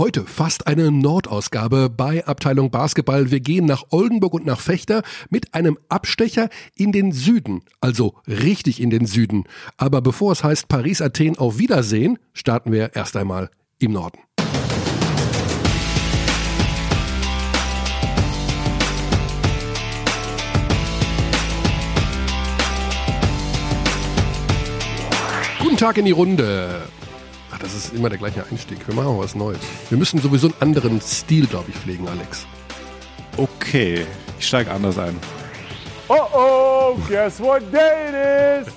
[0.00, 3.30] Heute fast eine Nordausgabe bei Abteilung Basketball.
[3.30, 8.80] Wir gehen nach Oldenburg und nach Fechter mit einem Abstecher in den Süden, also richtig
[8.80, 9.44] in den Süden.
[9.76, 14.20] Aber bevor es heißt Paris, Athen auf Wiedersehen, starten wir erst einmal im Norden.
[25.58, 26.89] Guten Tag in die Runde.
[27.60, 28.78] Das ist immer der gleiche Einstieg.
[28.86, 29.58] Wir machen was Neues.
[29.90, 32.46] Wir müssen sowieso einen anderen Stil, glaube ich, pflegen, Alex.
[33.36, 34.06] Okay,
[34.38, 35.16] ich steige anders ein.
[36.08, 38.72] Oh oh, guess what day it is?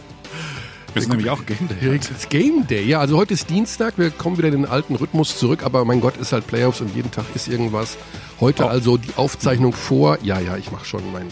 [0.93, 1.95] Wir sind nämlich auch Game Day.
[1.95, 2.99] Es ist Game Day, ja.
[2.99, 6.17] Also heute ist Dienstag, wir kommen wieder in den alten Rhythmus zurück, aber mein Gott,
[6.17, 7.97] ist halt Playoffs und jeden Tag ist irgendwas.
[8.39, 8.67] Heute Oh.
[8.67, 11.29] also die Aufzeichnung vor, ja, ja, ich mache schon mein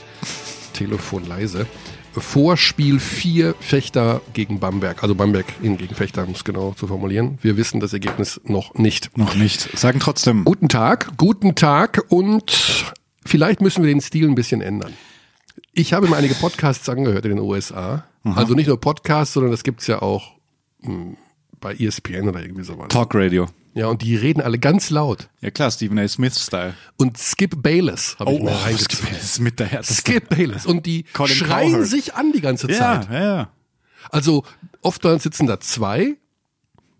[0.74, 1.68] Telefon leise.
[2.14, 5.02] Vorspiel 4 Fechter gegen Bamberg.
[5.04, 7.38] Also Bamberg in gegen Fechter, um es genau zu formulieren.
[7.42, 9.18] Wir wissen das Ergebnis noch nicht.
[9.18, 9.78] Noch nicht.
[9.78, 10.44] Sagen trotzdem.
[10.44, 12.86] Guten Tag, guten Tag und
[13.26, 14.94] vielleicht müssen wir den Stil ein bisschen ändern.
[15.74, 18.06] Ich habe mir einige Podcasts angehört in den USA.
[18.24, 20.34] Also nicht nur Podcasts, sondern das gibt's ja auch
[20.82, 21.18] hm,
[21.62, 22.90] bei ESPN oder irgendwie sowas.
[22.90, 23.48] Talk Radio.
[23.74, 25.30] Ja, und die reden alle ganz laut.
[25.40, 26.06] Ja klar, Stephen A.
[26.08, 26.74] Smith-Style.
[26.98, 29.08] Und Skip Bayless habe ich mir reingezogen.
[29.14, 30.02] das ist mit der härteste.
[30.02, 30.66] Skip Bayless.
[30.66, 31.88] Und die Colin schreien Cowherd.
[31.88, 33.10] sich an die ganze Ja, Zeit.
[33.10, 33.52] ja, ja.
[34.10, 34.44] Also
[34.82, 36.18] oftmals sitzen da zwei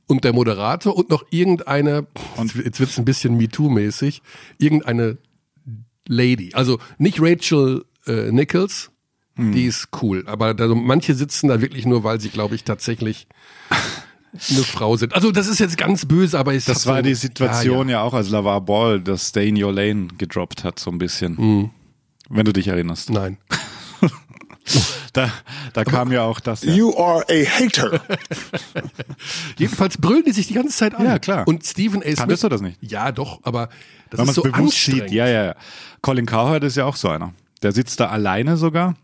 [0.08, 4.22] und der Moderator und noch irgendeine, Und- jetzt wird's ein bisschen MeToo-mäßig,
[4.58, 5.18] irgendeine
[6.08, 6.52] Lady.
[6.54, 8.92] Also nicht Rachel äh, Nichols,
[9.36, 9.52] Hm.
[9.54, 13.28] die ist cool, aber da, manche sitzen da wirklich nur, weil sie, glaube ich, tatsächlich
[14.34, 15.14] eine Frau sind.
[15.14, 18.02] Also das ist jetzt ganz böse, aber ich Das war so- die Situation Ja, ja,
[18.04, 21.70] auch, als LaVar Ball das Stay in Your Lane gedroppt hat, so ein bisschen.
[22.30, 23.10] Wenn du dich erinnerst.
[23.10, 23.16] ja.
[23.20, 23.38] Nein.
[25.14, 25.30] Da,
[25.74, 26.64] da kam ja auch das.
[26.64, 26.72] Ja.
[26.74, 28.00] You are a hater.
[29.58, 31.06] Jedenfalls brüllen die sich die ganze Zeit an.
[31.06, 31.48] Ja, klar.
[31.48, 32.04] Und Stephen A.
[32.06, 32.16] Smith.
[32.18, 32.78] Kanntest du das nicht?
[32.82, 33.68] Ja, doch, aber
[34.10, 34.94] das Wenn man ist es so bewusst sieht.
[34.94, 35.12] anstrengend.
[35.12, 35.56] Ja, ja, ja.
[36.02, 37.34] Colin Cowherd ist ja auch so einer.
[37.64, 38.96] Der sitzt da alleine sogar.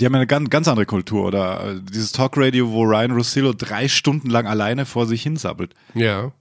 [0.00, 1.24] Die haben ja eine ganz, ganz andere Kultur.
[1.26, 5.74] Oder dieses Talkradio, wo Ryan Rossillo drei Stunden lang alleine vor sich hinsabbelt.
[5.94, 6.32] Ja.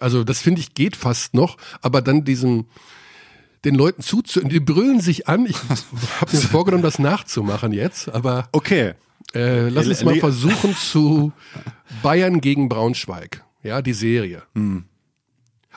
[0.00, 2.66] Also das finde ich geht fast noch, aber dann diesem
[3.64, 5.44] den Leuten zuzuhören, die brüllen sich an.
[5.46, 5.56] Ich
[6.20, 8.94] habe mir vorgenommen, das nachzumachen jetzt, aber Okay.
[9.34, 11.32] äh, lass uns mal versuchen zu
[12.02, 13.44] Bayern gegen Braunschweig.
[13.62, 14.42] Ja, die Serie.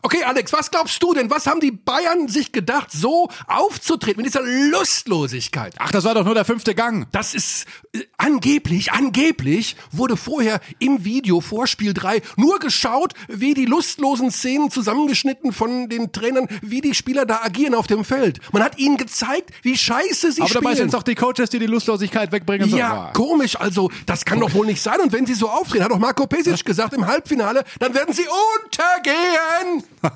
[0.06, 1.32] Okay, Alex, was glaubst du denn?
[1.32, 5.76] Was haben die Bayern sich gedacht, so aufzutreten mit dieser Lustlosigkeit?
[5.80, 7.08] Ach, das war doch nur der fünfte Gang.
[7.14, 13.54] Das ist äh, angeblich, angeblich wurde vorher im Video vor Spiel 3 nur geschaut, wie
[13.54, 18.42] die lustlosen Szenen zusammengeschnitten von den Trainern, wie die Spieler da agieren auf dem Feld.
[18.52, 20.76] Man hat ihnen gezeigt, wie scheiße sie Aber dabei spielen.
[20.76, 22.70] sind es doch die Coaches, die die Lustlosigkeit wegbringen.
[22.70, 23.12] So, ja, ah.
[23.14, 25.00] komisch, also das kann doch wohl nicht sein.
[25.00, 28.26] Und wenn sie so auftreten, hat doch Marco Pesic gesagt im Halbfinale, dann werden sie
[28.66, 29.93] untergehen.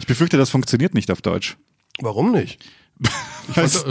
[0.00, 1.56] Ich befürchte, das funktioniert nicht auf Deutsch.
[2.00, 2.58] Warum nicht?
[3.54, 3.84] Was?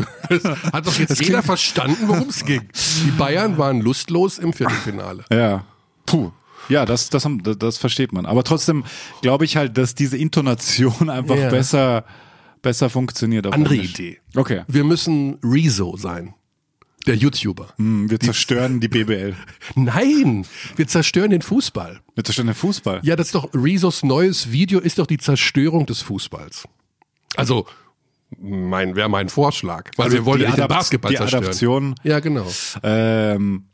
[0.74, 2.68] Hat doch jetzt jeder verstanden, worum es ging.
[3.06, 5.24] Die Bayern waren lustlos im Viertelfinale.
[5.32, 5.66] Ja.
[6.06, 6.32] Puh.
[6.70, 8.26] Ja, das, das, haben, das, das versteht man.
[8.26, 8.84] Aber trotzdem
[9.22, 11.50] glaube ich halt, dass diese Intonation einfach Ja.
[11.50, 12.06] besser,
[12.62, 13.48] besser funktioniert.
[13.48, 13.92] Auf Andere Englisch.
[13.94, 14.20] Idee.
[14.36, 14.64] Okay.
[14.68, 16.34] Wir müssen Rezo sein.
[17.08, 17.74] Der YouTuber.
[17.78, 19.36] Hm, Wir zerstören die BBL.
[19.76, 20.46] Nein,
[20.76, 22.00] wir zerstören den Fußball.
[22.16, 23.00] Wir zerstören den Fußball.
[23.04, 26.68] Ja, das ist doch Rezos neues Video ist doch die Zerstörung des Fußballs.
[27.36, 27.66] Also
[28.40, 31.44] mein wäre mein Vorschlag, weil Also wir wollen die ja den Basketball die zerstören.
[31.44, 31.96] Adaption.
[32.04, 32.48] Ja, genau.
[32.84, 33.66] Ähm,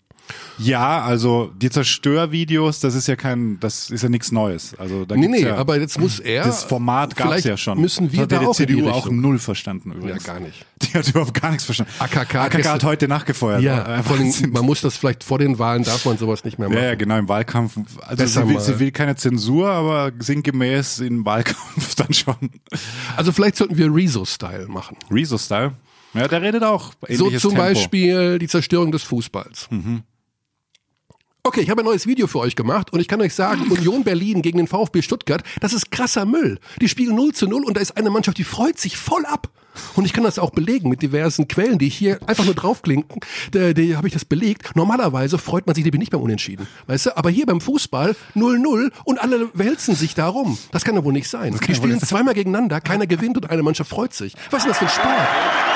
[0.57, 4.73] ja, also die Zerstörvideos, das ist ja kein, das ist ja nichts Neues.
[4.77, 7.79] Also da Nee, nee, ja, aber jetzt muss er das Format gab's ja schon.
[7.79, 10.25] Müssen wir da auch die CDU auch null verstanden übrigens.
[10.25, 10.65] Ja, gar nicht.
[10.81, 11.91] Die hat überhaupt gar nichts verstanden.
[11.99, 13.61] AKK AKK hat heute nachgefeuert.
[13.61, 14.51] Ja, Äh, vor Wahnsinn.
[14.51, 16.77] man muss das vielleicht vor den Wahlen darf man sowas nicht mehr machen.
[16.79, 17.77] Ja, ja, genau, im Wahlkampf.
[18.01, 22.35] Also sie will, sie will keine Zensur, aber sinngemäß im Wahlkampf dann schon.
[23.15, 24.97] Also vielleicht sollten wir Rezo-Style machen.
[25.11, 25.73] Rezo-Style.
[26.13, 26.93] Ja, der redet auch.
[27.09, 27.57] So zum Tempo.
[27.57, 29.67] Beispiel die Zerstörung des Fußballs.
[29.69, 30.03] Mhm.
[31.47, 34.03] Okay, ich habe ein neues Video für euch gemacht und ich kann euch sagen, Union
[34.03, 36.59] Berlin gegen den VfB Stuttgart, das ist krasser Müll.
[36.81, 39.47] Die spielen 0 zu 0 und da ist eine Mannschaft, die freut sich voll ab.
[39.95, 43.21] Und ich kann das auch belegen mit diversen Quellen, die ich hier einfach nur draufklinken.
[43.51, 44.75] Da, die habe ich das belegt.
[44.75, 46.67] Normalerweise freut man sich nämlich nicht beim Unentschieden.
[46.87, 47.15] Weißt du?
[47.17, 50.57] Aber hier beim Fußball 0-0 und alle wälzen sich darum.
[50.73, 51.57] Das kann doch wohl nicht sein.
[51.65, 54.33] Die spielen zweimal gegeneinander, keiner gewinnt und eine Mannschaft freut sich.
[54.51, 55.66] Was ist denn das für ein Sport?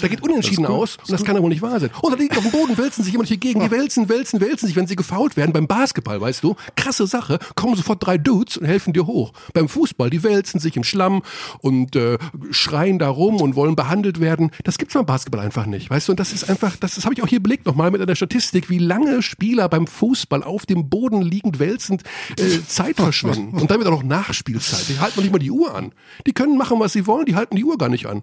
[0.00, 1.90] Da geht unentschieden aus und das kann aber wohl nicht wahr sein.
[2.00, 4.40] Und da liegen auf dem Boden, wälzen sich immer durch die Gegend, die wälzen, wälzen,
[4.40, 5.52] wälzen sich, wenn sie gefault werden.
[5.52, 9.32] Beim Basketball, weißt du, krasse Sache, kommen sofort drei Dudes und helfen dir hoch.
[9.52, 11.22] Beim Fußball, die wälzen sich im Schlamm
[11.60, 12.18] und äh,
[12.50, 14.50] schreien da rum und wollen behandelt werden.
[14.64, 16.12] Das gibt's beim Basketball einfach nicht, weißt du.
[16.12, 18.70] Und das ist einfach, das, das habe ich auch hier belegt nochmal mit einer Statistik,
[18.70, 22.02] wie lange Spieler beim Fußball auf dem Boden liegend wälzend
[22.38, 23.58] äh, Zeit verschwenden.
[23.58, 24.88] Und wird auch noch Nachspielzeit.
[24.88, 25.92] Die halten noch nicht mal die Uhr an.
[26.26, 28.22] Die können machen, was sie wollen, die halten die Uhr gar nicht an.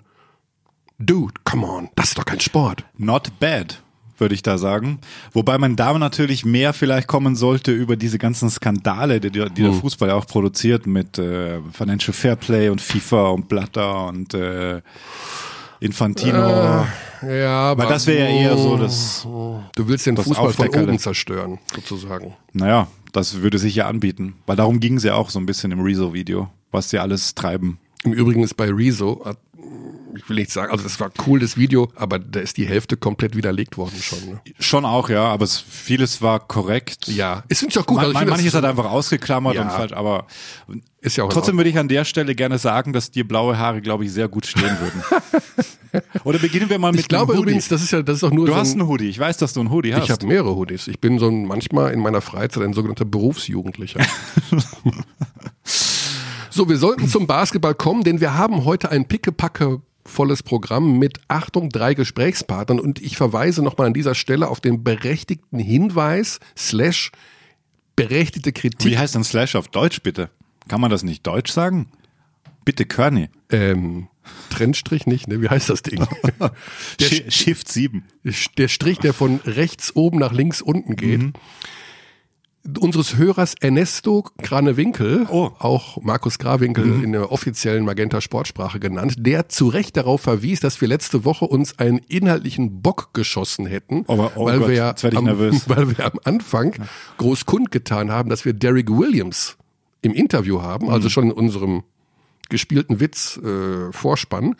[0.99, 2.83] Dude, come on, das ist doch kein Sport.
[2.97, 3.81] Not bad,
[4.17, 4.99] würde ich da sagen.
[5.31, 9.73] Wobei man da natürlich mehr vielleicht kommen sollte über diese ganzen Skandale, die, die der
[9.73, 14.81] Fußball ja auch produziert mit äh, Financial Fairplay und FIFA und Blatter und äh,
[15.79, 16.85] Infantino.
[17.21, 20.97] Ja, aber Weil das wäre ja eher so das, du willst den Fußball von oben
[20.99, 22.33] zerstören, sozusagen.
[22.53, 24.35] naja, das würde sich ja anbieten.
[24.47, 27.77] Weil darum ging es ja auch so ein bisschen im Rezo-Video, was die alles treiben.
[28.03, 29.37] Im Übrigen ist bei Rezo, hat-
[30.15, 32.97] ich will nicht sagen, also das war cool, das Video, aber da ist die Hälfte
[32.97, 34.19] komplett widerlegt worden schon.
[34.27, 34.41] Ne?
[34.59, 37.07] Schon auch, ja, aber es, vieles war korrekt.
[37.07, 37.97] Ja, es finde ich auch gut.
[37.97, 39.63] Man, also finde, manches hat einfach ausgeklammert Ja.
[39.63, 40.25] und falsch, aber
[41.01, 43.81] ist ja auch trotzdem würde ich an der Stelle gerne sagen, dass dir blaue Haare,
[43.81, 45.03] glaube ich, sehr gut stehen würden.
[46.23, 47.43] Oder beginnen wir mal mit Ich glaube Hoodie.
[47.43, 49.09] übrigens, das ist ja, das ist auch nur du so hast ein, einen Hoodie.
[49.09, 50.03] Ich weiß, dass du einen Hoodie hast.
[50.03, 50.87] ich habe mehrere Hoodies.
[50.87, 53.99] Ich bin so ein, manchmal in meiner Freizeit ein sogenannter Berufsjugendlicher.
[56.57, 61.19] so, wir sollten zum Basketball kommen, denn wir haben heute ein pickepacke volles Programm mit
[61.27, 67.11] Achtung drei Gesprächspartnern und ich verweise nochmal an dieser Stelle auf den berechtigten Hinweis slash
[67.95, 70.31] berechtigte Kritik Wie heißt denn Slash auf Deutsch, bitte?
[70.67, 71.91] Kann man das nicht Deutsch sagen?
[72.65, 73.29] Bitte, Körny.
[73.51, 74.07] ähm,
[74.49, 75.41] Trennstrich nicht, ne?
[75.41, 76.05] Wie heißt das Ding?
[77.29, 78.03] Shift 7.
[78.57, 81.21] der Strich, der von rechts oben nach links unten geht.
[81.21, 81.33] Mhm.
[82.79, 85.51] Unseres Hörers Ernesto Kranewinkel, Oh.
[85.57, 87.03] auch Markus Grawinkel Mhm.
[87.05, 91.45] in der offiziellen Magenta Sportsprache genannt, der zu Recht darauf verwies, dass wir letzte Woche
[91.45, 95.27] uns einen inhaltlichen Bock geschossen hätten, Aber, oh weil, Gott, wir am,
[95.67, 96.73] weil wir am Anfang
[97.17, 99.55] groß kundgetan haben, dass wir Derrick Williams
[100.01, 100.91] im Interview haben, Mhm.
[100.93, 101.83] also schon in unserem
[102.49, 104.55] gespielten Witz äh, Vorspann.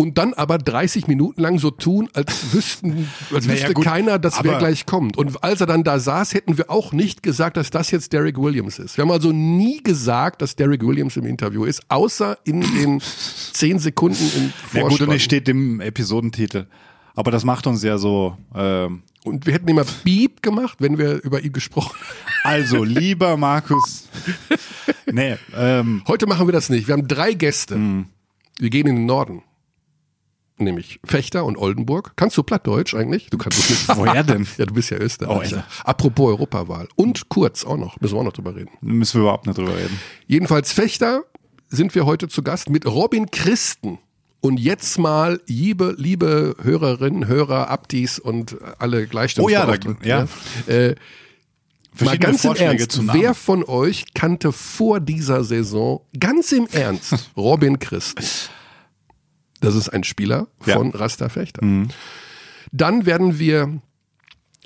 [0.00, 4.18] Und dann aber 30 Minuten lang so tun, als wüssten, als Naja, wüsste gut, keiner,
[4.18, 5.18] dass wer gleich kommt.
[5.18, 8.38] Und als er dann da saß, hätten wir auch nicht gesagt, dass das jetzt Derrick
[8.38, 8.96] Williams ist.
[8.96, 13.00] Wir haben also nie gesagt, dass Derrick Williams im Interview ist, außer in den
[13.52, 14.42] 10 Sekunden im
[14.72, 14.88] Ja Vorspann.
[14.88, 16.64] gut, und es steht im Episodentitel.
[17.14, 18.38] Aber das macht uns ja so.
[18.54, 21.94] Ähm, und wir hätten immer Beep gemacht, wenn wir über ihn gesprochen
[22.44, 22.54] haben.
[22.54, 24.08] also, lieber Markus.
[25.12, 26.86] Nee, ähm, Heute machen wir das nicht.
[26.86, 27.74] Wir haben drei Gäste.
[27.74, 28.06] Hm.
[28.60, 29.42] Wir gehen in den Norden.
[30.60, 32.12] Nämlich Fechter und Oldenburg.
[32.16, 33.28] Kannst du Plattdeutsch eigentlich?
[33.30, 33.88] Du kannst es nicht.
[33.96, 34.46] Woher denn?
[34.58, 35.56] Ja, du bist ja Österreicher.
[35.56, 35.84] Oh, ja.
[35.84, 36.86] Apropos Europawahl.
[36.96, 37.98] Und kurz auch noch.
[38.00, 38.70] Müssen wir auch noch drüber reden.
[38.80, 39.98] müssen wir überhaupt nicht drüber reden.
[40.26, 41.24] Jedenfalls Fechter
[41.68, 43.98] sind wir heute zu Gast mit Robin Christen.
[44.42, 49.98] Und jetzt mal, liebe, liebe Hörerinnen, Hörer, Abdis und alle Gleichstellungsbeauftragten.
[50.02, 50.26] Oh ja,
[50.66, 50.94] da- Äh,
[52.00, 53.20] mal ganz im Vorschläge Ernst, zu Namen.
[53.20, 58.24] wer von euch kannte vor dieser Saison ganz im Ernst Robin Christen?
[59.60, 60.74] Das ist ein Spieler Ja.
[60.76, 61.60] von Rasta Fechter.
[62.72, 63.80] Dann werden wir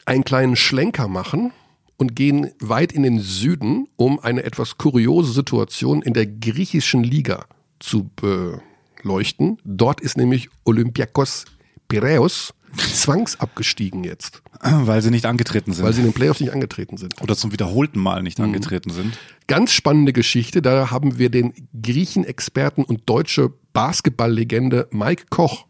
[0.06, 1.52] einen kleinen Schlenker machen
[1.96, 7.46] und gehen weit in den Süden, um eine etwas kuriose Situation in der griechischen Liga
[7.79, 9.58] zu beleuchten.
[9.64, 11.44] Dort ist nämlich Olympiakos
[11.88, 14.43] Piraeus zwangsabgestiegen jetzt,
[14.87, 15.84] Weil sie nicht angetreten sind.
[15.84, 17.20] weil sie in den Playoffs nicht angetreten sind.
[17.22, 19.19] oder zum wiederholten Mal nicht angetreten sind.
[19.46, 20.62] Ganz spannende Geschichte.
[20.62, 21.52] Da haben wir den
[21.82, 25.66] Griechen-Experten und deutsche Basketballlegende Mike Koch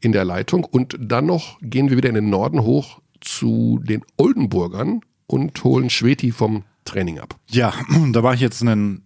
[0.00, 0.64] in der Leitung.
[0.64, 5.88] Und dann noch gehen wir wieder in den Norden hoch zu den Oldenburgern und holen
[5.90, 7.36] Schweti vom Training ab.
[7.48, 7.72] Ja,
[8.12, 9.02] da war ich jetzt einen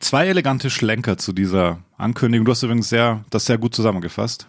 [0.00, 2.44] zwei elegante Schlenker zu dieser Ankündigung.
[2.44, 4.48] Du hast übrigens sehr, das sehr gut zusammengefasst.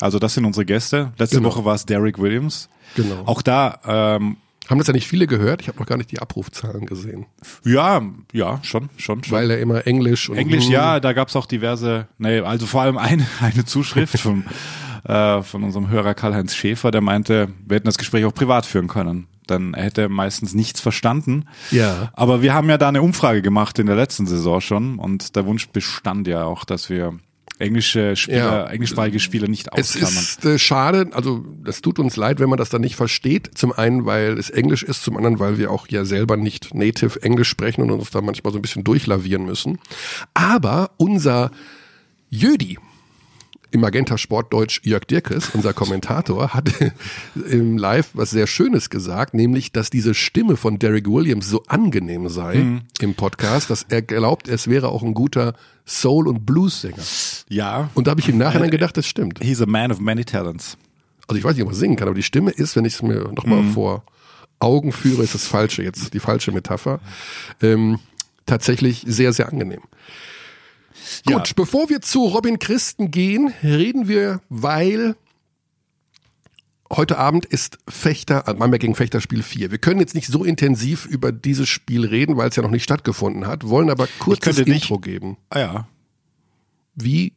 [0.00, 1.12] Also das sind unsere Gäste.
[1.18, 1.50] Letzte Genau.
[1.50, 2.68] Woche war es Derek Williams.
[2.96, 3.22] Genau.
[3.26, 4.36] Auch da, ähm,
[4.68, 5.62] Haben das ja nicht viele gehört?
[5.62, 7.26] Ich habe noch gar nicht die Abrufzahlen gesehen.
[7.64, 9.36] ja, ja, schon, schon, schon.
[9.36, 12.82] Weil er immer Englisch und Englisch, hm, ja, da gab's auch diverse, nee, also vor
[12.82, 14.44] allem eine, eine Zuschrift vom,
[15.04, 18.86] äh, von unserem Hörer Karl-Heinz Schäfer, der meinte, wir hätten das Gespräch auch privat führen
[18.88, 19.26] können.
[19.46, 21.46] Dann hätte er meistens nichts verstanden.
[21.72, 22.10] Ja.
[22.12, 25.44] Aber wir haben ja da eine Umfrage gemacht in der letzten Saison schon und der
[25.46, 27.18] Wunsch bestand ja auch, dass wir
[27.60, 28.66] englische Spieler, Ja.
[28.66, 30.14] englischsprachige Spieler nicht Es ausklammern.
[30.18, 33.50] ist äh, schade, also das tut uns leid, wenn man das dann nicht versteht.
[33.54, 37.22] Zum einen, weil es Englisch ist, zum anderen, weil wir auch ja selber nicht native
[37.22, 39.78] Englisch sprechen und uns da manchmal so ein bisschen durchlavieren müssen.
[40.34, 41.50] Aber unser
[42.30, 42.78] Jödi
[43.72, 46.70] im Magenta Sportdeutsch Jörg Dirkes, unser Kommentator, hat
[47.50, 52.28] im Live was sehr Schönes gesagt, nämlich, dass diese Stimme von Derek Williams so angenehm
[52.28, 52.80] sei Mhm.
[53.00, 55.54] im Podcast, dass er glaubt, es wäre auch ein guter
[55.86, 57.02] Soul- und Blues-Sänger.
[57.48, 57.90] Ja.
[57.94, 59.42] Und da habe ich im Nachhinein gedacht, das stimmt.
[59.42, 60.76] He's a man of many talents.
[61.28, 63.02] Also ich weiß nicht, ob man singen kann, aber die Stimme ist, wenn ich es
[63.02, 63.72] mir nochmal Mhm.
[63.72, 64.04] vor
[64.58, 67.00] Augen führe, ist das falsche jetzt, die falsche Metapher,
[67.62, 67.98] ähm,
[68.46, 69.80] tatsächlich sehr, sehr angenehm.
[71.28, 71.36] Ja.
[71.38, 75.14] Gut, bevor wir zu Robin Christen gehen, reden wir, weil
[76.92, 79.70] heute Abend ist Fechter, äh, Bamberg gegen Fechter Spiel 4.
[79.70, 82.84] Wir können jetzt nicht so intensiv über dieses Spiel reden, weil es ja noch nicht
[82.84, 85.36] stattgefunden hat, wollen aber könnte nicht- Intro geben.
[85.50, 85.88] Ah ja.
[86.96, 87.32] Wie,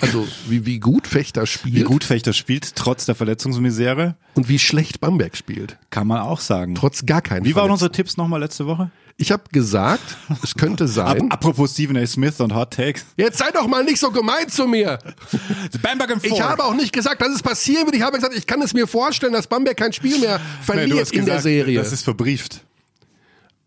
[0.00, 4.58] also wie, wie gut Fechter spielt Wie gut Fechter spielt, trotz der Verletzungsmisere, und wie
[4.58, 5.78] schlecht Bamberg spielt.
[5.90, 6.74] kann man auch sagen.
[6.74, 8.90] Trotz gar keinen Wie waren unsere Tipps nochmal letzte Woche?
[9.16, 11.30] Ich habe gesagt, es könnte sein.
[11.30, 12.06] apropos Stephen A.
[12.06, 13.04] Smith und Hot Takes.
[13.16, 14.98] Jetzt sei doch mal nicht so gemein zu mir.
[15.82, 17.94] Bamberg im Ich habe auch nicht gesagt, dass es passieren wird.
[17.94, 21.26] Ich habe gesagt, ich kann es mir vorstellen, dass Bamberg kein Spiel mehr verliert in
[21.26, 21.78] der Serie.
[21.78, 22.64] Das ist verbrieft.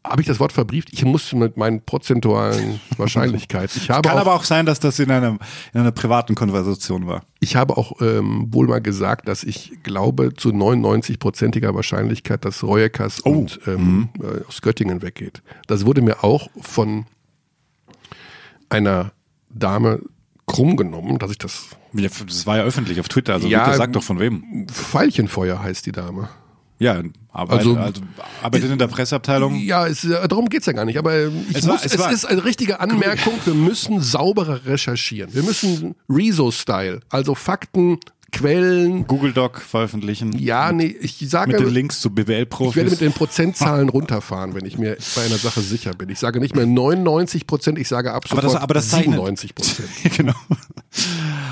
[0.10, 0.90] Habe ich das Wort verbrieft?
[0.92, 3.82] Ich muss mit meinen prozentualen Wahrscheinlichkeiten.
[3.82, 5.40] Ich habe Kann auch, aber auch sein, dass das in, einem,
[5.74, 7.24] in einer privaten Konversation war.
[7.40, 13.26] ich habe auch ähm, wohl mal gesagt, dass ich glaube zu 99-prozentiger Wahrscheinlichkeit, dass Reueckers
[13.26, 13.30] Oh.
[13.32, 14.10] und ähm, Mhm.
[14.24, 15.42] äh, aus Göttingen weggeht.
[15.68, 17.06] Das wurde mir auch von
[18.70, 19.12] einer
[19.50, 20.02] Dame
[20.46, 23.78] krumm genommen, dass ich das Ja, Das war ja öffentlich auf Twitter, also Ja, bitte
[23.78, 24.68] sag doch von wem.
[24.92, 26.30] Veilchenfeuer heißt die Dame.
[26.80, 28.02] Ja, aber Also- also,
[28.44, 29.56] arbeitet in der Presseabteilung.
[29.56, 30.98] Ja, es, äh, darum geht's ja gar nicht.
[30.98, 33.34] Aber ähm, ich Es war- muss, es es, war- ist eine richtige Anmerkung.
[33.46, 35.34] Wir müssen sauberer recherchieren.
[35.34, 37.98] Wir müssen Rezo-Style, also Fakten,
[38.32, 39.08] Quellen.
[39.08, 40.38] Google Doc veröffentlichen.
[40.38, 42.98] Ja, nee, ich sage, Mit den Links zu ich werde mit BWL-Profis.
[43.00, 46.10] den Prozentzahlen runterfahren, wenn ich mir bei einer Sache sicher bin.
[46.10, 49.56] Ich sage nicht mehr 99 Prozent, ich sage ab Aber das- aber das zeichnet- 97
[49.56, 49.88] Prozent.
[50.18, 50.34] genau.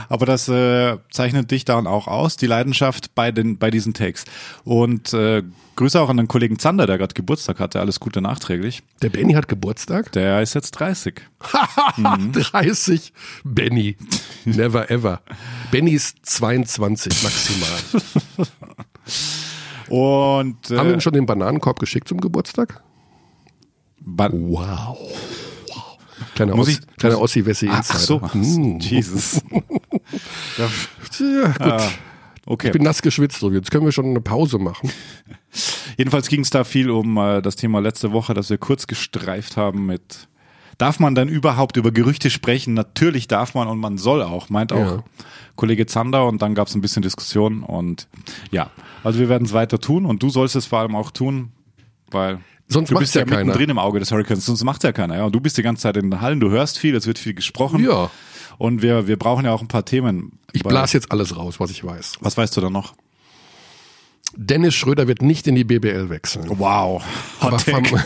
[0.10, 4.26] Aber das äh, zeichnet dich dann auch aus, die Leidenschaft bei den bei diesen Takes.
[4.64, 5.44] Und äh,
[5.76, 7.80] Grüße auch an den Kollegen Zander, der gerade Geburtstag hatte.
[7.82, 8.82] Alles Gute nachträglich.
[9.02, 10.12] Der Benny hat Geburtstag.
[10.14, 11.22] Der ist jetzt 30.
[11.98, 12.32] Mhm.
[12.34, 13.14] 30.
[13.44, 13.96] Benny.
[14.46, 15.22] Never ever.
[15.72, 18.48] Benny ist 22 maximal.
[19.90, 22.82] Und Haben wir äh, ihm schon den Bananenkorb geschickt zum Geburtstag?
[24.00, 24.98] Ba- Wow.
[26.36, 28.00] Kleiner, Muss Os, ich- kleiner Ossi-Wessi Ach Insider.
[28.00, 28.80] so, Hm.
[28.80, 29.42] Jesus.
[30.58, 30.68] ja,
[31.48, 31.62] gut.
[31.62, 31.90] ah,
[32.46, 32.68] okay.
[32.68, 34.92] Ich bin nass geschwitzt, so jetzt können wir schon eine Pause machen.
[35.98, 39.58] Jedenfalls ging es da viel um äh, das Thema letzte Woche, das wir kurz gestreift
[39.58, 40.28] haben mit
[40.78, 42.74] Darf man dann überhaupt über Gerüchte sprechen?
[42.74, 45.04] Natürlich darf man und man soll auch, meint auch Ja.
[45.56, 48.10] Kollege Zander und dann gab es ein bisschen Diskussion und
[48.52, 48.70] ja,
[49.02, 51.54] also wir werden es weiter tun und du sollst es vor allem auch tun,
[52.12, 53.44] weil Sonst du bist ja, ja keiner.
[53.46, 55.18] mittendrin im Auge des Hurricanes, sonst macht's ja keiner.
[55.18, 57.20] Ja, und du bist die ganze Zeit in den Hallen, du hörst viel, es wird
[57.20, 58.10] viel gesprochen Ja.
[58.58, 60.40] und wir, wir brauchen ja auch ein paar Themen.
[60.52, 62.14] Ich Weil- blas jetzt alles raus, was ich weiß.
[62.22, 62.96] Was weißt du da noch?
[64.36, 66.46] Dennis Schröder wird nicht in die BBL wechseln.
[66.50, 67.04] Wow.
[67.40, 68.04] Aber, Hot vom, Take.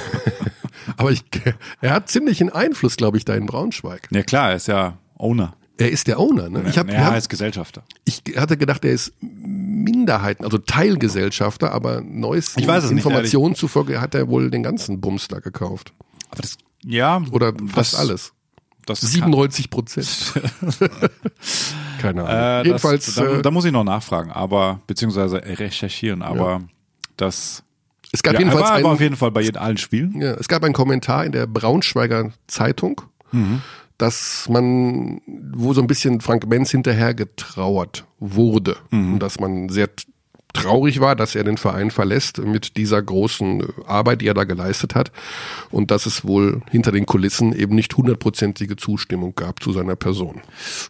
[0.97, 1.23] aber ich,
[1.81, 4.07] er hat ziemlichen Einfluss, glaube ich, da in Braunschweig.
[4.11, 5.55] Ja klar, er ist ja Owner.
[5.79, 6.49] Er ist der Owner.
[6.49, 6.63] Ne?
[6.67, 7.83] Ich, hab, wir er ist Gesellschafter.
[8.05, 14.51] ich hatte gedacht, er ist Minderheiten, also Teilgesellschafter, aber neuesten Informationen zufolge hat er wohl
[14.51, 15.93] den ganzen Bums da gekauft.
[16.31, 18.33] Aber das, ja, Oder fast das, alles.
[18.85, 20.07] Das kann- 97 Prozent.
[22.01, 22.65] Keine Ahnung.
[22.65, 26.61] Äh, Jedenfalls, das, da, äh, da muss ich noch nachfragen, aber beziehungsweise recherchieren, aber
[27.17, 27.63] das
[28.11, 30.19] es gab ja, jedenfalls war, einen, war auf jeden Fall bei allen Spielen.
[30.19, 33.61] Ja, es gab einen Kommentar in der Braunschweiger Zeitung, Mhm.
[33.99, 35.21] Dass man,
[35.53, 39.13] wo so ein bisschen Frank Menz hinterher getrauert wurde Mhm.
[39.13, 39.89] und dass man sehr
[40.53, 44.95] traurig war, dass er den Verein verlässt mit dieser großen Arbeit, die er da geleistet
[44.95, 45.11] hat
[45.69, 50.41] und dass es wohl hinter den Kulissen eben nicht hundertprozentige Zustimmung gab zu seiner Person.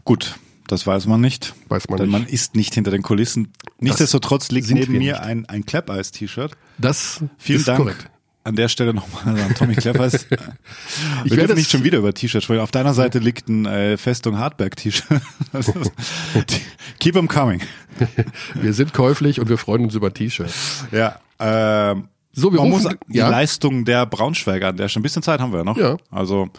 [0.06, 0.36] Gut,
[0.68, 1.56] das weiß man nicht.
[1.68, 2.20] Weiß man denn nicht.
[2.20, 3.52] man ist nicht hinter den Kulissen.
[3.80, 5.16] Nichtsdestotrotz liegt neben mir nicht.
[5.20, 6.52] ein, ein Clap-Eis-T-Shirt.
[6.78, 7.80] Das Vielen ist Dank.
[7.80, 8.10] korrekt.
[8.50, 10.26] An der Stelle nochmal an Tommy Clappers.
[11.24, 12.62] Wir werde nicht schon wieder über T-Shirts sprechen.
[12.62, 15.06] Auf deiner Seite liegt ein äh, Festung Hardback-T-Shirt.
[15.52, 15.92] Das ist-
[17.00, 17.62] Keep them coming.
[18.56, 20.86] Wir sind käuflich und wir freuen uns über T-Shirts.
[20.92, 25.02] Ja, ähm, So, wir man rufen, muss die ja, Leistung der Braunschweiger an der Stelle,
[25.02, 25.78] ein bisschen Zeit haben wir ja noch.
[25.78, 25.98] Ja.
[26.10, 26.50] Also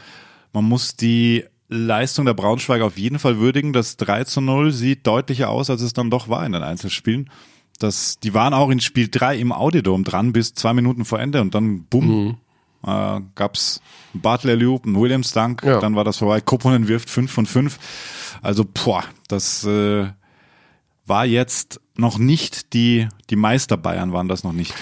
[0.53, 3.73] man muss die Leistung der Braunschweiger auf jeden Fall würdigen.
[3.73, 7.31] Das 3 zu 0 sieht deutlicher aus, als es dann doch war in den Einzelspielen.
[7.81, 11.41] Das, die waren auch in Spiel 3 im Audiodom dran bis zwei Minuten vor Ende
[11.41, 12.37] und dann bumm,
[12.87, 13.81] äh, gab's
[14.13, 15.81] Bartley Loop, einen Williams Dank, Ja.
[15.81, 16.41] dann war das vorbei.
[16.41, 17.79] Kupponen wirft 5 von 5.
[18.43, 20.07] Also, boah, das äh,
[21.07, 24.75] war jetzt noch nicht die, die Meister Bayern waren das noch nicht.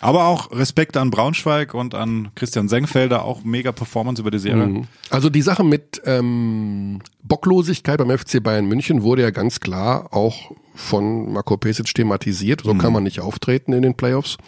[0.00, 4.86] Aber auch Respekt an Braunschweig und an Christian Sengfelder, auch mega Performance über die Serie.
[5.10, 10.52] Also die Sache mit ähm, Bocklosigkeit beim FC Bayern München wurde ja ganz klar auch
[10.74, 12.62] von Marco Pesic thematisiert.
[12.62, 14.38] So kann man nicht auftreten in den Playoffs.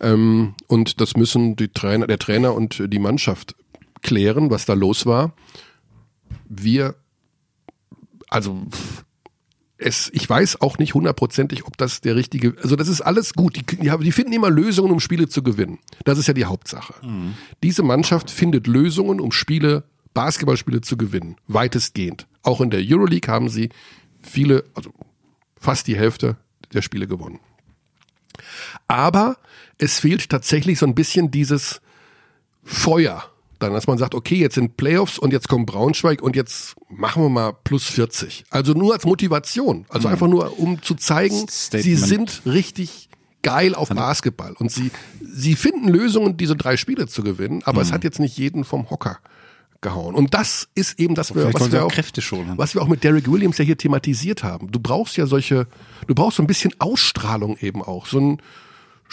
[0.00, 3.54] Ähm, und das müssen die Trainer, der Trainer und die Mannschaft
[4.02, 5.32] klären, was da los war.
[6.48, 6.94] Wir,
[8.28, 8.66] also
[9.82, 13.56] es, ich weiß auch nicht hundertprozentig, ob das der richtige, also das ist alles gut.
[13.56, 15.78] Die, die, die finden immer Lösungen, um Spiele zu gewinnen.
[16.04, 16.94] Das ist ja die Hauptsache.
[17.62, 19.84] Diese Mannschaft findet Lösungen, um Spiele,
[20.14, 21.36] Basketballspiele zu gewinnen.
[21.48, 22.26] Weitestgehend.
[22.42, 23.70] Auch in der Euroleague haben sie
[24.20, 24.92] viele, also
[25.58, 26.36] fast die Hälfte
[26.72, 27.40] der Spiele gewonnen.
[28.88, 29.36] Aber
[29.78, 31.80] es fehlt tatsächlich so ein bisschen dieses
[32.64, 33.31] Feuer.
[33.62, 37.22] Dann, dass man sagt, okay, jetzt sind Playoffs und jetzt kommt Braunschweig und jetzt machen
[37.22, 38.44] wir mal plus 40.
[38.50, 39.86] Also nur als Motivation.
[39.88, 41.84] Also einfach nur, um zu zeigen, Statement.
[41.84, 43.08] sie sind richtig
[43.42, 44.52] geil auf Basketball.
[44.52, 44.90] Und sie,
[45.20, 48.90] sie finden Lösungen, diese drei Spiele zu gewinnen, aber es hat jetzt nicht jeden vom
[48.90, 49.18] Hocker
[49.80, 50.14] gehauen.
[50.14, 51.92] Und das ist eben das, Vielleicht was wir auch
[52.56, 54.70] was wir auch mit Derek Williams ja hier thematisiert haben.
[54.70, 55.66] Du brauchst ja solche,
[56.06, 58.06] du brauchst so ein bisschen Ausstrahlung eben auch.
[58.06, 58.42] So ein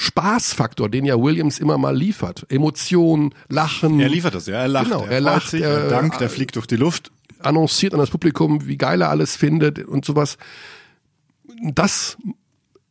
[0.01, 2.45] Spaßfaktor, den ja Williams immer mal liefert.
[2.49, 3.99] Emotionen, Lachen.
[3.99, 4.55] Er liefert das, ja.
[4.61, 4.85] Er lacht.
[4.85, 7.11] Genau, er, er lacht, Sich, er- dankt, er fliegt durch die Luft.
[7.39, 10.37] annonciert an das Publikum, wie geil er alles findet und sowas.
[11.73, 12.17] Das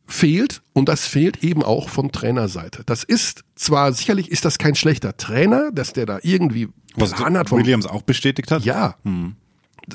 [0.05, 2.83] fehlt und das fehlt eben auch von Trainerseite.
[2.85, 7.49] Das ist zwar sicherlich ist das kein schlechter Trainer, dass der da irgendwie Was hat
[7.49, 8.63] vom Williams auch bestätigt hat.
[8.63, 8.95] ja.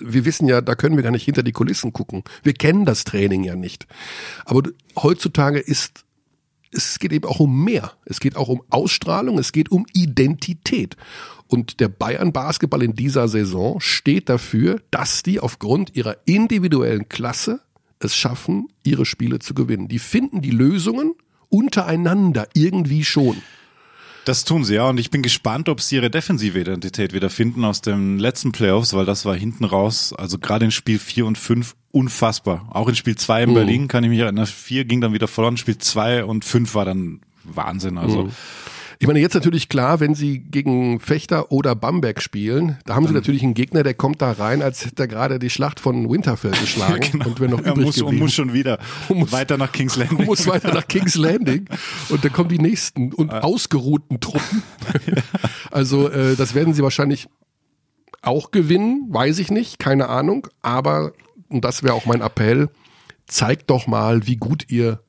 [0.01, 2.25] Wir wissen ja, da können wir gar nicht hinter die Kulissen gucken.
[2.43, 3.87] Wir kennen das Training ja nicht.
[4.45, 4.63] Aber
[5.01, 6.04] heutzutage ist
[6.77, 7.93] es geht eben auch um mehr.
[8.05, 10.97] Es geht auch um Ausstrahlung, es geht um Identität.
[11.47, 17.61] Und der Bayern Basketball in dieser Saison steht dafür, dass die aufgrund ihrer individuellen Klasse
[17.99, 19.89] es schaffen, ihre Spiele zu gewinnen.
[19.89, 21.15] Die finden die Lösungen
[21.49, 23.43] untereinander irgendwie schon.
[24.25, 27.83] Das tun sie ja und ich bin gespannt, ob sie ihre defensive Identität wiederfinden aus
[27.83, 31.75] den letzten Playoffs, weil das war hinten raus, also gerade in Spiel 4 und 5
[31.93, 32.67] unfassbar.
[32.71, 33.55] Auch in Spiel 2 in Mhm.
[33.55, 36.87] Berlin kann ich mich erinnern, 4 ging dann wieder verloren, Spiel 2 und 5 war
[36.87, 37.99] dann Wahnsinn.
[37.99, 38.31] Also Mhm.
[38.99, 43.13] Ich meine, jetzt natürlich klar, wenn sie gegen Fechter oder Bamberg spielen, da haben sie
[43.13, 46.51] natürlich einen Gegner, der kommt da rein, als hätte er gerade die Schlacht von Winterfell
[46.61, 48.23] geschlagen und wäre noch er übrig muss, und geblieben.
[48.25, 50.25] muss schon wieder muss- weiter nach Kings Landing.
[50.27, 51.67] muss weiter nach King's Landing
[52.09, 54.63] und dann kommen die nächsten und ausgeruhten Truppen.
[55.71, 57.29] Also äh, das werden sie wahrscheinlich
[58.23, 61.13] auch gewinnen, weiß ich nicht, keine Ahnung, aber
[61.49, 62.71] und das wäre auch mein Appell,
[63.27, 65.01] zeigt doch mal, wie gut ihr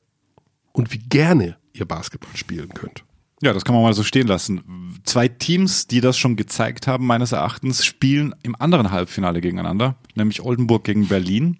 [0.72, 3.04] und wie gerne ihr Basketball spielen könnt.
[3.46, 4.98] Ja, das kann man mal so stehen lassen.
[5.04, 10.42] Zwei Teams, die das schon gezeigt haben, meines Erachtens, spielen im anderen Halbfinale gegeneinander, nämlich
[10.42, 11.56] Oldenburg gegen Berlin.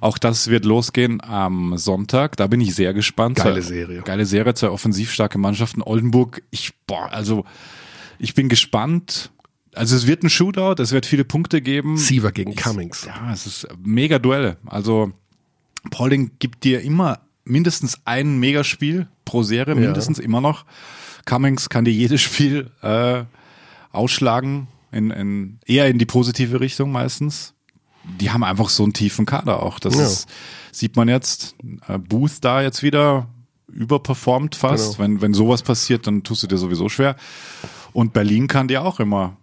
[0.00, 2.38] Auch das wird losgehen am Sonntag.
[2.38, 3.36] Da bin ich sehr gespannt.
[3.36, 4.00] Geile Serie.
[4.00, 5.82] Geile Serie, zwei offensiv starke Mannschaften.
[5.82, 7.44] Oldenburg, ich, boah, also,
[8.18, 9.30] ich bin gespannt.
[9.74, 11.98] Also es wird ein Shootout, es wird viele Punkte geben.
[11.98, 13.04] Siever gegen Cummings.
[13.04, 14.56] Ja, es ist mega Duelle.
[14.64, 15.12] Also
[15.90, 20.64] Pauling gibt dir immer mindestens ein Megaspiel pro Serie, mindestens immer noch.
[21.28, 23.24] Cummings kann dir jedes Spiel äh,
[23.92, 27.54] ausschlagen, in, in, eher in die positive Richtung meistens.
[28.20, 29.78] Die haben einfach so einen tiefen Kader auch.
[29.78, 30.02] Das Ja.
[30.06, 30.26] ist,
[30.72, 31.54] sieht man jetzt.
[31.86, 33.28] Äh, Booth da jetzt wieder
[33.66, 34.96] überperformt fast.
[34.96, 35.04] Genau.
[35.04, 37.16] Wenn, wenn sowas passiert, dann tust du dir sowieso schwer.
[37.92, 39.36] Und Berlin kann dir auch immer,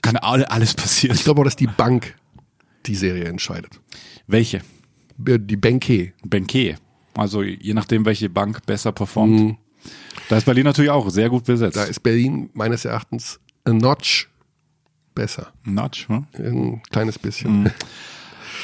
[0.00, 1.14] kann alle- alles passieren.
[1.16, 2.14] Ich glaube auch, dass die Bank
[2.86, 3.78] die Serie entscheidet.
[4.26, 4.62] Welche?
[5.26, 6.12] Äh, Die Bankier.
[6.24, 6.76] Bankier.
[7.14, 9.58] Also je nachdem, welche Bank besser performt.
[10.30, 11.76] Da ist Berlin natürlich auch sehr gut besetzt.
[11.76, 14.28] Da ist Berlin meines Erachtens a notch
[15.14, 15.48] besser.
[15.64, 16.26] Notch, ne?
[16.38, 17.70] Ein kleines bisschen.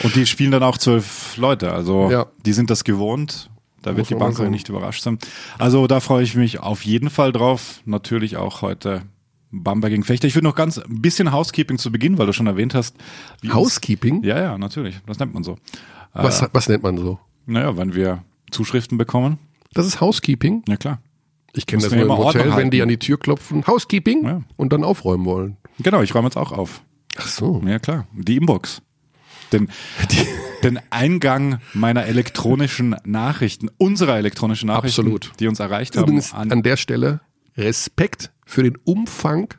[0.03, 1.73] Und die spielen dann auch zwölf Leute.
[1.73, 2.27] Also Ja.
[2.45, 3.51] die sind das gewohnt.
[3.83, 5.19] Da Muss wird die Bank nicht überrascht sein.
[5.59, 7.81] Also da freue ich mich auf jeden Fall drauf.
[7.85, 9.03] Natürlich auch heute
[9.51, 10.29] Bamberg gegen Fechter.
[10.29, 12.97] Ich würde noch ganz ein bisschen Housekeeping zu Beginn, weil du schon erwähnt hast.
[13.41, 14.23] wie uns- Housekeeping?
[14.23, 15.01] Ja, ja, natürlich.
[15.07, 15.57] Das nennt man so.
[16.13, 17.19] Was, was nennt man so?
[17.47, 19.39] Naja, wenn wir Zuschriften bekommen.
[19.75, 20.63] Das ist Housekeeping.
[20.69, 21.01] Ja klar.
[21.57, 23.67] Ich kenne das nur im Hotel, Ordnung wenn die an die Tür klopfen.
[23.67, 24.43] Housekeeping Ja.
[24.57, 25.57] und dann aufräumen wollen.
[25.79, 26.83] Genau, ich räume jetzt auch auf.
[27.17, 27.63] Ach so.
[27.67, 28.07] Ja, klar.
[28.13, 28.83] Die Inbox.
[29.53, 29.69] Den,
[30.63, 35.33] den Eingang meiner elektronischen Nachrichten, unserer elektronischen Nachrichten, Absolut.
[35.41, 36.05] die uns erreicht haben.
[36.05, 37.21] Übrigens an, an der Stelle
[37.57, 39.55] Respekt für den Umfang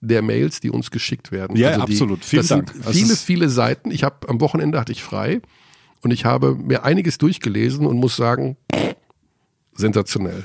[0.00, 1.56] der Mails, die uns geschickt werden.
[1.56, 2.24] Ja, die, absolut.
[2.24, 2.72] Vielen Dank.
[2.90, 3.90] Viele, viele Seiten.
[3.90, 5.40] Ich habe am Wochenende hatte ich frei
[6.02, 8.56] und ich habe mir einiges durchgelesen und muss sagen,
[9.74, 10.42] sensationell.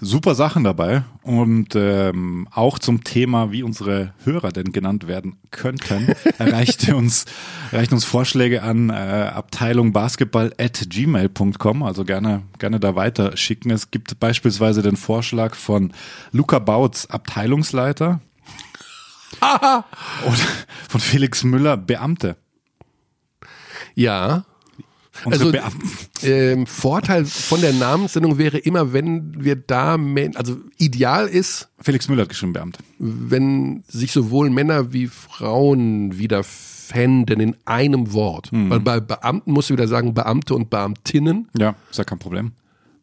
[0.00, 6.14] Super Sachen dabei und ähm, auch zum Thema, wie unsere Hörer denn genannt werden könnten,
[6.38, 7.24] erreichte uns,
[7.72, 13.70] erreichten uns Vorschläge an äh, Abteilung Basketball at gmail.com, also gerne, gerne da weiter schicken.
[13.70, 15.92] Es gibt beispielsweise den Vorschlag von
[16.32, 18.20] Luca Bautz, Abteilungsleiter.
[20.26, 20.38] und
[20.88, 22.36] von Felix Müller, Beamte.
[23.94, 24.44] Ja.
[25.24, 25.76] Unsere Also
[26.22, 29.98] ähm, Vorteil von der Namenssendung wäre immer, wenn wir da,
[30.34, 32.80] also ideal ist, Felix Müller hat geschrieben, Beamte.
[32.98, 38.52] wenn sich sowohl Männer wie Frauen wiederfänden in einem Wort.
[38.52, 38.70] Mhm.
[38.70, 41.48] Weil bei Beamten musst du wieder sagen Beamte und Beamtinnen.
[41.58, 42.52] Ja, ist ja kein Problem.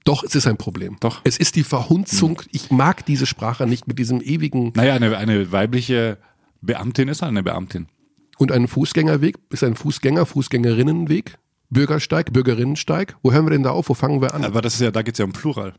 [0.03, 0.97] Doch, es ist ein Problem.
[0.99, 1.17] Doch.
[1.17, 1.21] Mhm.
[1.25, 2.41] Es ist die Verhunzung.
[2.51, 6.17] Ich mag diese Sprache nicht mit diesem ewigen Naja, eine, eine weibliche
[6.61, 7.87] Beamtin ist eine Beamtin.
[8.37, 11.37] und ein Fußgängerweg ist ein Fußgänger, Fußgängerinnenweg,
[11.69, 13.15] Bürgersteig, Bürgerinnensteig.
[13.23, 13.89] Wo hören wir denn da auf?
[13.89, 14.43] Wo fangen wir an?
[14.45, 15.73] Aber das ist ja, da geht's ja um Plural.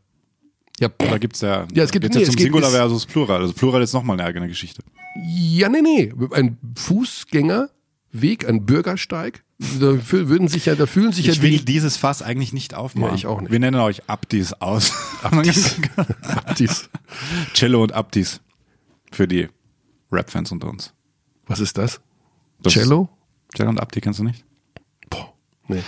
[0.78, 3.06] Ja, Da gibt's ja, Ja, es gibt- nee, ja es zum geht- Singular es- versus
[3.06, 3.40] Plural.
[3.40, 4.82] Also Plural ist nochmal eine eigene Geschichte.
[5.26, 6.12] ja, nee, nee.
[6.32, 9.42] Ein Fußgängerweg, ein Bürgersteig.
[9.80, 12.74] Da würden sich ja, da fühlen sich Ich ja will die dieses Fass eigentlich nicht
[12.74, 13.08] aufmachen.
[13.10, 13.50] Ja, ich auch nicht.
[13.50, 14.92] Wir nennen euch Abdis aus.
[15.22, 15.76] Abdis.
[16.22, 16.90] Abdis.
[17.54, 18.40] Cello und Abdis.
[19.10, 19.48] Für die
[20.12, 20.92] Rap-Fans unter uns.
[21.46, 22.00] Was ist das?
[22.60, 23.08] Das Cello?
[23.54, 24.44] Cello und Abdi kennst du nicht?
[25.68, 25.82] Nee.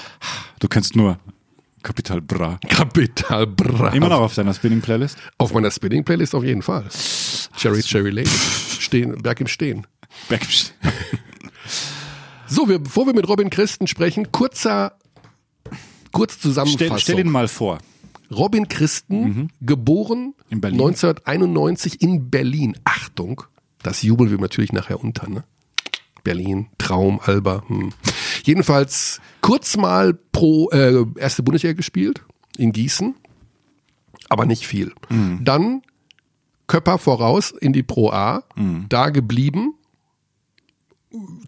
[0.59, 1.19] Du kennst nur
[1.83, 2.59] Kapital Bra.
[2.69, 3.91] Kapital Bra.
[3.91, 5.17] Immer noch auf deiner Spinning-Playlist?
[5.39, 6.87] Auf meiner Spinning-Playlist auf jeden Fall.
[7.57, 8.29] Cherry Cherry Lane.
[8.29, 9.87] Stehen, Berg im Stehen.
[10.29, 10.47] Back-
[12.47, 14.95] So, wir, bevor wir mit Robin Christen sprechen, kurzer,
[16.13, 16.99] kurz Zusammenfassung.
[16.99, 17.79] Stell, stell ihn mal vor.
[18.31, 20.81] Robin Christen, geboren In Berlin.
[20.81, 22.77] 1991 in Berlin.
[22.85, 23.43] Achtung,
[23.83, 25.29] das jubeln wir natürlich nachher unter.
[25.29, 25.45] Ne?
[26.25, 27.63] Berlin, Traum, Alba.
[27.69, 27.93] Hm.
[28.49, 32.25] Jedenfalls kurz mal pro äh, erste Bundesliga gespielt
[32.57, 33.15] in Gießen,
[34.31, 34.95] aber nicht viel.
[35.45, 35.83] Dann
[36.67, 38.45] Köpper voraus in die Pro A,
[38.89, 39.75] da geblieben,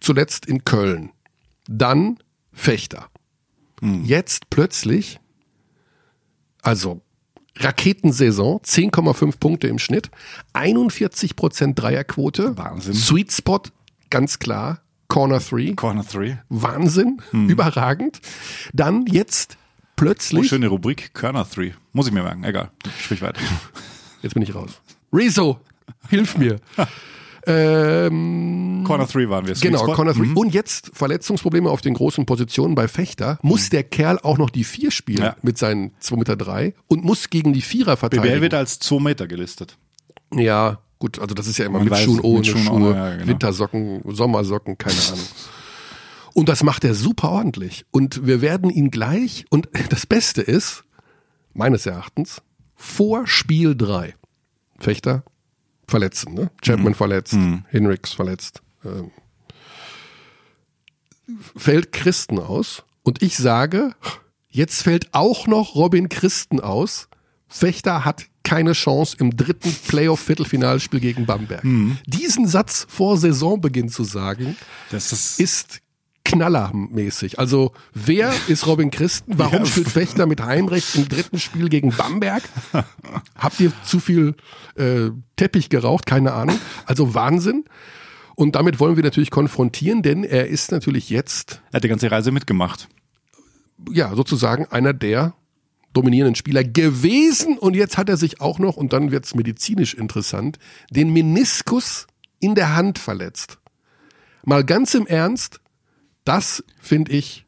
[0.01, 1.13] zuletzt in Köln.
[1.67, 2.19] Dann
[2.53, 3.09] Fechter.
[3.81, 5.21] Jetzt plötzlich
[6.61, 7.01] also
[7.57, 10.11] Raketensaison, 10,5 Punkte im Schnitt,
[10.53, 12.93] 41 Prozent Dreierquote, Wahnsinn.
[12.93, 13.63] Sweet Spot,
[14.11, 16.41] ganz klar, Corner 3, Corner 3.
[16.49, 18.21] Wahnsinn, überragend.
[18.73, 19.59] Dann jetzt
[20.01, 21.13] Oh, plötzlich, schöne Rubrik.
[21.13, 21.75] Körner 3.
[21.93, 22.43] Muss ich mir merken.
[22.45, 22.71] Egal.
[23.03, 23.39] Sprich weiter.
[24.23, 24.81] jetzt bin ich raus.
[25.13, 25.61] Rezo,
[26.09, 26.57] hilf mir.
[27.47, 29.55] ähm, Corner 3 waren wir.
[29.55, 29.93] Genau, Spot.
[29.93, 30.21] Corner 3.
[30.21, 30.37] Mhm.
[30.39, 33.39] Und jetzt Verletzungsprobleme auf den großen Positionen bei Fechter.
[33.43, 35.37] Muss der Kerl auch noch die Vier spielen Ja.
[35.43, 38.33] mit seinen 2,3 Meter drei und muss gegen die Vierer verteidigen.
[38.33, 39.77] BBL wird als 2 Meter gelistet.
[40.33, 42.75] Ja, gut, also das ist ja immer Man mit weiß, Schuhen, mit ohne Schuhen, Schuhe,
[42.75, 43.27] ohne, ja, genau.
[43.27, 45.27] Wintersocken, Sommersocken, keine Ahnung.
[46.33, 47.85] Und das macht er super ordentlich.
[47.91, 50.85] Und wir werden ihn gleich, und das Beste ist,
[51.53, 52.43] meines Erachtens,
[52.77, 54.15] vor Spiel 3.
[54.79, 55.25] Fechter
[55.89, 56.51] verletzen, ne?
[56.63, 57.37] Chapman verletzt,
[57.69, 58.63] Hinrichs verletzt.
[58.85, 59.11] Ähm,
[61.57, 62.85] fällt Christen aus.
[63.03, 63.95] Und ich sage,
[64.49, 67.09] jetzt fällt auch noch Robin Christen aus.
[67.49, 71.63] Fechter hat keine Chance im dritten Playoff-Viertelfinalspiel gegen Bamberg.
[72.07, 74.57] Diesen Satz vor Saisonbeginn zu sagen,
[74.91, 75.81] Das ist, ist
[76.25, 77.39] knallermäßig.
[77.39, 79.39] Also wer ist Robin Christen?
[79.39, 82.43] Warum spielt Fechter mit Heinrich im dritten Spiel gegen Bamberg?
[83.37, 84.35] Habt ihr zu viel
[84.77, 86.07] äh, Teppich geraucht?
[86.07, 86.59] Keine Ahnung.
[86.87, 87.65] Also Wahnsinn.
[88.37, 92.11] Und damit wollen wir natürlich konfrontieren, denn er ist natürlich jetzt er hat die ganze
[92.11, 92.89] Reise mitgemacht.
[93.91, 95.35] ja sozusagen einer der
[95.93, 100.59] dominierenden Spieler gewesen und jetzt hat er sich auch noch, und dann wird's medizinisch interessant,
[100.91, 102.07] den Meniskus
[102.39, 103.59] in der Hand verletzt.
[104.45, 105.61] Mal ganz im Ernst,
[106.25, 107.45] das finde ich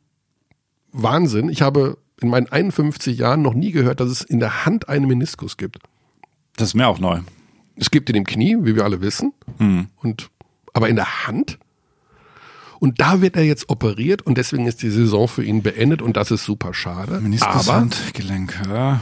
[0.93, 1.49] Wahnsinn.
[1.49, 5.07] Ich habe in meinen 51 Jahren noch nie gehört, dass es in der Hand einen
[5.07, 5.79] Meniskus gibt.
[6.57, 7.21] Das ist mir auch neu.
[7.77, 9.33] Es gibt in dem Knie, wie wir alle wissen,
[9.97, 10.31] und
[10.75, 11.59] aber in der Hand.
[12.83, 16.17] Und da wird er jetzt operiert und deswegen ist die Saison für ihn beendet und
[16.17, 17.21] das ist super schade.
[17.21, 19.01] Meniskus, aber Handgelenk, ja.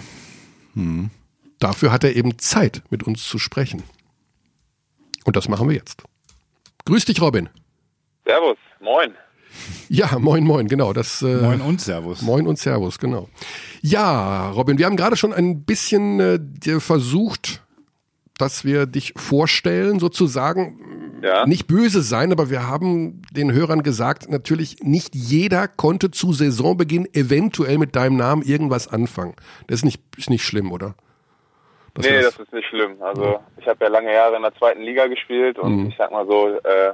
[1.60, 3.82] dafür hat er eben Zeit, mit uns zu sprechen.
[5.24, 6.02] Und das machen wir jetzt.
[6.84, 7.48] Grüß dich, Robin.
[8.26, 9.14] Servus, moin.
[9.88, 10.92] Ja, moin, moin, genau.
[10.92, 12.20] Das, äh, Moin und Servus.
[12.20, 13.30] Moin und Servus, genau.
[13.80, 17.62] Ja, Robin, wir haben gerade schon ein bisschen äh, dir versucht,
[18.36, 20.89] dass wir dich vorstellen, sozusagen.
[21.22, 21.46] Ja.
[21.46, 27.08] Nicht böse sein, aber wir haben den Hörern gesagt, natürlich nicht jeder konnte zu Saisonbeginn
[27.12, 29.34] eventuell mit deinem Namen irgendwas anfangen.
[29.66, 30.94] Das ist nicht, ist nicht schlimm, oder?
[31.96, 33.02] Wir nee, das ist nicht schlimm.
[33.02, 35.88] Also ich habe ja lange Jahre in der zweiten Liga gespielt und Mhm.
[35.88, 36.92] ich sag mal so, äh,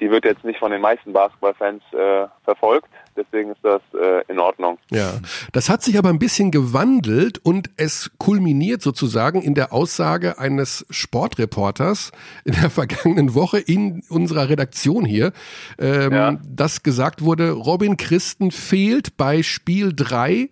[0.00, 2.88] die wird jetzt nicht von den meisten Basketballfans äh, verfolgt.
[3.16, 4.78] Deswegen ist das äh, in Ordnung.
[4.90, 5.14] Ja,
[5.52, 10.84] das hat sich aber ein bisschen gewandelt und es kulminiert sozusagen in der Aussage eines
[10.90, 12.12] Sportreporters
[12.44, 15.32] in der vergangenen Woche in unserer Redaktion hier,
[15.78, 16.38] ähm, ja.
[16.46, 20.50] dass gesagt wurde, Robin Christen fehlt bei Spiel drei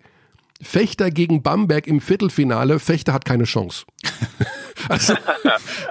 [0.61, 2.79] Fechter gegen Bamberg im Viertelfinale.
[2.79, 3.85] Fechter hat keine Chance.
[4.89, 5.15] also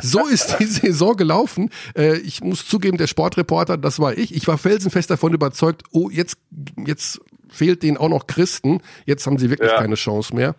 [0.00, 1.70] so ist die Saison gelaufen.
[1.96, 4.34] Äh, ich muss zugeben, der Sportreporter, das war ich.
[4.34, 6.38] Ich war felsenfest davon überzeugt, oh, jetzt,
[6.76, 7.20] jetzt
[7.52, 8.80] fehlt denen auch noch Christen.
[9.04, 9.78] Jetzt haben sie wirklich ja.
[9.78, 10.54] keine Chance mehr.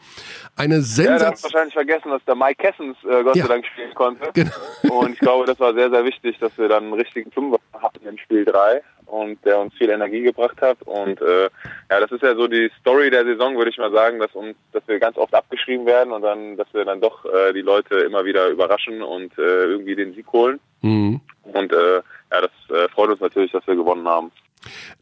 [0.56, 1.32] Eine Sensation.
[1.32, 3.44] Ja, wahrscheinlich vergessen, dass der Mike Kessens äh, Gott ja.
[3.44, 4.30] sei Dank spielen konnte.
[4.34, 5.00] Genau.
[5.00, 8.06] Und ich glaube, das war sehr, sehr wichtig, dass wir dann einen richtigen Fünfer hatten
[8.06, 8.82] im Spiel 3
[9.14, 10.82] und der uns viel Energie gebracht hat.
[10.82, 11.50] Und äh,
[11.90, 14.56] ja, das ist ja so die Story der Saison, würde ich mal sagen, dass uns,
[14.72, 17.96] dass wir ganz oft abgeschrieben werden und dann, dass wir dann doch äh, die Leute
[18.00, 20.60] immer wieder überraschen und äh, irgendwie den Sieg holen.
[20.82, 21.22] Mhm.
[21.44, 24.32] Und äh, ja, das äh, freut uns natürlich, dass wir gewonnen haben.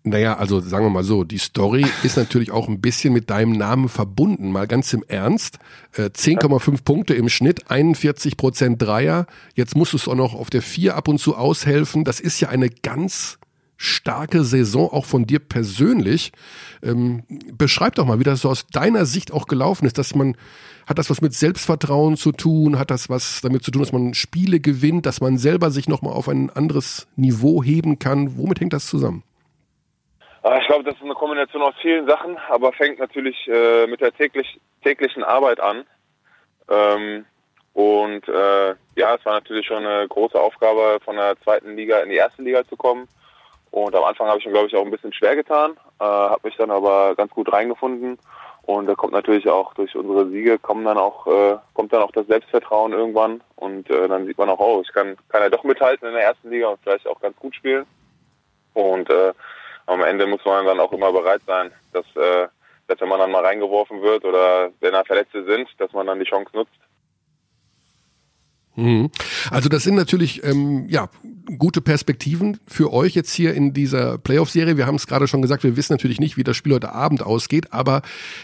[0.03, 3.51] Naja, also sagen wir mal so, die Story ist natürlich auch ein bisschen mit deinem
[3.51, 4.51] Namen verbunden.
[4.51, 5.59] Mal ganz im Ernst.
[5.95, 9.27] Äh, 10,5 Punkte im Schnitt, 41 Prozent Dreier.
[9.53, 12.03] Jetzt musst du es auch noch auf der 4 ab und zu aushelfen.
[12.03, 13.37] Das ist ja eine ganz
[13.81, 16.31] starke Saison auch von dir persönlich.
[16.83, 20.37] Ähm, beschreib doch mal, wie das so aus deiner Sicht auch gelaufen ist, dass man
[20.87, 22.77] hat das was mit Selbstvertrauen zu tun?
[22.77, 26.13] Hat das was damit zu tun, dass man Spiele gewinnt, dass man selber sich nochmal
[26.13, 28.37] auf ein anderes Niveau heben kann?
[28.37, 29.23] Womit hängt das zusammen?
[30.43, 34.01] Ah, ich glaube, das ist eine Kombination aus vielen Sachen, aber fängt natürlich äh, mit
[34.01, 35.85] der täglich, täglichen Arbeit an.
[36.69, 37.25] Ähm,
[37.73, 42.09] und äh, ja, es war natürlich schon eine große Aufgabe, von der zweiten Liga in
[42.09, 43.07] die erste Liga zu kommen.
[43.71, 46.41] Und am Anfang habe ich mir, glaube ich, auch ein bisschen schwer getan, äh, habe
[46.43, 48.19] mich dann aber ganz gut reingefunden.
[48.63, 52.11] Und da kommt natürlich auch durch unsere Siege kommen dann auch äh, kommt dann auch
[52.11, 55.63] das Selbstvertrauen irgendwann und äh, dann sieht man auch, oh, ich kann kann ja doch
[55.63, 57.85] mithalten in der ersten Liga und vielleicht auch ganz gut spielen.
[58.73, 59.33] Und äh,
[59.87, 62.47] am Ende muss man dann auch immer bereit sein, dass, äh,
[62.87, 66.19] dass wenn man dann mal reingeworfen wird oder wenn da Verletzte sind, dass man dann
[66.19, 66.71] die Chance nutzt.
[68.75, 69.09] Mhm.
[69.49, 71.09] Also das sind natürlich ähm, ja
[71.57, 74.77] gute Perspektiven für euch jetzt hier in dieser Playoff-Serie.
[74.77, 77.23] Wir haben es gerade schon gesagt, wir wissen natürlich nicht, wie das Spiel heute Abend
[77.23, 78.01] ausgeht, aber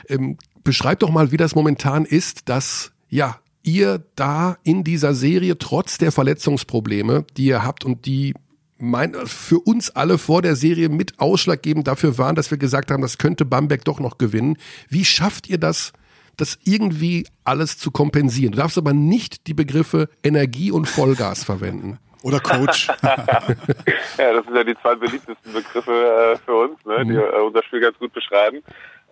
[0.10, 5.58] ähm, beschreibt doch mal, wie das momentan ist, dass ja ihr da in dieser Serie
[5.58, 8.34] trotz der Verletzungsprobleme, die ihr habt und die
[8.80, 13.02] mein, für uns alle vor der Serie mit ausschlaggebend dafür waren, dass wir gesagt haben,
[13.02, 14.58] das könnte Bamberg doch noch gewinnen.
[14.88, 15.94] Wie schafft ihr das,
[16.38, 18.52] das irgendwie alles zu kompensieren?
[18.52, 21.98] Du darfst aber nicht die Begriffe Energie und Vollgas verwenden.
[22.24, 22.88] Oder Coach.
[23.04, 27.20] ja, das sind ja die zwei beliebtesten Begriffe äh, für uns, ne, die mhm.
[27.20, 28.64] äh, unser Spiel ganz gut beschreiben.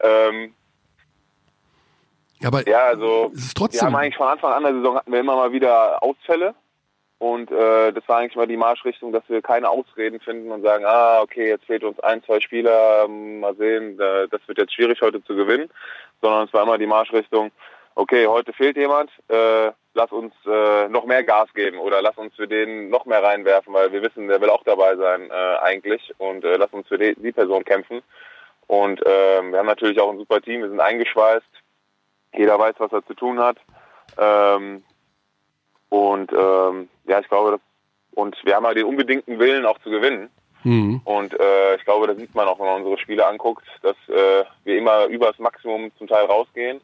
[0.01, 0.53] Ähm,
[2.43, 3.81] aber ja, also es ist trotzdem.
[3.81, 6.53] Wir haben eigentlich von Anfang an der Saison hatten wir immer mal wieder Ausfälle
[7.17, 10.83] und äh, das war eigentlich mal die Marschrichtung, dass wir keine Ausreden finden und sagen,
[10.85, 15.01] ah, okay, jetzt fehlt uns ein, zwei Spieler, ähm, mal sehen, das wird jetzt schwierig
[15.01, 15.69] heute zu gewinnen,
[16.21, 17.51] sondern es war immer die Marschrichtung,
[17.95, 22.35] okay, heute fehlt jemand, äh, lass uns äh, noch mehr Gas geben oder lass uns
[22.35, 26.13] für den noch mehr reinwerfen, weil wir wissen, der will auch dabei sein äh, eigentlich
[26.17, 28.01] und äh, lass uns für die, die Person kämpfen.
[28.67, 31.45] Und äh, wir haben natürlich auch ein super Team, wir sind eingeschweißt,
[32.35, 33.57] jeder weiß, was er zu tun hat.
[34.17, 34.83] Ähm,
[35.89, 37.61] und ähm, ja, ich glaube, das,
[38.11, 40.29] und wir haben halt den unbedingten Willen auch zu gewinnen.
[40.63, 41.01] Mhm.
[41.05, 44.43] Und äh, ich glaube, da sieht man auch, wenn man unsere Spiele anguckt, dass äh,
[44.63, 46.81] wir immer über das Maximum zum Teil rausgehen.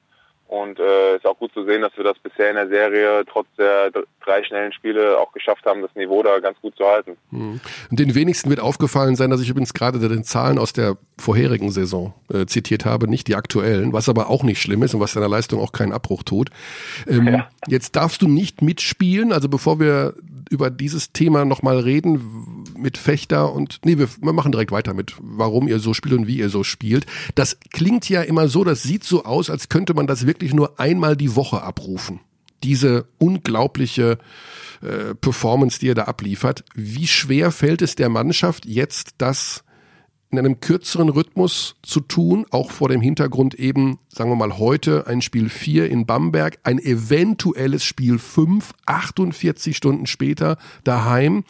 [0.51, 3.47] Und äh, ist auch gut zu sehen, dass wir das bisher in der Serie trotz
[3.57, 3.89] der
[4.21, 7.15] drei schnellen Spiele auch geschafft haben, das Niveau da ganz gut zu halten.
[7.29, 7.61] Mhm.
[7.89, 11.71] Und den wenigsten wird aufgefallen sein, dass ich übrigens gerade den Zahlen aus der vorherigen
[11.71, 15.13] Saison äh, zitiert habe, nicht die aktuellen, was aber auch nicht schlimm ist und was
[15.13, 16.49] deiner Leistung auch keinen Abbruch tut.
[17.07, 17.47] Ähm, ja.
[17.67, 20.15] Jetzt darfst du nicht mitspielen, also bevor wir
[20.49, 25.15] über dieses Thema nochmal reden mit Fechter und nee, wir, wir machen direkt weiter mit,
[25.19, 27.05] warum ihr so spielt und wie ihr so spielt.
[27.35, 30.79] Das klingt ja immer so, das sieht so aus, als könnte man das wirklich nur
[30.79, 32.19] einmal die Woche abrufen.
[32.63, 34.19] Diese unglaubliche
[34.81, 36.63] äh, Performance, die ihr da abliefert.
[36.75, 39.63] Wie schwer fällt es der Mannschaft jetzt, das
[40.31, 45.05] in einem kürzeren Rhythmus zu tun, auch vor dem Hintergrund eben, sagen wir mal, heute
[45.07, 51.43] ein Spiel 4 in Bamberg, ein eventuelles Spiel 5, 48 Stunden später daheim.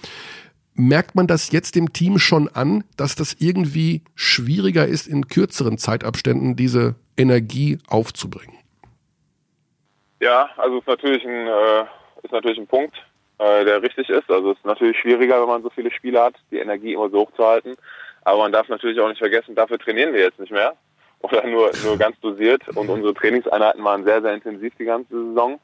[0.84, 5.78] Merkt man das jetzt dem Team schon an, dass das irgendwie schwieriger ist, in kürzeren
[5.78, 8.58] Zeitabständen diese Energie aufzubringen?
[10.22, 11.82] Ja, also ist natürlich ein, äh,
[12.24, 12.96] ist natürlich ein Punkt,
[13.38, 14.28] äh, der richtig ist.
[14.32, 17.20] Also es ist natürlich schwieriger, wenn man so viele Spiele hat, die Energie immer so
[17.20, 17.76] hoch zu halten.
[18.24, 20.74] Aber man darf natürlich auch nicht vergessen, dafür trainieren wir jetzt nicht mehr.
[21.20, 22.68] Oder nur, nur ganz dosiert.
[22.70, 25.60] Und unsere Trainingseinheiten waren sehr, sehr intensiv die ganze Saison.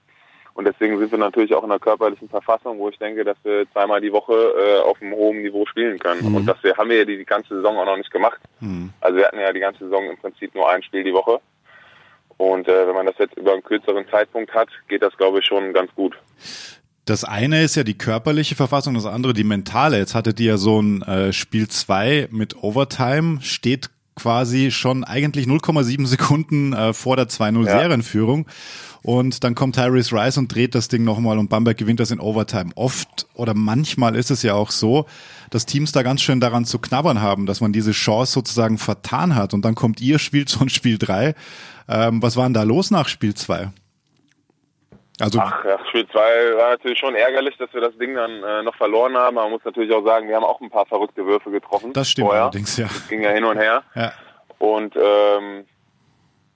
[0.57, 3.71] Und deswegen sind wir natürlich auch in einer körperlichen Verfassung, wo ich denke, dass wir
[3.73, 6.27] zweimal die Woche äh, auf einem hohen Niveau spielen können.
[6.27, 6.35] Mhm.
[6.35, 8.39] Und das wir, haben wir ja die, die ganze Saison auch noch nicht gemacht.
[8.59, 8.91] Mhm.
[8.99, 11.39] Also wir hatten ja die ganze Saison im Prinzip nur ein Spiel die Woche.
[12.37, 15.45] Und äh, wenn man das jetzt über einen kürzeren Zeitpunkt hat, geht das, glaube ich,
[15.45, 16.17] schon ganz gut.
[17.05, 19.99] Das eine ist ja die körperliche Verfassung, das andere die mentale.
[19.99, 25.45] Jetzt hattet ihr ja so ein äh, Spiel 2 mit Overtime, steht quasi schon eigentlich
[25.47, 27.79] 0,7 Sekunden äh, vor der 2-0 Ja.
[27.79, 28.45] Serienführung.
[29.03, 32.19] Und dann kommt Tyrese Rice und dreht das Ding nochmal und Bamberg gewinnt das in
[32.19, 32.71] Overtime.
[32.75, 35.05] Oft oder manchmal ist es ja auch so,
[35.49, 39.35] dass Teams da ganz schön daran zu knabbern haben, dass man diese Chance sozusagen vertan
[39.35, 39.53] hat.
[39.53, 41.35] Und dann kommt ihr, spielt so ein Spiel 3.
[41.87, 43.69] Ähm, was war denn da los nach Spiel 2?
[45.19, 48.63] Also Ach ja, Spiel 2 war natürlich schon ärgerlich, dass wir das Ding dann äh,
[48.63, 49.35] noch verloren haben.
[49.35, 51.93] Man muss natürlich auch sagen, wir haben auch ein paar verrückte Würfe getroffen.
[51.93, 52.43] das stimmt vorher.
[52.43, 52.85] allerdings, ja.
[52.85, 53.83] Das ging ja hin und her.
[53.95, 54.13] ja.
[54.59, 55.65] Und ähm,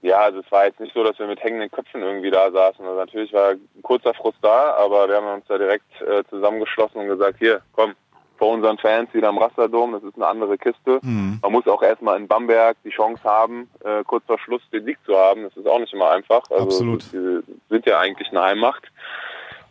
[0.01, 2.83] ja, also es war jetzt nicht so, dass wir mit hängenden Köpfen irgendwie da saßen.
[2.83, 7.01] Also natürlich war ein kurzer Frust da, aber wir haben uns da direkt äh, zusammengeschlossen
[7.01, 7.93] und gesagt, hier, komm,
[8.41, 10.97] vor unseren Fans wieder im Rasterdom, das ist eine andere Kiste.
[11.03, 11.37] Mhm.
[11.43, 14.97] Man muss auch erstmal in Bamberg die Chance haben, äh, kurz vor Schluss den Sieg
[15.05, 15.43] zu haben.
[15.43, 16.41] Das ist auch nicht immer einfach.
[16.49, 17.13] Also Absolut.
[17.13, 18.83] Wir sind ja eigentlich eine Heimmacht.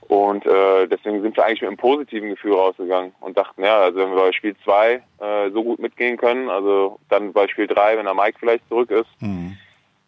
[0.03, 3.99] Und äh, deswegen sind wir eigentlich mit einem positiven Gefühl rausgegangen und dachten, ja, also
[3.99, 7.97] wenn wir bei Spiel 2 äh, so gut mitgehen können, also dann bei Spiel 3,
[7.99, 9.57] wenn der Mike vielleicht zurück ist, Mhm.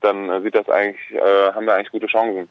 [0.02, 2.48] dann äh, sieht das eigentlich, äh, haben wir eigentlich gute Chancen.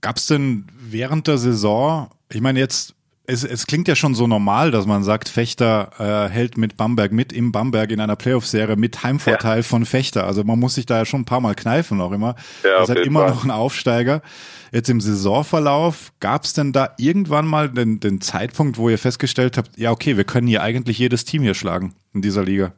[0.00, 2.94] Gab's denn während der Saison, ich meine jetzt,
[3.28, 7.12] es, es klingt ja schon so normal, dass man sagt, Fechter äh, hält mit Bamberg
[7.12, 10.26] mit im Bamberg in einer Playoff-Serie mit Heimvorteil von Fechter.
[10.26, 12.36] Also man muss sich da ja schon ein paar Mal kneifen auch immer.
[12.64, 13.30] Ja, Ihr auf seid jeden immer Fall.
[13.30, 14.22] noch ein Aufsteiger.
[14.72, 19.76] Jetzt im Saisonverlauf, gab's denn da irgendwann mal den, den Zeitpunkt, wo ihr festgestellt habt,
[19.76, 22.72] ja okay, wir können hier eigentlich jedes Team hier schlagen in dieser Liga?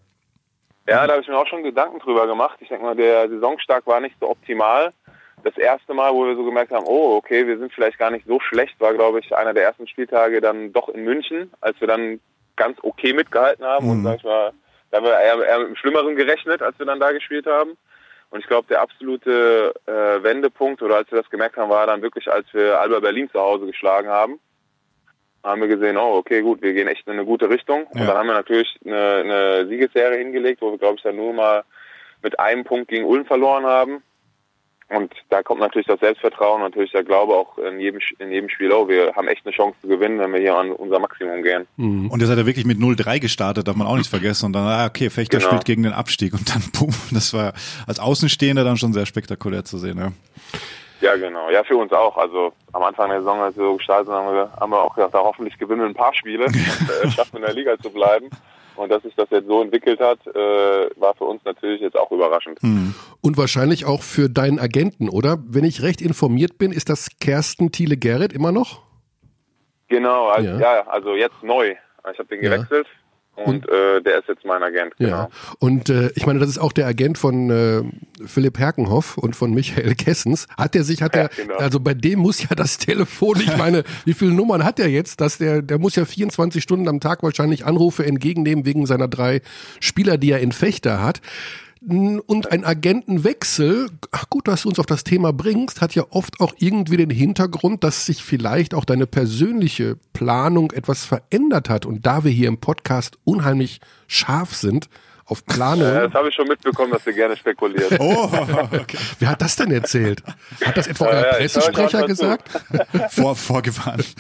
[0.89, 2.59] Ja, da habe ich mir auch schon Gedanken drüber gemacht.
[2.61, 4.93] Ich denke mal, der Saisonstart war nicht so optimal.
[5.43, 8.27] Das erste Mal, wo wir so gemerkt haben, oh, okay, wir sind vielleicht gar nicht
[8.27, 11.89] so schlecht, war, glaube ich, einer der ersten Spieltage dann doch in München, als wir
[11.89, 12.21] dann
[12.57, 13.89] ganz okay mitgehalten haben.
[13.89, 14.05] Und Mhm.
[14.05, 14.53] sag ich mal,
[14.91, 17.77] da haben wir eher, eher mit dem Schlimmeren gerechnet, als wir dann da gespielt haben.
[18.31, 22.03] Und ich glaube, der absolute äh, Wendepunkt, oder als wir das gemerkt haben, war dann
[22.03, 24.39] wirklich, als wir Alba Berlin zu Hause geschlagen haben.
[25.43, 27.87] Da haben wir gesehen, oh, okay, gut, wir gehen echt in eine gute Richtung.
[27.95, 28.01] Ja.
[28.03, 31.33] Und dann haben wir natürlich eine, eine Siegesserie hingelegt, wo wir, glaube ich, dann nur
[31.33, 31.65] mal
[32.23, 34.03] mit einem Punkt gegen Ulm verloren haben.
[34.91, 38.73] Und da kommt natürlich das Selbstvertrauen, natürlich der Glaube auch in jedem, in jedem Spiel,
[38.73, 41.69] oh, wir haben echt eine Chance zu gewinnen, wenn wir hier an unser Maximum gehen.
[41.77, 42.11] Mhm.
[42.11, 44.47] Und ihr seid ja wirklich mit 0-3 gestartet, darf man auch nicht vergessen.
[44.47, 45.49] Und dann, ah, okay, Fechter Genau.
[45.49, 47.53] spielt gegen den Abstieg und dann, boom, das war
[47.87, 49.99] als Außenstehender dann schon sehr spektakulär zu sehen.
[49.99, 50.11] Ja.
[51.01, 51.49] Ja, genau.
[51.51, 52.17] Ja, für uns auch.
[52.19, 54.95] Also am Anfang der Saison, als wir so gestartet sind, haben wir, haben wir auch
[54.95, 57.91] gedacht, da hoffentlich gewinnen wir ein paar Spiele und äh, schaffen in der Liga zu
[57.91, 58.29] bleiben.
[58.81, 62.11] Und dass sich das jetzt so entwickelt hat, äh, war für uns natürlich jetzt auch
[62.11, 62.59] überraschend.
[63.21, 65.37] Und wahrscheinlich auch für deinen Agenten, oder?
[65.47, 68.83] Wenn ich recht informiert bin, ist das Kersten Thiele Gerrit immer noch?
[69.89, 70.59] Genau, also, Ja.
[70.59, 70.87] ja.
[70.87, 71.75] also jetzt neu.
[72.11, 72.65] Ich habe den Ja.
[73.45, 74.97] Gewechselt und, äh, der ist jetzt mein Agent.
[74.99, 75.11] Genau.
[75.11, 75.29] Ja.
[75.59, 77.83] Und äh, ich meine, das ist auch der Agent von äh,
[78.27, 80.47] Philipp Herkenhoff und von Michael Kessens.
[80.57, 81.57] Hat der sich, hat Ja, er, genau.
[81.57, 85.21] also bei dem muss ja das Telefon, ich meine, wie viele Nummern hat er jetzt?
[85.21, 89.41] Dass der, der muss ja 24 Stunden am Tag wahrscheinlich Anrufe entgegennehmen wegen seiner drei
[89.81, 91.21] Spieler, die er in Fechter hat.
[91.83, 96.39] Und ein Agentenwechsel, ach gut, dass du uns auf das Thema bringst, hat ja oft
[96.41, 101.87] auch irgendwie den Hintergrund, dass sich vielleicht auch deine persönliche Planung etwas verändert hat.
[101.87, 104.91] Und da wir hier im Podcast unheimlich scharf sind
[105.25, 107.99] auf Planung, Äh, das habe ich schon mitbekommen, dass ihr gerne spekuliert.
[107.99, 108.29] Oh,
[108.73, 108.99] okay.
[109.19, 110.23] wer hat das denn erzählt?
[110.63, 112.51] Hat das etwa Ja, euer ja, Pressesprecher gesagt?
[113.09, 114.15] Vor, vorgewarnt.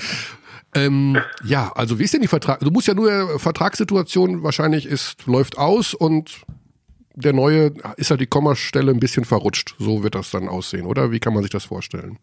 [0.74, 2.60] Ähm, ja, also wie ist denn die Vertrag?
[2.60, 6.42] Du musst ja nur Vertragssituation wahrscheinlich ist läuft aus und
[7.20, 9.74] der neue ist halt die Kommastelle ein bisschen verrutscht.
[9.78, 11.10] So wird das dann aussehen, oder?
[11.10, 12.18] Wie kann man sich das vorstellen?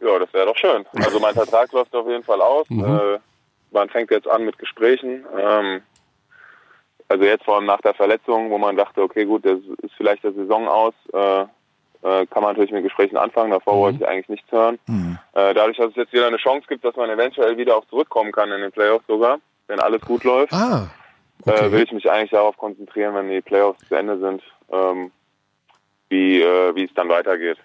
[0.00, 0.84] Ja, das wäre doch schön.
[0.94, 2.68] Also mein Vertrag läuft auf jeden Fall aus.
[2.70, 2.84] Mhm.
[2.84, 3.18] Äh,
[3.72, 5.24] man fängt jetzt an mit Gesprächen.
[5.38, 5.82] Ähm,
[7.08, 10.22] also jetzt vor allem nach der Verletzung, wo man dachte, okay, gut, das ist vielleicht
[10.24, 11.42] der Saison aus, äh,
[12.02, 13.50] äh, kann man natürlich mit Gesprächen anfangen.
[13.50, 13.80] Davor Mhm.
[13.80, 14.78] wollte ich eigentlich nichts hören.
[15.34, 18.32] Äh, dadurch, dass es jetzt wieder eine Chance gibt, dass man eventuell wieder auch zurückkommen
[18.32, 20.88] kann in den Playoffs sogar, wenn alles gut läuft, Ah,
[21.46, 21.82] äh, will okay.
[21.84, 25.10] ich mich eigentlich darauf konzentrieren, wenn die Playoffs zu Ende sind, ähm,
[26.08, 27.58] wie, äh, wie es dann weitergeht.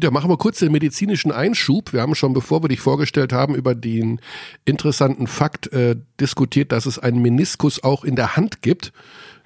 [0.00, 1.92] Ja, machen wir kurz den medizinischen Einschub.
[1.92, 4.20] Wir haben schon, bevor wir dich vorgestellt haben, über den
[4.64, 8.92] interessanten Fakt äh, diskutiert, dass es einen Meniskus auch in der Hand gibt.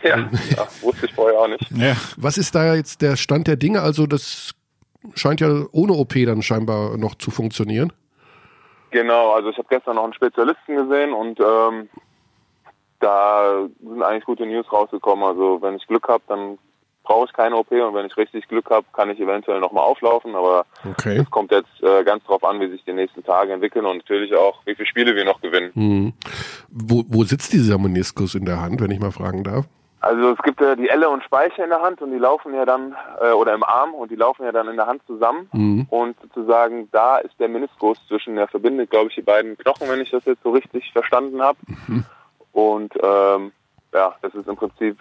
[0.03, 1.70] Ja, ja wusste ich vorher auch nicht.
[1.70, 3.81] Ja, Was ist da jetzt der Stand der Dinge?
[3.81, 4.55] Also das
[5.14, 7.92] scheint ja ohne OP dann scheinbar noch zu funktionieren.
[8.90, 11.88] Genau, also ich habe gestern noch einen Spezialisten gesehen und ähm,
[13.04, 15.24] da sind eigentlich gute News rausgekommen.
[15.24, 16.58] Also wenn ich Glück habe, dann
[17.04, 20.34] brauche ich keine OP und wenn ich richtig Glück habe, kann ich eventuell nochmal auflaufen.
[20.34, 21.18] Aber Okay.
[21.18, 24.34] es kommt jetzt äh, ganz drauf an, wie sich die nächsten Tage entwickeln und natürlich
[24.34, 25.70] auch, wie viele Spiele wir noch gewinnen.
[25.74, 26.12] Hm.
[26.70, 29.66] Wo, wo sitzt dieser Meniskus in der Hand, wenn ich mal fragen darf?
[30.00, 32.66] Also es gibt ja die Elle und Speiche in der Hand und die laufen ja
[32.66, 35.48] dann, äh, oder im Arm und die laufen ja dann in der Hand zusammen.
[35.52, 35.86] Mhm.
[35.88, 40.00] Und sozusagen da ist der Meniskus zwischen, der verbindet, glaube ich, die beiden Knochen, wenn
[40.02, 41.58] ich das jetzt so richtig verstanden habe.
[42.54, 43.52] Und ähm,
[43.92, 44.98] ja, das ist im Prinzip,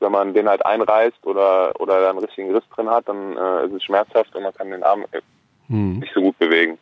[0.00, 3.66] wenn man den halt einreißt oder, oder da einen richtigen Riss drin hat, dann äh,
[3.66, 5.20] ist es schmerzhaft und man kann den Arm äh,
[5.68, 5.98] Hm.
[6.00, 6.78] nicht so gut bewegen.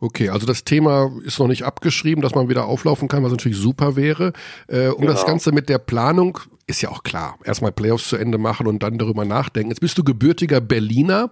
[0.00, 3.56] Okay, also das Thema ist noch nicht abgeschrieben, dass man wieder auflaufen kann, was natürlich
[3.56, 4.32] super wäre.
[4.68, 5.26] Äh, um das Genau.
[5.32, 7.38] Ganze mit der Planung ist ja auch klar.
[7.44, 9.70] Erstmal Playoffs zu Ende machen und dann darüber nachdenken.
[9.70, 11.30] Jetzt bist du gebürtiger Berliner.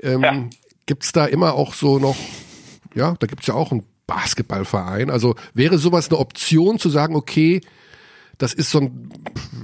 [0.00, 0.34] Ähm, Ja.
[0.86, 2.16] Gibt's da immer auch so noch,
[2.94, 5.10] ja, da gibt's ja auch einen Basketballverein.
[5.10, 7.60] Also wäre sowas eine Option zu sagen, okay,
[8.38, 9.12] das ist so ein,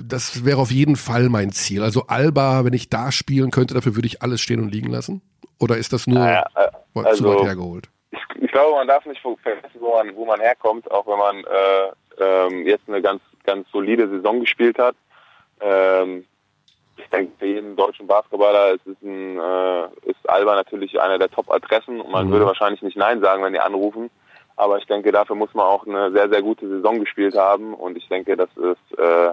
[0.07, 1.83] das wäre auf jeden Fall mein Ziel.
[1.83, 5.23] Also Alba, wenn ich da spielen könnte, dafür würde ich alles stehen und liegen lassen?
[5.59, 7.89] Oder ist das nur Naja, äh, zu also- weit hergeholt?
[8.13, 11.45] ich, ich glaube, man darf nicht vergessen, wo man, wo man herkommt, auch wenn man
[11.45, 11.93] äh,
[12.57, 14.95] ähm, jetzt eine ganz, ganz solide Saison gespielt hat.
[15.61, 16.25] Ähm,
[16.97, 21.31] ich denke, für jeden deutschen Basketballer ist, es ein, äh, ist Alba natürlich einer der
[21.31, 22.33] Top-Adressen und man Mhm.
[22.33, 24.11] würde wahrscheinlich nicht Nein sagen, wenn die anrufen.
[24.59, 27.97] Aber ich denke, dafür muss man auch eine sehr, sehr gute Saison gespielt haben und
[27.97, 29.31] ich denke, das ist äh,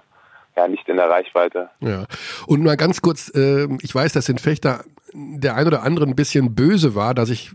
[0.56, 1.70] ja nicht in der Reichweite.
[1.80, 2.06] Ja.
[2.46, 6.16] Und mal ganz kurz, äh, ich weiß, dass in Fechter der ein oder andere ein
[6.16, 7.52] bisschen böse war, dass ich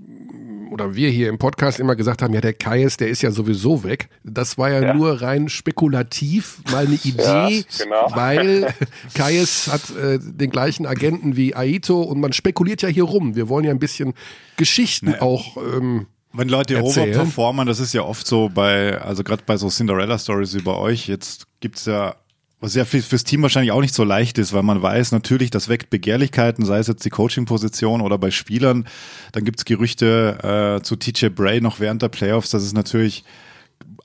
[0.72, 3.82] oder wir hier im Podcast immer gesagt haben, ja, der Kais, der ist ja sowieso
[3.84, 4.08] weg.
[4.24, 4.94] Das war ja, Ja.
[4.94, 8.08] nur rein spekulativ, mal eine Idee, genau.
[8.14, 8.72] weil
[9.14, 13.34] Kais hat äh, den gleichen Agenten wie Aito und man spekuliert ja hier rum.
[13.36, 14.14] Wir wollen ja ein bisschen
[14.56, 17.10] Geschichten auch ähm, Wenn Leute Erzählen.
[17.10, 21.08] overperformen, das ist ja oft so bei, also gerade bei so Cinderella-Stories wie bei euch,
[21.08, 22.14] jetzt gibt's ja,
[22.60, 25.50] was ja für, fürs Team wahrscheinlich auch nicht so leicht ist, weil man weiß natürlich,
[25.50, 28.86] das weckt Begehrlichkeiten, sei es jetzt die Coaching-Position oder bei Spielern.
[29.32, 32.50] Dann gibt's Gerüchte äh, zu TJ Bray noch während der Playoffs.
[32.50, 33.24] Das ist natürlich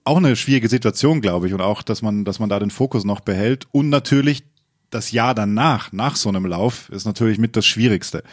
[0.04, 3.04] auch eine schwierige Situation, glaube ich, und auch, dass man, dass man da den Fokus
[3.04, 3.68] noch behält.
[3.72, 4.44] Und natürlich
[4.90, 8.24] das Jahr danach, nach so einem Lauf, ist natürlich mit das Schwierigste.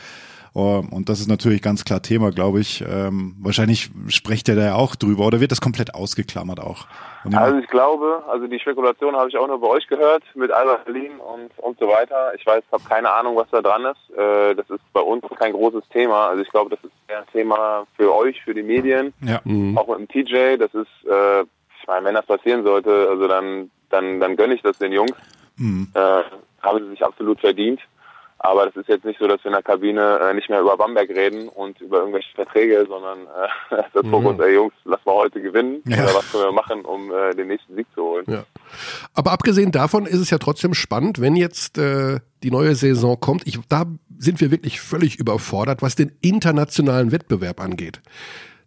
[0.54, 2.84] Oh, Und das ist natürlich ganz klar Thema, glaube ich.
[2.86, 6.86] Ähm, wahrscheinlich spricht er da ja auch drüber oder wird das komplett ausgeklammert auch?
[7.24, 10.50] Und Also ich glaube, also die Spekulation habe ich auch nur bei euch gehört mit
[10.50, 12.34] Alba Berlin und, und so weiter.
[12.36, 14.18] Ich weiß, habe keine Ahnung, was da dran ist.
[14.18, 16.28] Äh, das ist bei uns kein großes Thema.
[16.28, 19.40] Also ich glaube, das ist eher ein Thema für euch, für die Medien, ja.
[19.76, 20.58] auch mit dem TJ.
[20.58, 21.42] Das ist, äh,
[21.80, 25.12] ich meine, wenn das passieren sollte, also dann, dann, dann gönne ich das den Jungs.
[25.56, 25.88] Mhm.
[25.94, 26.22] Äh,
[26.62, 27.80] haben sie sich absolut verdient.
[28.44, 30.76] Aber das ist jetzt nicht so, dass wir in der Kabine äh, nicht mehr über
[30.76, 33.20] Bamberg reden und über irgendwelche Verträge, sondern
[33.70, 35.80] äh, das Fokus, ey Jungs, lass mal heute gewinnen.
[35.86, 36.02] Ja.
[36.02, 38.24] Oder was können wir machen, um äh, den nächsten Sieg zu holen.
[38.26, 38.44] Ja.
[39.14, 43.46] Aber abgesehen davon ist es ja trotzdem spannend, wenn jetzt äh, die neue Saison kommt.
[43.46, 43.84] Ich, da
[44.18, 48.00] sind wir wirklich völlig überfordert, was den internationalen Wettbewerb angeht.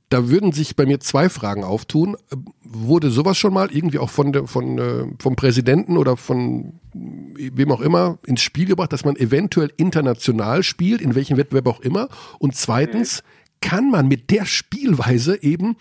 [0.10, 2.16] Da würden sich bei mir zwei Fragen auftun.
[2.32, 2.38] Äh,
[2.78, 7.72] Wurde sowas schon mal irgendwie auch von, von äh, vom Präsidenten oder von äh, wem
[7.72, 12.10] auch immer ins Spiel gebracht, dass man eventuell international spielt, in welchem Wettbewerb auch immer?
[12.38, 13.24] Und zweitens,
[13.62, 15.76] kann man mit der Spielweise eben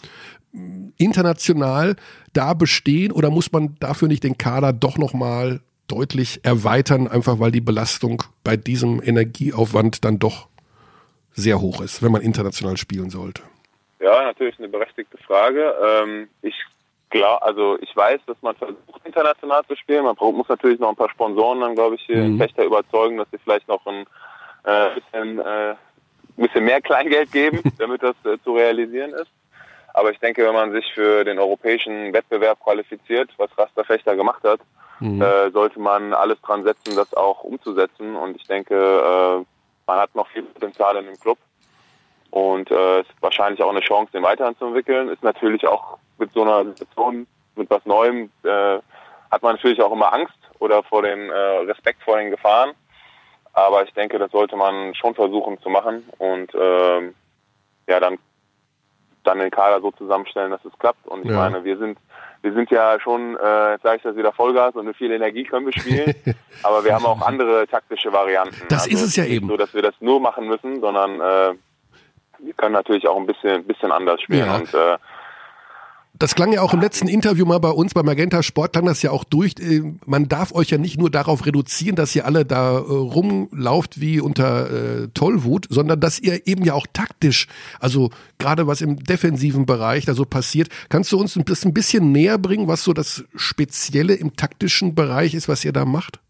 [0.96, 1.96] international
[2.32, 7.50] da bestehen oder muss man dafür nicht den Kader doch nochmal deutlich erweitern, einfach weil
[7.50, 10.48] die Belastung bei diesem Energieaufwand dann doch
[11.34, 13.42] sehr hoch ist, wenn man international spielen sollte?
[14.00, 15.74] Ja, natürlich eine berechtigte Frage.
[15.82, 16.54] Ähm, ich
[17.10, 20.04] klar, also ich weiß, dass man versucht, international zu spielen.
[20.04, 22.38] Man muss natürlich noch ein paar Sponsoren dann, glaube ich, hier Mhm.
[22.38, 24.04] Fechter überzeugen, dass sie vielleicht noch ein
[24.64, 25.74] äh, bisschen, äh,
[26.36, 29.30] bisschen mehr Kleingeld geben, damit das äh, zu realisieren ist.
[29.92, 34.42] Aber ich denke, wenn man sich für den europäischen Wettbewerb qualifiziert, was Rasta Fechter gemacht
[34.42, 34.60] hat,
[35.00, 38.16] äh, sollte man alles dran setzen, das auch umzusetzen.
[38.16, 39.44] Und ich denke, äh,
[39.86, 41.38] man hat noch viel Potenzial in dem Club.
[42.34, 45.08] Und äh, ist wahrscheinlich auch eine Chance, den weiterzuentwickeln.
[45.08, 48.78] Ist natürlich auch mit so einer Situation, mit was Neuem, äh,
[49.30, 51.32] hat man natürlich auch immer Angst oder vor den äh,
[51.68, 52.72] Respekt vor den Gefahren.
[53.52, 57.14] Aber ich denke, das sollte man schon versuchen zu machen und ähm,
[57.86, 58.18] ja dann
[59.22, 61.06] dann den Kader so zusammenstellen, dass es klappt.
[61.06, 61.36] Und ich Ja.
[61.36, 61.98] meine, wir sind
[62.42, 65.44] wir sind ja schon, äh, jetzt sage ich das wieder Vollgas und mit viel Energie
[65.44, 66.12] können wir spielen,
[66.64, 68.60] aber wir haben auch andere taktische Varianten.
[68.62, 69.46] Also Das ist es ja eben.
[69.46, 71.54] So, dass wir das nur machen müssen, sondern äh,
[72.52, 74.46] können natürlich auch ein bisschen, bisschen anders spielen.
[74.46, 74.56] Ja.
[74.56, 74.98] Und äh,
[76.16, 79.02] Das klang ja auch im letzten Interview mal bei uns bei Magenta Sport, klang das
[79.02, 79.54] ja auch durch.
[79.58, 84.00] Äh, Man darf euch ja nicht nur darauf reduzieren, dass ihr alle da äh, rumlauft
[84.00, 87.48] wie unter äh, Tollwut, sondern dass ihr eben ja auch taktisch,
[87.80, 92.12] also gerade was im defensiven Bereich da so passiert, kannst du uns das ein bisschen
[92.12, 96.20] näher bringen, was so das Spezielle im taktischen Bereich ist, was ihr da macht?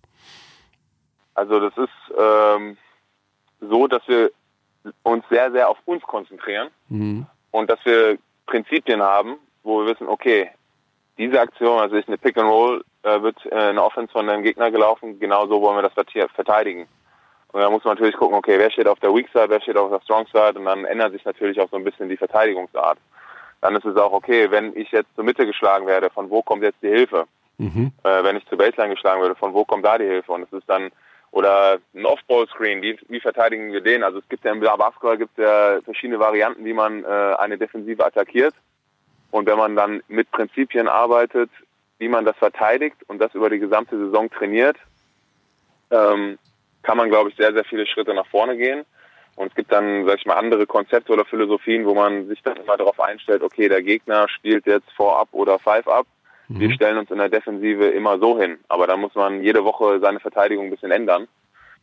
[1.34, 2.76] Also das ist ähm,
[3.60, 4.30] so, dass wir
[5.02, 7.26] uns sehr, sehr auf uns konzentrieren Mhm.
[7.50, 10.50] und dass wir Prinzipien haben, wo wir wissen, okay,
[11.16, 14.42] diese Aktion, also ist eine Pick and Roll, äh, wird äh, eine Offense von dem
[14.42, 15.92] Gegner gelaufen, genau so wollen wir das
[16.34, 16.86] verteidigen.
[17.52, 19.76] Und da muss man natürlich gucken, okay, wer steht auf der Weak Side, wer steht
[19.76, 22.98] auf der Strong Side und dann ändert sich natürlich auch so ein bisschen die Verteidigungsart.
[23.60, 26.64] Dann ist es auch okay, wenn ich jetzt zur Mitte geschlagen werde, von wo kommt
[26.64, 27.26] jetzt die Hilfe?
[27.58, 27.92] Mhm.
[28.02, 30.32] Äh, wenn ich zur Baseline geschlagen werde, von wo kommt da die Hilfe?
[30.32, 30.90] Und es ist dann,
[31.34, 34.04] oder ein Off-Ball-Screen, wie, wie verteidigen wir den?
[34.04, 37.58] Also es gibt ja im Basketball gibt es ja verschiedene Varianten, wie man äh, eine
[37.58, 38.54] Defensive attackiert.
[39.32, 41.50] Und wenn man dann mit Prinzipien arbeitet,
[41.98, 44.76] wie man das verteidigt und das über die gesamte Saison trainiert,
[45.90, 46.38] ähm,
[46.84, 48.84] kann man, glaube ich, sehr, sehr viele Schritte nach vorne gehen.
[49.34, 52.58] Und es gibt dann, sag ich mal, andere Konzepte oder Philosophien, wo man sich dann
[52.58, 56.06] immer darauf einstellt, okay, der Gegner spielt jetzt Four-Up oder Five-Up.
[56.48, 58.58] Wir stellen uns in der Defensive immer so hin.
[58.68, 61.26] Aber da muss man jede Woche seine Verteidigung ein bisschen ändern.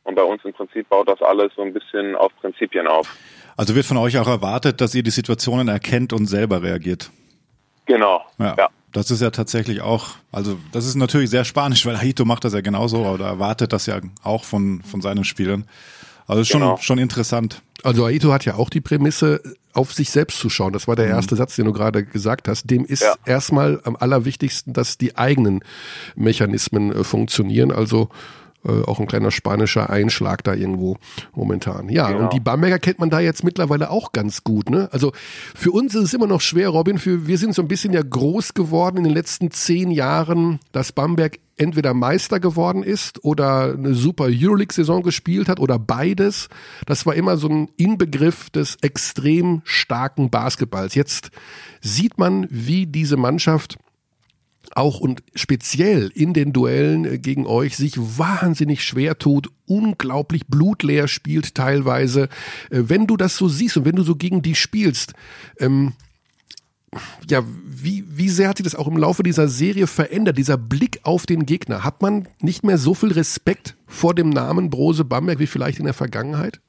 [0.04, 3.16] Und bei uns im Prinzip baut das alles so ein bisschen auf Prinzipien auf.
[3.58, 7.12] Also wird von euch auch erwartet, dass ihr die Situationen erkennt und selber reagiert.
[7.86, 8.22] Genau.
[8.40, 8.56] Ja.
[8.58, 8.70] ja.
[8.92, 12.54] Das ist ja tatsächlich auch, also das ist natürlich sehr spanisch, weil Haito macht das
[12.54, 15.66] ja genauso oder erwartet das ja auch von, von seinen Spielern.
[16.32, 16.78] Also schon, Genau.
[16.78, 17.62] schon interessant.
[17.84, 19.42] Also Aito hat ja auch die Prämisse,
[19.74, 20.72] auf sich selbst zu schauen.
[20.74, 22.70] Das war der erste Satz, den du gerade gesagt hast.
[22.70, 23.16] Dem ist Ja.
[23.26, 25.62] erstmal am allerwichtigsten, dass die eigenen
[26.16, 27.72] Mechanismen äh, funktionieren.
[27.72, 28.10] Also
[28.66, 30.98] äh, auch ein kleiner spanischer Einschlag da irgendwo
[31.34, 31.90] momentan.
[31.90, 32.24] Ja, Genau.
[32.24, 34.70] und die Bamberger kennt man da jetzt mittlerweile auch ganz gut.
[34.70, 34.90] Ne?
[34.92, 35.12] Also
[35.56, 36.98] für uns ist es immer noch schwer, Robin.
[36.98, 40.92] Für, wir sind so ein bisschen ja groß geworden in den letzten zehn Jahren, dass
[40.92, 46.50] Bamberg entweder Meister geworden ist oder eine super Euroleague-Saison gespielt hat oder beides.
[46.88, 50.96] Das war immer so ein Inbegriff des extrem starken Basketballs.
[50.96, 51.30] Jetzt
[51.82, 53.78] sieht man, wie diese Mannschaft
[54.76, 61.08] auch und speziell in den Duellen äh, gegen euch sich wahnsinnig schwer tut, unglaublich blutleer
[61.08, 62.30] spielt teilweise.
[62.70, 65.14] Äh, Wenn du das so siehst und wenn du so gegen die spielst,
[65.60, 65.94] ähm,
[67.30, 71.00] ja, wie, wie sehr hat sich das auch im Laufe dieser Serie verändert, dieser Blick
[71.04, 71.84] auf den Gegner?
[71.84, 75.86] Hat man nicht mehr so viel Respekt vor dem Namen Brose Bamberg wie vielleicht in
[75.86, 76.60] der Vergangenheit?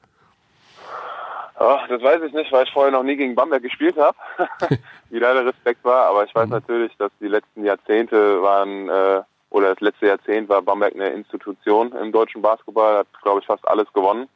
[1.55, 4.17] Ach, das weiß ich nicht, weil ich vorher noch nie gegen Bamberg gespielt habe,
[5.09, 6.05] wie da der Respekt war.
[6.05, 10.63] Aber ich weiß natürlich, dass die letzten Jahrzehnte waren, äh, oder das letzte Jahrzehnt war
[10.63, 14.27] Bamberg eine Institution im deutschen Basketball, hat, glaube ich, fast alles gewonnen.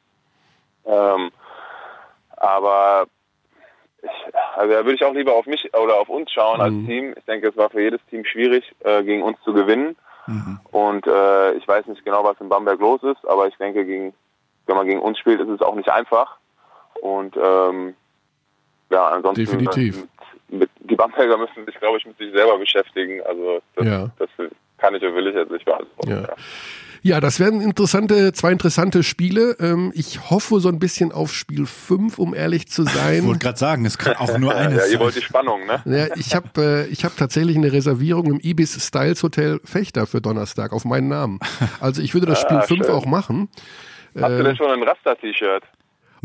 [0.85, 1.31] Ähm,
[2.35, 3.07] aber
[4.03, 7.15] ich, also da würde ich auch lieber auf mich oder auf uns schauen als Team.
[7.17, 9.95] Ich denke, es war für jedes Team schwierig, äh, gegen uns zu gewinnen.
[10.71, 14.13] Und äh, ich weiß nicht genau, was in Bamberg los ist, aber ich denke, gegen,
[14.65, 16.37] wenn man gegen uns spielt, ist es auch nicht einfach.
[17.01, 17.93] Und ähm,
[18.89, 19.97] ja, ansonsten Definitiv.
[20.49, 23.21] Mit, mit, die Bamberger müssen sich, glaube ich, mit sich selber beschäftigen.
[23.27, 24.09] Also das, Ja.
[24.19, 24.29] das
[24.77, 26.09] kann ich und will ich jetzt nicht beantworten.
[26.09, 26.21] Ja.
[26.21, 26.35] Ja.
[27.03, 29.55] Ja, das werden interessante, zwei interessante Spiele.
[29.59, 33.25] Ähm, Ich hoffe so ein bisschen auf Spiel 5, um ehrlich zu Ich sein.
[33.27, 34.99] wollte gerade sagen, es kann auch nur Ja, eines ihr sein.
[35.01, 35.81] wollt die Spannung, ne?
[35.85, 40.21] Ja, ich habe äh, ich hab tatsächlich eine Reservierung im Ibis Styles Hotel Fechter für
[40.21, 41.39] Donnerstag auf meinen Namen.
[41.79, 42.95] Also ich würde das Spiel Ah, 5 schön.
[42.95, 43.49] auch machen.
[44.19, 45.63] Habt ihr denn schon ein Rasta-T-Shirt?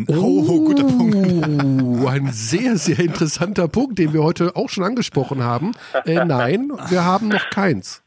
[0.08, 1.16] Oh, guter Punkt.
[1.16, 5.72] Oh, ein sehr, sehr interessanter Punkt, den wir heute auch schon angesprochen haben.
[6.04, 8.02] Äh, nein, wir haben noch keins.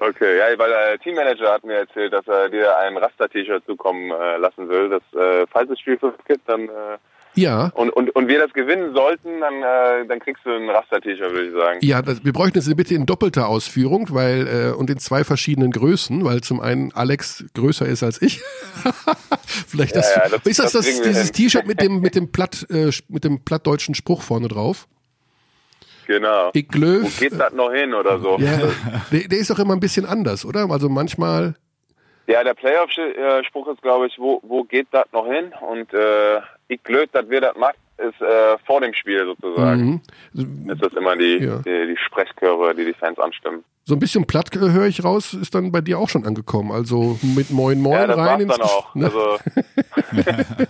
[0.00, 4.36] Okay, ja, weil der Teammanager hat mir erzählt, dass er dir ein Rasta-T-Shirt zukommen äh,
[4.36, 4.88] lassen will.
[4.90, 6.98] Dass, äh, falls es Spiel 5 gibt, dann äh,
[7.40, 11.32] Ja, und, und, und wir das gewinnen sollten, dann, äh, dann kriegst du ein Rasta-T-Shirt,
[11.32, 11.78] würde ich sagen.
[11.82, 15.70] ja, das, wir bräuchten es bitte in doppelter Ausführung, weil äh, und in zwei verschiedenen
[15.70, 18.40] Größen, weil zum einen Alex größer ist als ich.
[19.66, 21.32] Vielleicht das, Ja, ja, das- ist das, das das dieses.
[21.32, 24.86] T-Shirt mit dem mit dem platt äh, mit dem plattdeutschen Spruch vorne drauf?
[26.06, 26.50] Genau.
[26.54, 27.18] Ich Wo glöw.
[27.18, 28.38] geht das noch hin oder so?
[28.38, 28.58] Ja,
[29.12, 30.70] der, der ist doch immer ein bisschen anders, oder?
[30.70, 31.54] Also manchmal.
[32.28, 35.50] Ja, der Playoff-Spruch ist, glaube ich, wo, wo geht das noch hin?
[35.66, 40.02] Und äh, ich glöd, dass wir das macht, ist äh, vor dem Spiel sozusagen.
[40.34, 40.70] Mhm.
[40.70, 41.58] Ist das immer die, Ja.
[41.60, 43.64] die, die Sprechchöre, die die Fans anstimmen.
[43.86, 46.70] So ein bisschen platt äh, höre ich raus, ist dann bei dir auch schon angekommen.
[46.70, 48.94] Also mit Moin Moin Ja, das rein war's ins dann auch.
[48.94, 49.04] Ne?
[49.06, 49.38] Also,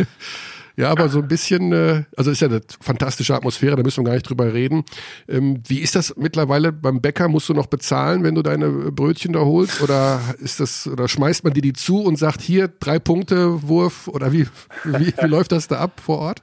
[0.76, 4.08] Ja, aber so ein bisschen, äh, also ist ja eine fantastische Atmosphäre, da müssen wir
[4.08, 4.84] gar nicht drüber reden.
[5.28, 7.28] Ähm, wie ist das mittlerweile beim Bäcker?
[7.28, 9.82] Musst du noch bezahlen, wenn du deine Brötchen da holst?
[9.82, 14.08] Oder ist das, oder schmeißt man dir die zu und sagt hier drei Punkte Wurf?
[14.08, 14.46] Oder wie,
[14.84, 16.42] wie, wie läuft das da ab vor Ort?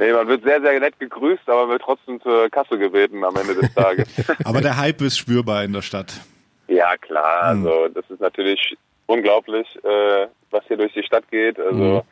[0.00, 3.54] nee, man wird sehr, sehr nett gegrüßt, aber wird trotzdem zur Kasse gebeten am Ende
[3.54, 4.08] des Tages.
[4.44, 6.12] Aber der Hype ist spürbar in der Stadt.
[6.68, 7.42] ja, klar.
[7.42, 8.76] Also, das ist natürlich
[9.06, 11.60] unglaublich, äh, was hier durch die Stadt geht.
[11.60, 12.04] Also,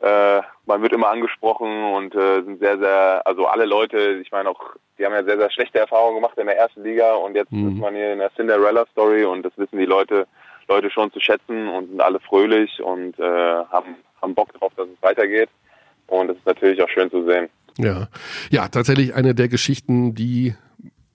[0.00, 4.50] äh, man wird immer angesprochen und äh, sind sehr, sehr, also alle Leute, ich meine
[4.50, 4.60] auch,
[4.98, 7.78] die haben ja sehr, sehr schlechte Erfahrungen gemacht in der ersten Liga und jetzt ist
[7.78, 10.26] man hier in der Cinderella Story und das wissen die Leute
[10.68, 14.86] Leute schon zu schätzen und sind alle fröhlich und äh, haben, haben Bock drauf, dass
[14.86, 15.48] es weitergeht.
[16.06, 17.48] Und das ist natürlich auch schön zu sehen.
[17.78, 18.08] Ja,
[18.50, 20.54] ja, tatsächlich eine der Geschichten, die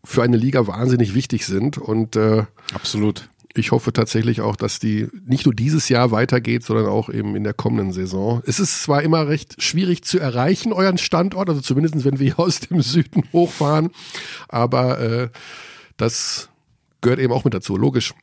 [0.04, 3.30] für eine Liga wahnsinnig wichtig sind und äh, Absolut.
[3.56, 7.44] Ich hoffe tatsächlich auch, dass die nicht nur dieses Jahr weitergeht, sondern auch eben in
[7.44, 8.42] der kommenden Saison.
[8.48, 12.40] Es ist zwar immer recht schwierig zu erreichen, euren Standort, also zumindest wenn wir hier
[12.40, 13.92] aus dem Süden hochfahren,
[14.50, 15.30] aber äh,
[15.98, 16.50] das
[17.02, 18.14] gehört eben auch mit dazu, logisch.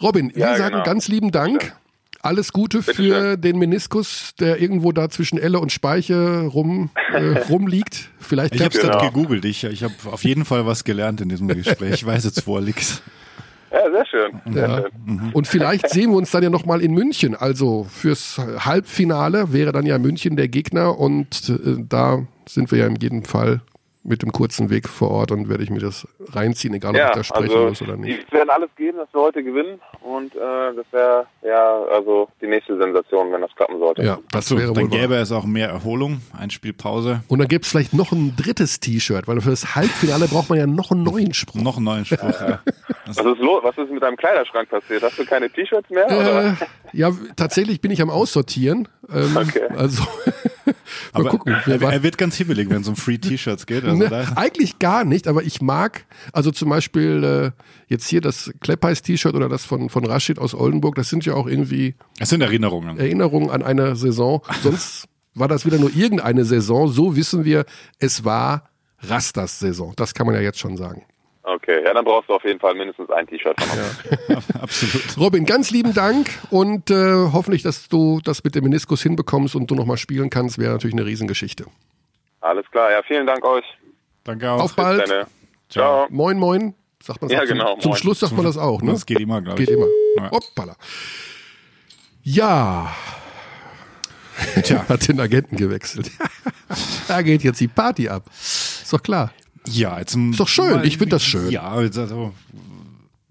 [0.00, 0.84] Robin, wir Ja, sagen genau.
[0.84, 1.76] ganz lieben Dank.
[2.24, 3.40] Alles Gute für schön.
[3.40, 8.10] den Meniskus, der irgendwo da zwischen Elle und Speiche rum, äh, rumliegt.
[8.20, 9.00] Vielleicht Ich habe es Genau.
[9.00, 9.44] gegoogelt.
[9.44, 11.94] Ich, ich habe auf jeden Fall was gelernt in diesem Gespräch.
[11.94, 13.02] Ich weiß jetzt, wo er liegt.
[13.72, 14.40] Ja, sehr schön.
[14.52, 14.76] Sehr Ja.
[14.82, 15.30] schön.
[15.32, 17.34] Und vielleicht sehen wir uns dann ja nochmal in München.
[17.34, 22.86] Also fürs Halbfinale wäre dann ja München der Gegner und äh, da sind wir ja
[22.86, 23.62] in jedem Fall
[24.04, 27.08] mit dem kurzen Weg vor Ort und werde ich mir das reinziehen, egal ob Ja,
[27.10, 28.26] ich da sprechen also muss oder nicht.
[28.28, 30.38] die werden alles geben, dass wir heute gewinnen und äh,
[30.74, 34.02] das wäre ja also die nächste Sensation, wenn das klappen sollte.
[34.02, 34.98] Ja, das So, wäre dann wohl wahr.
[35.00, 38.80] gäbe es auch mehr Erholung, ein Spielpause, Und dann gäbe es vielleicht noch ein drittes
[38.80, 41.60] T-Shirt, weil für das Halbfinale braucht man ja noch einen neuen Spruch.
[41.62, 42.40] noch einen neuen Spruch.
[42.40, 42.60] ja.
[43.06, 43.62] Was ist los?
[43.64, 45.02] Was ist mit deinem Kleiderschrank passiert?
[45.02, 46.06] Hast du keine T-Shirts mehr?
[46.06, 46.46] oder?
[46.50, 46.54] Äh,
[46.92, 48.88] ja, tatsächlich bin ich am Aussortieren.
[49.12, 49.60] Ähm, Okay.
[49.76, 50.02] Also
[50.66, 50.74] mal
[51.12, 51.54] Aber gucken.
[51.66, 53.84] er, er wird ganz hibbelig, wenn es um Free T-Shirts geht.
[53.84, 58.52] Also Ne, eigentlich gar nicht, aber ich mag, also zum Beispiel äh, jetzt hier das
[58.60, 62.40] Kleppeis-T-Shirt oder das von, von Rashid aus Oldenburg, das sind ja auch irgendwie es sind
[62.40, 62.98] Erinnerungen.
[62.98, 64.42] Erinnerungen an eine Saison.
[64.62, 66.88] Sonst war das wieder nur irgendeine Saison.
[66.88, 67.64] So wissen wir,
[67.98, 68.68] es war
[69.00, 69.92] Rastas Saison.
[69.96, 71.04] Das kann man ja jetzt schon sagen.
[71.44, 74.54] Okay, ja, dann brauchst du auf jeden Fall mindestens ein T-Shirt von uns.
[74.60, 75.16] Absolut.
[75.18, 76.94] Robin, ganz lieben Dank und äh,
[77.32, 80.94] hoffentlich, dass du das mit dem Meniskus hinbekommst und du nochmal spielen kannst, wäre natürlich
[80.94, 81.66] eine Riesengeschichte.
[82.40, 83.64] Alles klar, ja, vielen Dank euch.
[84.24, 84.60] Danke auch.
[84.62, 85.10] Auf bald.
[85.68, 86.06] Ciao.
[86.10, 86.74] Moin, moin.
[87.02, 87.98] Sagt man das Ja, auch zum, genau, Zum moin.
[87.98, 88.92] Schluss sagt man das auch, ne?
[88.92, 89.68] Das geht immer, glaube ich.
[89.68, 89.86] Geht immer.
[90.16, 90.30] Ja.
[90.30, 90.76] Hoppala.
[92.22, 92.94] Ja.
[94.62, 96.10] Tja, hat den Agenten gewechselt.
[97.08, 98.24] da geht jetzt die Party ab.
[98.30, 99.32] Ist doch klar.
[99.68, 100.82] Ja, jetzt Ist doch schön.
[100.84, 101.50] Ich finde das schön.
[101.50, 102.32] Ja, also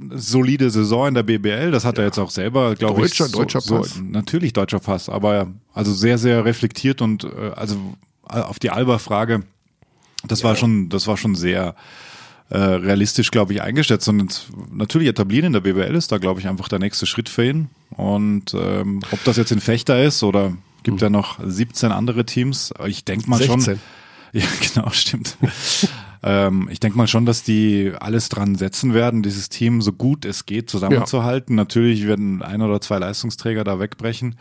[0.10, 3.12] solide Saison in der BBL, das hat er jetzt auch selber, glaube ich.
[3.16, 4.02] Deutscher- deutscher Pass.
[4.02, 7.78] natürlich deutscher Pass, aber also sehr, sehr reflektiert und äh, also
[8.24, 9.44] auf die Alba-Frage,
[10.26, 11.76] das war schon, das war schon sehr
[12.50, 14.08] äh, realistisch, glaube ich, eingeschätzt.
[14.08, 17.46] Und natürlich etablieren in der BBL ist da, glaube ich, einfach der nächste Schritt für
[17.46, 17.70] ihn.
[17.92, 20.54] Und ähm, ob das jetzt in Fechter ist oder
[20.84, 23.62] gibt ja noch 17 andere Teams, ich denke mal 16.
[23.62, 23.80] schon.
[24.34, 25.36] Ja, genau, stimmt.
[26.24, 30.26] Ähm, ich denke mal schon, dass die alles dran setzen werden, dieses Team so gut
[30.26, 31.56] es geht zusammenzuhalten.
[31.56, 34.36] Natürlich werden ein oder zwei Leistungsträger da wegbrechen.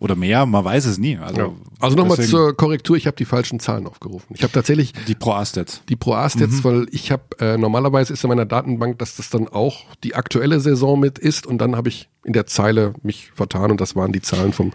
[0.00, 1.18] Oder mehr, man weiß es nie.
[1.18, 1.50] Also, Ja.
[1.80, 4.32] Also nochmal zur Korrektur, ich habe die falschen Zahlen aufgerufen.
[4.36, 5.82] Ich habe tatsächlich Die Pro Astats.
[5.88, 9.48] die Pro Astats, weil ich habe äh, normalerweise ist in meiner Datenbank, dass das dann
[9.48, 13.72] auch die aktuelle Saison mit ist und dann habe ich in der Zeile mich vertan
[13.72, 14.72] und das waren die Zahlen vom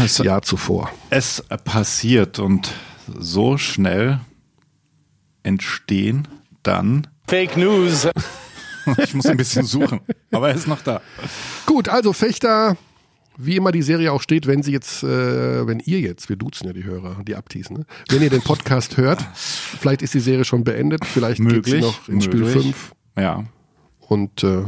[0.00, 0.88] Also- Jahr zuvor.
[1.10, 2.72] Es passiert und
[3.18, 4.20] so schnell
[5.42, 6.28] entstehen
[6.62, 7.06] dann.
[7.26, 8.08] Fake News.
[8.98, 10.00] Ich muss ein bisschen suchen,
[10.32, 11.00] aber er ist noch da.
[11.66, 12.76] Gut, also Fechter,
[13.36, 16.66] wie immer die Serie auch steht, wenn sie jetzt, äh, wenn ihr jetzt, wir duzen
[16.66, 17.86] ja die Hörer, die Abtis, ne?
[18.08, 21.80] wenn ihr den Podcast hört, vielleicht ist die Serie schon beendet, vielleicht geht sie Möglich,
[21.82, 22.64] noch in Spiel möglich.
[22.64, 23.44] 5 Ja.
[24.00, 24.64] und äh,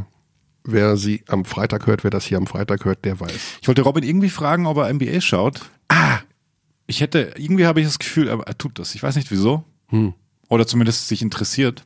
[0.63, 3.59] wer sie am Freitag hört, wer das hier am Freitag hört, der weiß.
[3.63, 5.63] Ich wollte Robin irgendwie fragen, ob er NBA schaut.
[5.89, 6.21] Ah.
[6.87, 8.95] Ich hätte, irgendwie habe ich das Gefühl, aber er tut das.
[8.95, 9.65] Ich weiß nicht wieso.
[9.89, 10.15] Hm.
[10.49, 11.85] Oder zumindest sich interessiert.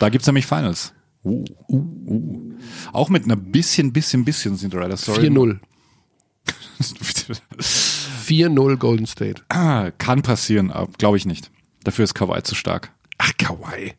[0.00, 0.92] Da gibt's nämlich Finals.
[1.24, 2.52] Uh, uh, uh.
[2.92, 5.28] Auch mit einer bisschen, bisschen, bisschen Cinderella Story.
[5.28, 5.58] 4-0.
[8.26, 9.42] 4-0 Golden State.
[9.48, 11.50] ah, kann passieren, aber glaube ich nicht.
[11.84, 12.92] Dafür ist Kawhi zu stark.
[13.18, 13.94] Ach, Kawhi.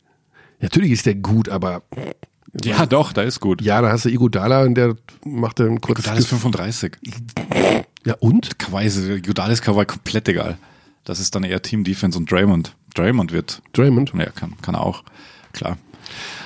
[0.60, 1.84] Natürlich ist der gut, aber
[2.64, 3.62] Ja, doch, da ist gut.
[3.62, 4.96] ja, da hast du Iguodala und der
[5.26, 6.00] macht dann kurz.
[6.00, 6.98] Iguodala ist 35.
[8.06, 8.58] Ja, und?
[8.60, 10.58] Kawhi ist, Iguodala ist Kawhi komplett egal.
[11.10, 12.76] Das ist dann eher Team Defense und Draymond.
[12.94, 14.14] Draymond wird, Draymond.
[14.16, 15.04] ja, kann, kann er auch.
[15.54, 15.80] Klar.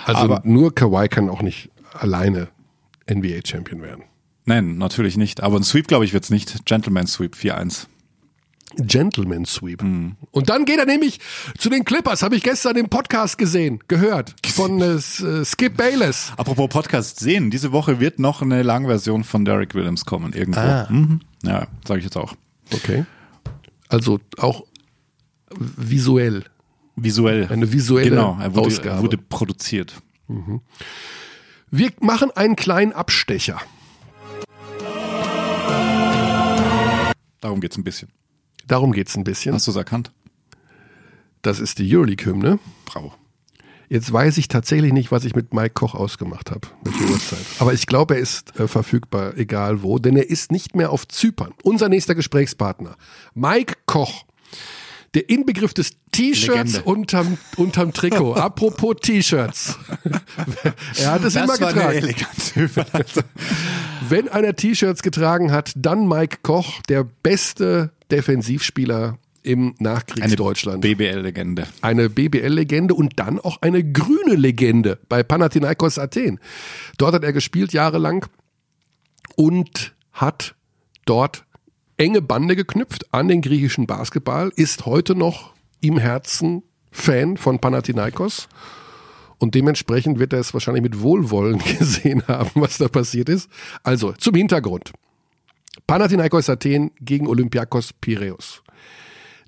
[0.06, 2.48] Also Aber- nur Kawhi kann auch nicht alleine
[3.12, 4.06] NBA-Champion werden.
[4.46, 5.44] Nein, natürlich nicht.
[5.44, 6.66] Aber ein Sweep, glaube ich, wird's nicht.
[6.66, 7.88] Gentleman Sweep 4-1.
[8.78, 9.84] Gentleman Sweep.
[9.84, 10.16] Mhm.
[10.32, 11.20] Und dann geht er nämlich
[11.58, 16.32] zu den Clippers, habe ich gestern im Podcast gesehen, gehört, von äh, äh, Skip Bayless.
[16.38, 20.62] Apropos Podcast sehen, diese Woche wird noch eine Langversion von Derek Williams kommen irgendwo.
[20.62, 20.88] Ah.
[20.90, 21.20] Mhm.
[21.44, 22.34] Ja, sage ich jetzt auch.
[22.74, 23.04] Okay.
[23.94, 24.66] Also auch
[25.56, 26.46] visuell.
[26.96, 27.48] Visuell.
[27.52, 29.04] Eine visuelle genau, er wurde, Ausgabe.
[29.04, 30.02] wurde produziert.
[31.70, 33.62] Wir machen einen kleinen Abstecher.
[37.40, 38.10] Darum geht's ein bisschen.
[38.66, 39.54] Darum geht's ein bisschen.
[39.54, 40.12] Hast du es erkannt?
[41.44, 42.58] Das ist die Euroleague-Hymne.
[42.86, 43.14] Bravo.
[43.90, 47.40] Jetzt weiß ich tatsächlich nicht, was ich mit Mike Koch ausgemacht habe, welche Uhrzeit.
[47.60, 51.08] Aber ich glaube, er ist äh, verfügbar, egal wo, denn er ist nicht mehr auf
[51.08, 51.54] Zypern.
[51.64, 52.96] Unser nächster Gesprächspartner,
[53.36, 54.26] Mike Koch.
[55.14, 58.34] Der Inbegriff des T-Shirts unterm, unterm Trikot.
[58.36, 59.78] Apropos T-Shirts.
[60.98, 61.98] er hat es immer Das eine getragen.
[61.98, 63.24] elegante Überleitung.
[64.10, 70.82] Wenn einer T-Shirts getragen hat, dann Mike Koch, der beste Defensivspieler im Eine Nachkriegsdeutschland.
[70.82, 71.68] BBL-Legende.
[71.82, 76.40] eine BBL-Legende und dann auch eine grüne Legende bei Panathinaikos Athen.
[76.98, 78.26] Dort hat er gespielt jahrelang
[79.36, 80.56] und hat
[81.06, 81.46] dort
[81.98, 88.48] enge Bande geknüpft an den griechischen Basketball, ist heute noch im Herzen Fan von Panathinaikos
[89.40, 93.50] und dementsprechend wird er es wahrscheinlich mit Wohlwollen gesehen haben, was da passiert ist.
[93.84, 94.94] Also zum Hintergrund.
[95.86, 98.64] Panathinaikos Athen gegen Olympiakos Piräus.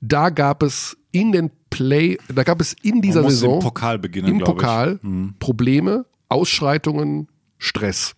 [0.07, 3.59] Da gab es in den Play, da gab es in dieser Man muss Saison im
[3.63, 4.39] Pokal beginnen, im.
[4.39, 4.99] Pokal
[5.39, 7.27] Probleme, Ausschreitungen,
[7.57, 8.15] Stress.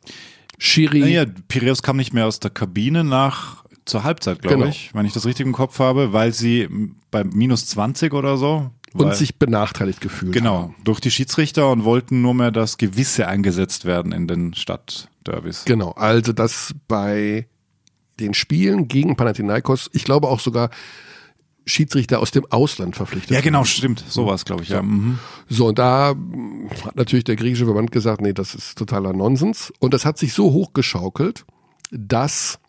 [0.57, 4.67] Schiri, Naja, Piraeus kam nicht mehr aus der Kabine nach zur Halbzeit, glaube Genau.
[4.69, 6.67] ich, wenn ich das richtig im Kopf habe, weil sie
[7.11, 10.33] bei minus 20 oder so und sich benachteiligt gefühlt.
[10.33, 10.75] genau haben.
[10.83, 15.65] durch die Schiedsrichter und wollten nur mehr das Gewisse eingesetzt werden in den Stadtderbys.
[15.65, 17.47] Genau, also dass bei
[18.19, 20.71] den Spielen gegen Panathinaikos, ich glaube auch sogar
[21.67, 23.31] Schiedsrichter aus dem Ausland verpflichtet.
[23.31, 24.03] Ja, genau, stimmt.
[24.07, 24.69] Sowas, glaube ich.
[24.69, 24.81] Ja.
[24.81, 25.19] Mhm.
[25.49, 26.15] So, und da
[26.85, 29.71] hat natürlich der griechische Verband gesagt, nee, das ist totaler Nonsens.
[29.79, 31.45] Und das hat sich so hochgeschaukelt,
[31.91, 32.59] dass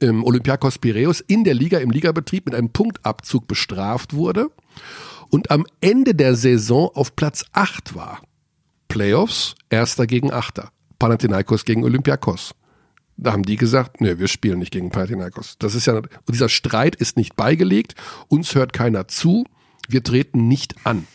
[0.00, 4.50] ähm, Olympiakos Piräus in der Liga, im Ligabetrieb mit einem Punktabzug bestraft wurde
[5.30, 8.20] und am Ende der Saison auf Platz 8 war.
[8.88, 10.70] Playoffs, Erster gegen Achter.
[10.98, 12.54] Panathinaikos gegen Olympiakos.
[13.22, 15.56] Da haben die gesagt, nee, wir spielen nicht gegen Panathinaikos.
[15.58, 17.94] Das ist ja, und dieser Streit ist nicht beigelegt,
[18.28, 19.44] uns hört keiner zu,
[19.88, 21.06] wir treten nicht an.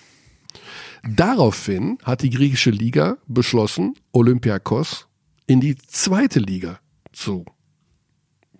[1.07, 5.07] Daraufhin hat die griechische Liga beschlossen, Olympiakos
[5.47, 6.79] in die zweite Liga
[7.11, 7.45] zu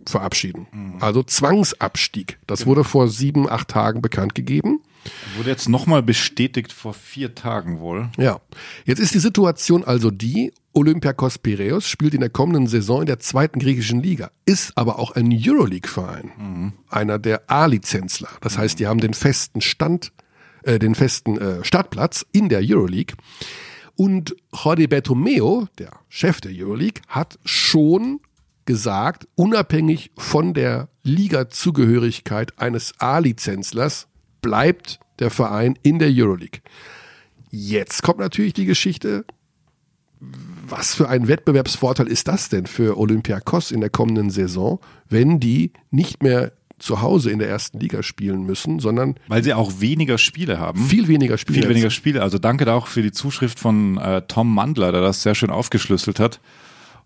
[0.08, 0.68] verabschieden.
[1.00, 2.40] Also Zwangsabstieg.
[2.48, 4.82] Das wurde vor sieben, acht Tagen bekannt gegeben.
[5.38, 8.10] Wurde jetzt nochmal bestätigt vor vier Tagen wohl.
[8.18, 8.42] Ja,
[8.86, 13.20] jetzt ist die Situation also die, Olympiakos Piraeus spielt in der kommenden Saison in der
[13.20, 18.30] zweiten griechischen Liga, ist aber auch ein Euroleague-Verein, einer der A-Lizenzler.
[18.42, 20.12] Das heißt, die haben den festen Stand,
[20.64, 23.16] äh, den festen äh, Startplatz in der Euroleague.
[23.96, 28.20] Und Jorge Bertomeo, der Chef der Euroleague, hat schon
[28.66, 34.08] gesagt, unabhängig von der Liga-Zugehörigkeit eines A-Lizenzlers,
[34.42, 36.60] bleibt der Verein in der Euroleague.
[37.50, 39.24] Jetzt kommt natürlich die Geschichte,
[40.68, 45.72] was für ein Wettbewerbsvorteil ist das denn für Olympiakos in der kommenden Saison, wenn die
[45.92, 50.18] nicht mehr zu Hause in der ersten Liga spielen müssen, sondern Weil sie auch weniger
[50.18, 50.84] Spiele haben.
[50.84, 51.60] viel weniger Spiele.
[51.62, 52.22] Viel weniger Spiele.
[52.22, 55.52] Also danke da auch für die Zuschrift von äh, Tom Mandler, der das sehr schön
[55.52, 56.42] aufgeschlüsselt hat.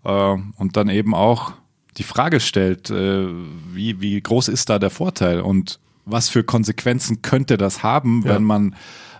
[0.04, 0.10] Äh,
[0.56, 1.52] und dann eben auch
[1.98, 3.28] die Frage stellt, äh,
[3.72, 8.34] wie, wie groß ist da der Vorteil und was für Konsequenzen könnte das haben, Ja.
[8.34, 8.74] wenn man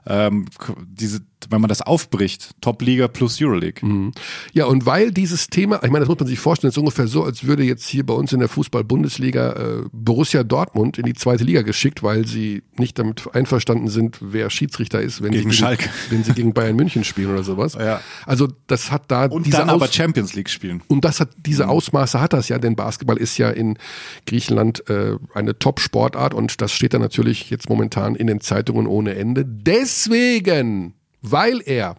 [0.06, 0.46] ähm,
[0.88, 1.20] diese,
[1.50, 4.12] wenn man das aufbricht, Top-Liga plus Euroleague.
[4.52, 7.06] Ja, und weil dieses Thema, ich meine, das muss man sich vorstellen, das ist ungefähr
[7.06, 11.14] so, als würde jetzt hier bei uns in der Fußball-Bundesliga äh, Borussia Dortmund in die
[11.14, 15.64] zweite Liga geschickt, weil sie nicht damit einverstanden sind, wer Schiedsrichter ist, wenn, Gegen sie,
[15.64, 17.74] gegen, wenn sie gegen Bayern München spielen oder sowas.
[17.74, 18.00] Ja.
[18.26, 20.82] Also das hat da Und diese dann Aus aber Champions League spielen.
[20.88, 23.78] Und das hat diese Ausmaße hat das ja, denn Basketball ist ja in
[24.26, 29.14] Griechenland äh, eine Top-Sportart und das steht da natürlich jetzt momentan in den Zeitungen ohne
[29.14, 29.44] Ende.
[29.44, 31.96] Deswegen, weil er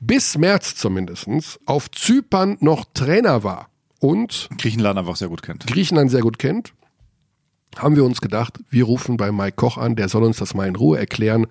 [0.00, 3.68] bis März zumindestens auf Zypern noch Trainer war
[4.00, 5.66] und Griechenland einfach sehr gut kennt.
[5.66, 6.72] Griechenland sehr gut kennt,
[7.76, 10.68] haben wir uns gedacht, wir rufen bei Mike Koch an, der soll uns das mal
[10.68, 11.46] in Ruhe erklären.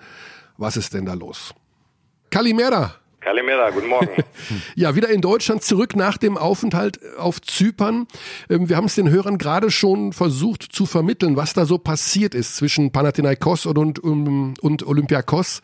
[0.58, 1.54] Was ist denn da los?
[2.30, 2.96] Kalimera.
[3.24, 4.10] Kalimera, guten Morgen.
[4.76, 8.08] Ja, wieder in Deutschland zurück nach dem Aufenthalt auf Zypern.
[8.50, 12.36] Ähm, Wir haben es den Hörern gerade schon versucht zu vermitteln, was da so passiert
[12.36, 15.62] ist zwischen Panathinaikos und, und, und Olympiakos.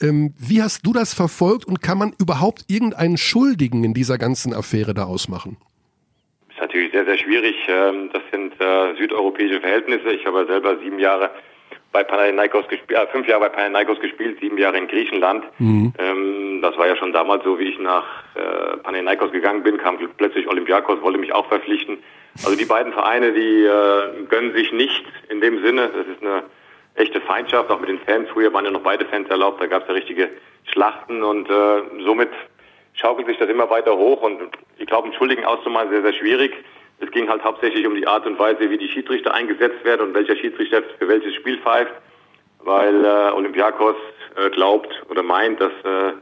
[0.00, 4.54] Ähm, Wie hast du das verfolgt und kann man überhaupt irgendeinen Schuldigen in dieser ganzen
[4.54, 5.56] Affäre da ausmachen?
[6.50, 7.54] ist natürlich sehr, sehr schwierig.
[7.68, 10.10] Ähm, Das sind äh, südeuropäische Verhältnisse.
[10.12, 11.30] Ich habe selber sieben Jahre
[11.92, 15.44] bei Panathinaikos gespielt, äh, fünf Jahre bei Panathinaikos gespielt, sieben Jahre in Griechenland.
[15.98, 19.98] Ähm, das war ja schon damals so, wie ich nach äh, Panathinaikos gegangen bin, kam
[20.16, 21.98] plötzlich Olympiakos, wollte mich auch verpflichten.
[22.44, 25.90] Also die beiden Vereine, die äh, gönnen sich nicht in dem Sinne.
[25.94, 26.44] Das ist eine
[26.94, 28.28] echte Feindschaft, auch mit den Fans.
[28.32, 30.30] Früher waren ja noch beide Fans erlaubt, da gab es ja richtige
[30.64, 32.30] Schlachten und äh, somit
[32.94, 34.40] schaukelt sich das immer weiter hoch und
[34.78, 36.52] ich glaube, einen Schuldigen auszumalen sehr, sehr schwierig.
[37.02, 40.14] Es ging halt hauptsächlich um die Art und Weise, wie die Schiedsrichter eingesetzt werden und
[40.14, 41.92] welcher Schiedsrichter für welches Spiel pfeift,
[42.60, 43.96] weil äh, Olympiakos
[44.36, 46.12] äh, glaubt oder meint, dass äh,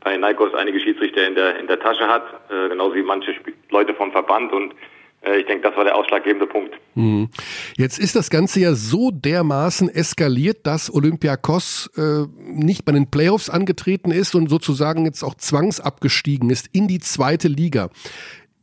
[0.00, 3.94] Panathinaikos einige Schiedsrichter in der in der Tasche hat, äh, genauso wie manche Sp Leute
[3.94, 4.74] vom Verband und
[5.22, 6.74] äh, ich denke, das war der ausschlaggebende Punkt.
[6.94, 7.28] Mhm.
[7.76, 13.50] Jetzt ist das Ganze ja so dermaßen eskaliert, dass Olympiakos äh, nicht bei den Playoffs
[13.50, 17.90] angetreten ist und sozusagen jetzt auch zwangsabgestiegen ist in die zweite Liga.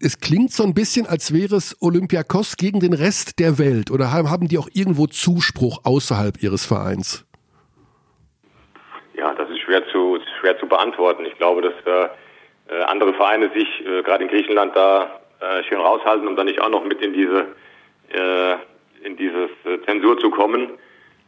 [0.06, 4.12] Es klingt so ein bisschen, als wäre es Olympiakos gegen den Rest der Welt oder
[4.12, 7.26] haben die auch irgendwo Zuspruch außerhalb ihres Vereins?
[9.14, 11.24] Ja, das ist schwer zu, schwer zu beantworten.
[11.26, 16.28] Ich glaube, dass äh, andere Vereine sich äh, gerade in Griechenland da äh, schön raushalten,
[16.28, 17.56] um dann nicht auch noch mit in diese
[18.10, 18.56] äh,
[19.06, 20.72] in dieses äh, Zensur zu kommen.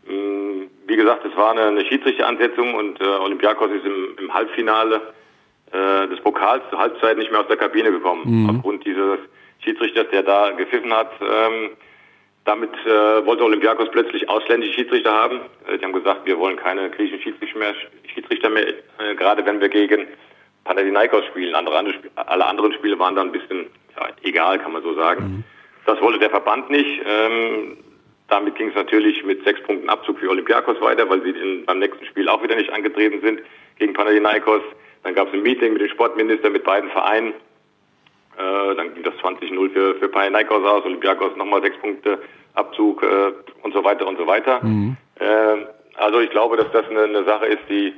[0.10, 5.14] Ähm, wie gesagt, es war eine, eine Schiedsrichteransetzung und äh, Olympiakos ist im, im Halbfinale
[5.72, 8.24] äh, des Pokals zur Halbzeit nicht mehr aus der Kabine gekommen.
[8.26, 8.50] Mhm.
[8.50, 9.20] Aufgrund dieses
[9.60, 11.12] Schiedsrichters, der da gepfiffen hat.
[11.22, 11.72] Ähm,
[12.46, 15.42] damit äh, wollte Olympiakos plötzlich ausländische Schiedsrichter haben.
[15.68, 17.74] Äh, die haben gesagt, wir wollen keine griechischen Schiedsrichter mehr,
[18.14, 20.08] Schiedsrichter mehr äh, gerade wenn wir gegen
[20.64, 21.56] Panathinaikos spielen.
[21.56, 23.66] Andere, alle anderen Spiele waren dann ein bisschen
[23.98, 25.24] ja, egal, kann man so sagen.
[25.24, 25.44] Mhm.
[25.86, 27.02] Das wollte der Verband nicht.
[27.06, 27.78] Ähm,
[28.28, 31.80] damit ging es natürlich mit sechs Punkten Abzug für Olympiakos weiter, weil sie in, beim
[31.80, 33.42] nächsten Spiel auch wieder nicht angetreten sind
[33.78, 34.62] gegen Panathinaikos.
[35.06, 37.34] Dann gab es ein Meeting mit dem Sportminister mit beiden Vereinen.
[38.38, 42.18] Äh, dann ging das 20-0 für, für Panathinaikos aus, Olympiakos nochmal sechs Punkte
[42.56, 43.32] Abzug äh,
[43.62, 44.66] und so weiter und so weiter.
[44.66, 44.98] Mhm.
[45.20, 45.26] Äh,
[45.94, 47.94] also ich glaube, dass das eine, eine Sache ist, die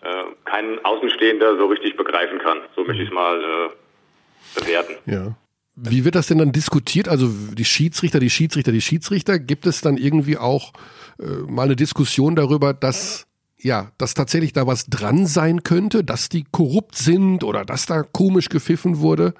[0.00, 2.60] äh, kein Außenstehender so richtig begreifen kann.
[2.74, 4.94] So möchte ich es mal äh, bewerten.
[5.04, 5.36] Ja.
[5.76, 7.08] Wie wird das denn dann diskutiert?
[7.08, 10.72] Also die Schiedsrichter, die Schiedsrichter, die Schiedsrichter, gibt es dann irgendwie auch
[11.20, 13.27] äh, mal eine Diskussion darüber, dass
[13.60, 18.02] ja, dass tatsächlich da was dran sein könnte, dass die korrupt sind oder dass da
[18.02, 19.34] komisch gepfiffen wurde?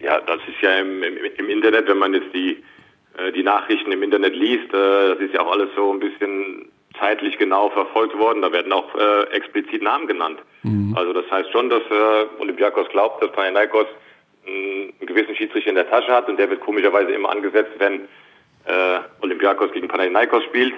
[0.00, 2.62] Ja, das ist ja im, im, im Internet, wenn man jetzt die,
[3.18, 6.68] äh, die Nachrichten im Internet liest, äh, das ist ja auch alles so ein bisschen
[6.98, 8.42] zeitlich genau verfolgt worden.
[8.42, 10.40] Da werden auch äh, explizit Namen genannt.
[10.62, 10.94] Mhm.
[10.96, 13.86] Also das heißt schon, dass äh, Olympiakos glaubt, dass Panathinaikos
[14.46, 18.08] einen gewissen Schiedsrichter in der Tasche hat und der wird komischerweise immer angesetzt, wenn
[18.64, 20.74] äh, Olympiakos gegen Panathinaikos spielt.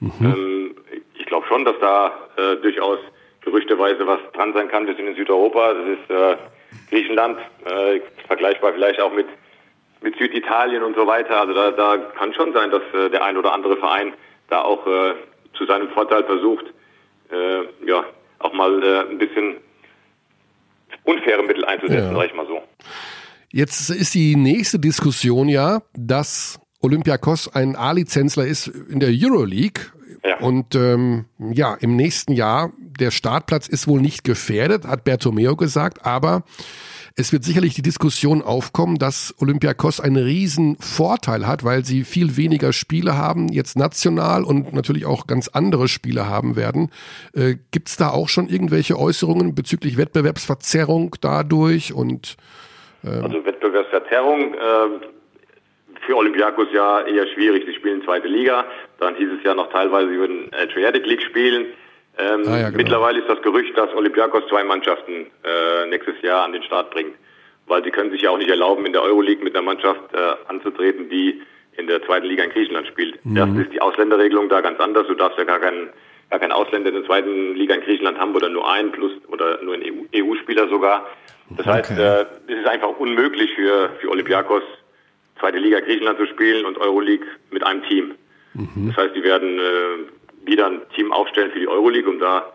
[0.00, 0.12] Mhm.
[0.20, 0.76] Ähm,
[1.28, 2.98] glaube schon, dass da äh, durchaus
[3.40, 4.86] gerüchteweise was dran sein kann.
[4.86, 6.36] Wir sind in Südeuropa, das ist äh,
[6.90, 9.26] Griechenland, äh, vergleichbar vielleicht auch mit
[10.00, 11.40] mit Süditalien und so weiter.
[11.40, 14.12] Also da, da kann schon sein, dass äh, der ein oder andere Verein
[14.48, 15.14] da auch äh,
[15.54, 16.66] zu seinem Vorteil versucht,
[17.30, 18.04] äh, ja,
[18.38, 19.56] auch mal äh, ein bisschen
[21.04, 22.14] unfaire Mittel einzusetzen, ja.
[22.14, 22.62] sag ich mal so.
[23.50, 29.86] Jetzt ist die nächste Diskussion ja, dass Olympiakos ein A-Lizenzler ist in der Euroleague.
[30.28, 30.38] Ja.
[30.40, 36.04] Und ähm, ja, im nächsten Jahr, der Startplatz ist wohl nicht gefährdet, hat Bertomeo gesagt,
[36.04, 36.42] aber
[37.16, 42.36] es wird sicherlich die Diskussion aufkommen, dass Olympiakos einen riesen Vorteil hat, weil sie viel
[42.36, 46.90] weniger Spiele haben, jetzt national und natürlich auch ganz andere Spiele haben werden.
[47.34, 52.36] Äh, Gibt es da auch schon irgendwelche Äußerungen bezüglich Wettbewerbsverzerrung dadurch und
[53.02, 55.17] ähm also Wettbewerbsverzerrung äh,
[56.08, 57.64] für Olympiakos ja eher schwierig.
[57.66, 58.64] Sie spielen zweite Liga,
[58.98, 61.66] dann hieß es ja noch teilweise über den Adriatic League spielen.
[62.16, 62.76] Ähm, ah, ja, genau.
[62.78, 67.14] Mittlerweile ist das Gerücht, dass Olympiakos zwei Mannschaften äh, nächstes Jahr an den Start bringt.
[67.66, 70.50] Weil sie können sich ja auch nicht erlauben, in der Euroleague mit einer Mannschaft äh,
[70.50, 71.42] anzutreten, die
[71.76, 73.22] in der zweiten Liga in Griechenland spielt.
[73.26, 73.36] Mhm.
[73.36, 75.06] Erstens ist die Ausländerregelung da ganz anders.
[75.08, 75.90] Du darfst ja gar keinen,
[76.30, 79.62] gar keinen Ausländer in der zweiten Liga in Griechenland haben oder nur einen plus oder
[79.62, 81.06] nur einen EU-Spieler EU sogar.
[81.50, 81.70] Das okay.
[81.70, 84.62] heißt, äh, es ist einfach unmöglich für, für Olympiakos
[85.38, 88.14] zweite Liga Griechenland zu spielen und Euroleague mit einem Team.
[88.54, 88.88] Mhm.
[88.88, 92.52] Das heißt, die werden äh, wieder ein Team aufstellen für die Euroleague, um da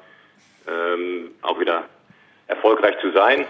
[0.67, 1.85] ähm, auch wieder
[2.47, 3.45] erfolgreich zu sein.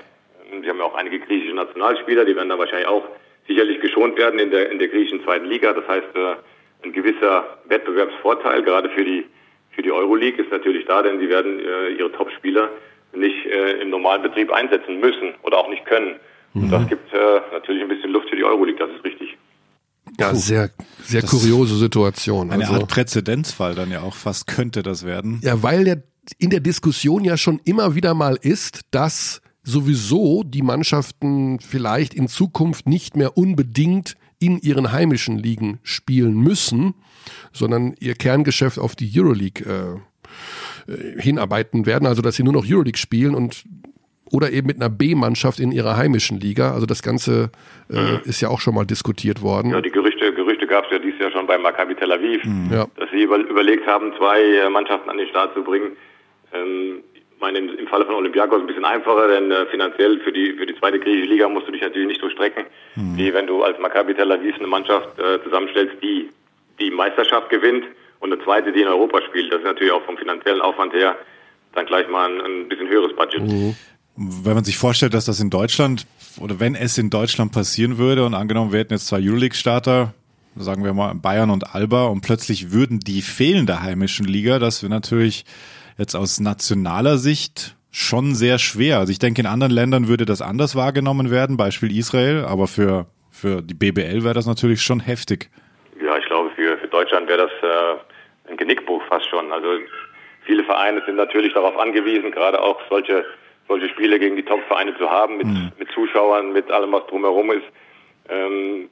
[0.61, 3.07] Sie haben ja auch einige griechische Nationalspieler, die werden da wahrscheinlich auch
[3.47, 5.73] sicherlich geschont werden in der, in der griechischen zweiten Liga.
[5.73, 6.35] Das heißt, äh,
[6.83, 9.25] ein gewisser Wettbewerbsvorteil gerade für die,
[9.71, 12.69] für die Euroleague ist natürlich da, denn sie werden äh, ihre Topspieler
[13.13, 16.19] nicht äh, im normalen Betrieb einsetzen müssen oder auch nicht können.
[16.53, 16.87] Und das mhm.
[16.87, 17.17] gibt äh,
[17.51, 19.37] natürlich ein bisschen Luft für die Euroleague, das ist richtig.
[20.19, 20.35] Ja, Puh.
[20.35, 20.69] sehr,
[21.03, 22.51] sehr das kuriose Situation.
[22.51, 25.39] Eine also, Art Präzedenzfall dann ja auch fast könnte das werden.
[25.41, 26.03] Ja, weil der
[26.37, 32.27] in der Diskussion ja schon immer wieder mal ist, dass sowieso die Mannschaften vielleicht in
[32.27, 36.95] Zukunft nicht mehr unbedingt in ihren heimischen Ligen spielen müssen,
[37.53, 42.65] sondern ihr Kerngeschäft auf die Euroleague äh, äh hinarbeiten werden, also dass sie nur noch
[42.65, 43.63] Euroleague spielen und
[44.33, 46.73] oder eben mit einer B-Mannschaft in ihrer heimischen Liga.
[46.73, 47.51] Also das Ganze
[47.89, 48.21] äh, mhm.
[48.25, 49.71] ist ja auch schon mal diskutiert worden.
[49.71, 52.69] Ja, die Gerüchte, Gerüchte gab es ja dieses Jahr schon bei Maccabi Tel Aviv, mhm.
[52.71, 52.87] ja.
[52.97, 55.91] dass sie über, überlegt haben, zwei äh, Mannschaften an den Start zu bringen.
[56.51, 57.03] Ähm,
[57.39, 60.75] meine, im Falle von Olympiakos ein bisschen einfacher, denn äh, finanziell für die für die
[60.79, 62.65] zweite griechische Liga musst du dich natürlich nicht so strecken,
[62.95, 63.17] mhm.
[63.17, 66.29] wie wenn du als Maccabi Tel Aviv eine Mannschaft äh, zusammenstellst, die
[66.79, 67.85] die Meisterschaft gewinnt
[68.19, 69.51] und eine zweite, die in Europa spielt.
[69.51, 71.15] Das ist natürlich auch vom finanziellen Aufwand her
[71.75, 73.41] dann gleich mal ein, ein bisschen höheres Budget.
[73.41, 73.75] Mhm.
[74.15, 76.05] Wenn man sich vorstellt, dass das in Deutschland
[76.39, 80.13] oder wenn es in Deutschland passieren würde und angenommen wir hätten jetzt zwei Euroleague-Starter,
[80.55, 84.83] sagen wir mal Bayern und Alba und plötzlich würden die fehlen der heimischen Liga, das
[84.83, 85.45] wäre natürlich
[85.97, 88.97] jetzt aus nationaler Sicht schon sehr schwer.
[88.97, 93.05] Also ich denke, in anderen Ländern würde das anders wahrgenommen werden, Beispiel Israel, aber für,
[93.31, 95.49] für die BBL wäre das natürlich schon heftig.
[96.03, 99.51] Ja, ich glaube, für, für Deutschland wäre das äh, ein Genickbruch fast schon.
[99.51, 99.67] Also
[100.45, 103.23] viele Vereine sind natürlich darauf angewiesen, gerade auch solche,
[103.67, 105.71] solche Spiele gegen die Top-Vereine zu haben, mit, mhm.
[105.77, 107.65] mit Zuschauern, mit allem, was drumherum ist.
[108.29, 108.89] Ähm,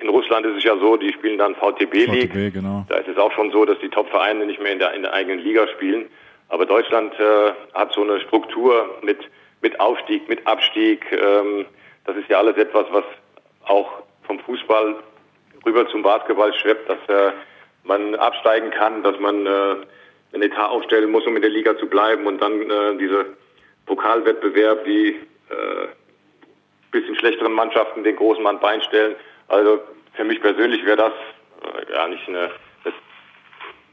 [0.00, 2.32] in Russland ist es ja so, die spielen dann VTB League.
[2.32, 2.84] VTB, genau.
[2.88, 5.12] Da ist es auch schon so, dass die Top-Vereine nicht mehr in der, in der
[5.12, 6.06] eigenen Liga spielen.
[6.48, 9.18] Aber Deutschland äh, hat so eine Struktur mit,
[9.60, 11.04] mit Aufstieg, mit Abstieg.
[11.12, 11.66] Ähm,
[12.04, 13.04] das ist ja alles etwas, was
[13.64, 14.96] auch vom Fußball
[15.66, 17.32] rüber zum Basketball schwebt, dass äh,
[17.84, 19.76] man absteigen kann, dass man äh,
[20.32, 23.26] einen Etat aufstellen muss, um in der Liga zu bleiben und dann äh, diese
[23.88, 25.88] Pokalwettbewerb wie äh,
[26.92, 29.16] bisschen schlechteren Mannschaften den großen Mann Bein stellen.
[29.48, 29.80] Also
[30.14, 31.12] für mich persönlich wäre das
[31.62, 32.50] äh, ja nicht eine,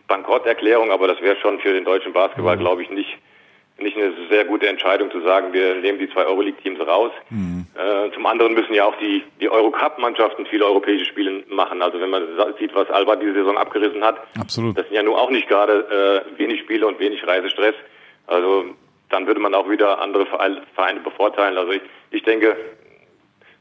[0.08, 2.62] Bankrotterklärung, aber das wäre schon für den deutschen Basketball, mhm.
[2.62, 3.18] glaube ich, nicht
[3.78, 7.12] nicht eine sehr gute Entscheidung zu sagen, wir nehmen die zwei Euroleague-Teams raus.
[7.30, 7.66] Mhm.
[7.76, 11.82] Äh, zum anderen müssen ja auch die, die Eurocup-Mannschaften viele europäische Spiele machen.
[11.82, 12.24] Also wenn man
[12.58, 14.78] sieht, was Alba diese Saison abgerissen hat, Absolut.
[14.78, 17.76] das sind ja nun auch nicht gerade äh, wenig Spiele und wenig Reisestress.
[18.28, 18.64] Also
[19.10, 21.58] dann würde man auch wieder andere Vereine bevorteilen.
[21.58, 21.82] Also ich,
[22.12, 22.56] ich denke,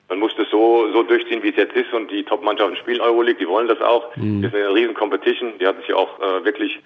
[0.08, 1.92] man muss das so, so durchziehen, wie es jetzt ist.
[1.92, 4.14] Und die Top-Mannschaften spielen Euroleague, die wollen das auch.
[4.16, 4.42] Mhm.
[4.42, 5.58] Das ist eine riesen Competition.
[5.58, 6.78] Die hat sich ja auch äh, wirklich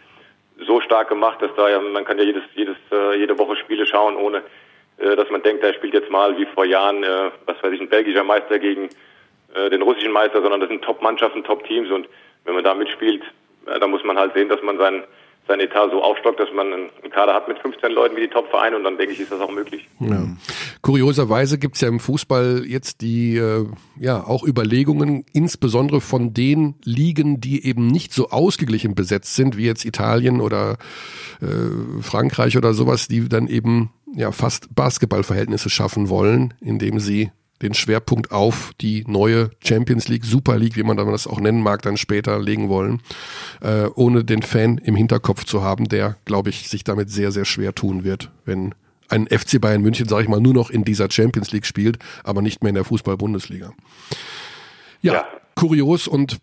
[0.67, 3.87] so stark gemacht, dass da ja, man kann ja jedes, jedes, äh, jede Woche Spiele
[3.87, 4.43] schauen, ohne
[4.99, 7.81] äh, dass man denkt, er spielt jetzt mal wie vor Jahren, äh, was weiß ich,
[7.81, 8.89] ein belgischer Meister gegen
[9.55, 11.91] äh, den russischen Meister, sondern das sind Top-Mannschaften, Top-Teams.
[11.91, 12.09] Und
[12.45, 13.23] wenn man da mitspielt,
[13.67, 15.05] äh, dann muss man halt sehen, dass man seinen
[15.49, 18.77] sein Etat so aufstockt, dass man einen Kader hat mit 15 Leuten wie die Top-Vereine
[18.77, 19.89] und dann denke ich, ist das auch möglich.
[19.99, 20.29] Ja.
[20.83, 23.67] Kurioserweise gibt's ja im Fußball jetzt die äh,
[23.99, 29.65] ja auch Überlegungen, insbesondere von den Ligen, die eben nicht so ausgeglichen besetzt sind, wie
[29.65, 30.77] jetzt Italien oder
[31.41, 37.31] äh, Frankreich oder sowas, die dann eben ja fast Basketballverhältnisse schaffen wollen, indem sie
[37.63, 41.83] den Schwerpunkt auf die neue Champions League, Super League, wie man das auch nennen mag,
[41.83, 43.01] dann später legen wollen,
[43.61, 47.45] äh, ohne den Fan im Hinterkopf zu haben, der, glaube ich, sich damit sehr, sehr
[47.45, 48.75] schwer tun wird, wenn
[49.09, 52.43] ein FC Bayern München, sage ich mal, nur noch in dieser Champions League spielt, aber
[52.43, 53.73] nicht mehr in der Fußball-Bundesliga.
[55.01, 56.39] Ja, ja, kurios und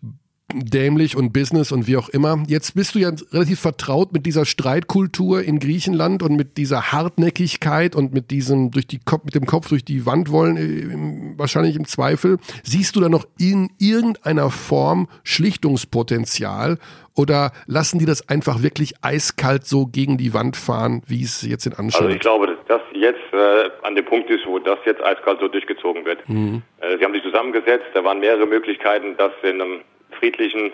[0.54, 2.42] dämlich und Business und wie auch immer.
[2.46, 7.96] Jetzt bist du ja relativ vertraut mit dieser Streitkultur in Griechenland und mit dieser Hartnäckigkeit
[7.96, 11.76] und mit diesem durch die Kopf, mit dem Kopf durch die Wand wollen, äh, wahrscheinlich
[11.76, 12.38] im Zweifel.
[12.62, 16.78] Siehst du da noch in irgendeiner Form Schlichtungspotenzial
[17.16, 21.66] oder lassen die das einfach wirklich eiskalt so gegen die Wand fahren, wie es jetzt
[21.66, 22.02] in Anschein?
[22.02, 25.40] Also ich glaube, dass das jetzt äh, an dem Punkt ist, wo das jetzt eiskalt
[25.40, 26.28] so durchgezogen wird.
[26.28, 26.62] Mhm.
[26.80, 29.80] Äh, sie haben sich zusammengesetzt, da waren mehrere Möglichkeiten, das in einem
[30.18, 30.72] friedlichen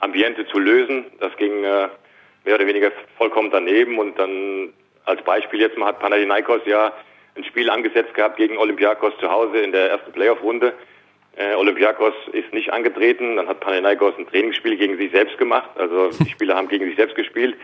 [0.00, 1.06] Ambiente zu lösen.
[1.20, 1.88] Das ging äh,
[2.44, 3.98] mehr oder weniger vollkommen daneben.
[3.98, 4.72] Und dann
[5.04, 6.92] als Beispiel jetzt mal hat Panathinaikos ja
[7.36, 10.74] ein Spiel angesetzt gehabt gegen Olympiakos zu Hause in der ersten Playoff-Runde.
[11.36, 13.36] Äh, Olympiakos ist nicht angetreten.
[13.36, 15.70] Dann hat Panathinaikos ein Trainingsspiel gegen sich selbst gemacht.
[15.76, 17.56] Also die Spieler haben gegen sich selbst gespielt.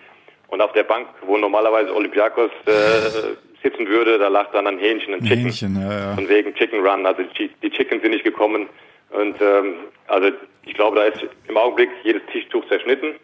[0.48, 5.14] Und auf der Bank, wo normalerweise Olympiakos äh, sitzen würde, da lag dann ein Hähnchen,
[5.14, 5.44] ein Chicken.
[5.44, 6.14] Hähnchen, ja, ja.
[6.14, 7.04] Von wegen Chicken Run.
[7.04, 8.68] Also die, die Chicken sind nicht gekommen.
[9.10, 9.74] Und ähm,
[10.06, 10.30] also
[10.64, 13.14] ich glaube, da ist im Augenblick jedes Tischtuch zerschnitten.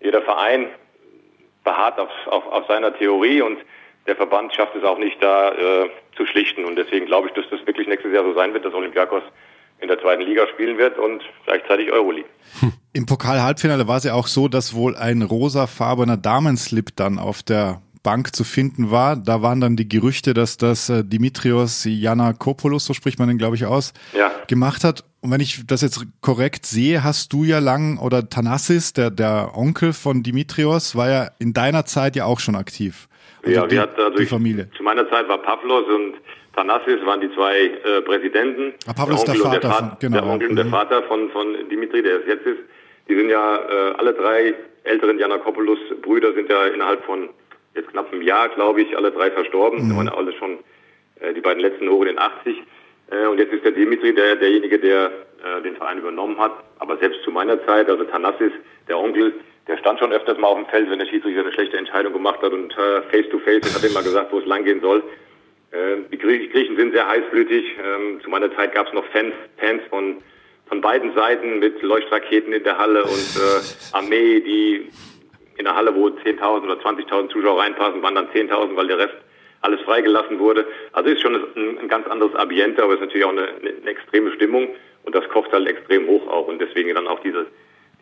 [0.00, 0.68] Jeder Verein
[1.64, 3.58] beharrt auf, auf, auf seiner Theorie und
[4.06, 6.64] der Verband schafft es auch nicht, da äh, zu schlichten.
[6.64, 9.22] Und deswegen glaube ich, dass das wirklich nächstes Jahr so sein wird, dass Olympiakos
[9.80, 12.28] in der zweiten Liga spielen wird und gleichzeitig Euroleague.
[12.92, 17.82] Im Pokal-Halbfinale war es ja auch so, dass wohl ein rosafarbener Damenslip dann auf der
[18.06, 19.16] Bank zu finden war.
[19.16, 23.56] Da waren dann die Gerüchte, dass das äh, Dimitrios Janakopoulos, so spricht man den glaube
[23.56, 24.30] ich aus, ja.
[24.46, 25.02] gemacht hat.
[25.22, 29.50] Und wenn ich das jetzt korrekt sehe, hast du ja lang, oder Thanassis, der, der
[29.56, 33.08] Onkel von Dimitrios, war ja in deiner Zeit ja auch schon aktiv.
[33.42, 34.68] Also ja, die, wir hatten also die Familie.
[34.70, 36.14] Ich, zu meiner Zeit war Pavlos und
[36.54, 38.74] Thanassis waren die zwei äh, Präsidenten.
[38.86, 40.16] Ah, Pavlos der, der Vater, der, von, genau.
[40.20, 40.70] der Onkel und der mhm.
[40.70, 42.60] Vater von, von Dimitri, der es jetzt ist.
[43.08, 44.54] Die sind ja äh, alle drei
[44.84, 47.30] älteren Janakopoulos-Brüder sind ja innerhalb von
[47.76, 49.88] jetzt knapp einem Jahr, glaube ich, alle drei verstorben.
[49.88, 49.96] Mhm.
[49.96, 50.58] waren alle schon
[51.20, 52.62] äh, die beiden letzten hoch in den 80.
[53.10, 55.12] Äh, und jetzt ist der Dimitri der, derjenige, der
[55.44, 56.52] äh, den Verein übernommen hat.
[56.78, 58.52] Aber selbst zu meiner Zeit, also Thanassis,
[58.88, 59.34] der Onkel,
[59.68, 62.40] der stand schon öfters mal auf dem Feld, wenn der Schiedsrichter eine schlechte Entscheidung gemacht
[62.42, 65.02] hat und äh, face to face hat immer gesagt, wo es langgehen soll.
[65.72, 67.64] Äh, die Griechen sind sehr heißblütig.
[67.84, 70.22] Ähm, zu meiner Zeit gab es noch Fans, Fans von
[70.68, 73.60] von beiden Seiten mit Leuchtraketen in der Halle und äh,
[73.92, 74.88] Armee, die
[75.58, 79.14] in der Halle, wo 10.000 oder 20.000 Zuschauer reinpassen, waren dann 10.000, weil der Rest
[79.62, 80.66] alles freigelassen wurde.
[80.92, 83.90] Also ist schon ein, ein ganz anderes Ambiente, aber es ist natürlich auch eine, eine,
[83.90, 84.68] extreme Stimmung
[85.04, 87.46] und das kocht halt extrem hoch auch und deswegen dann auch diese,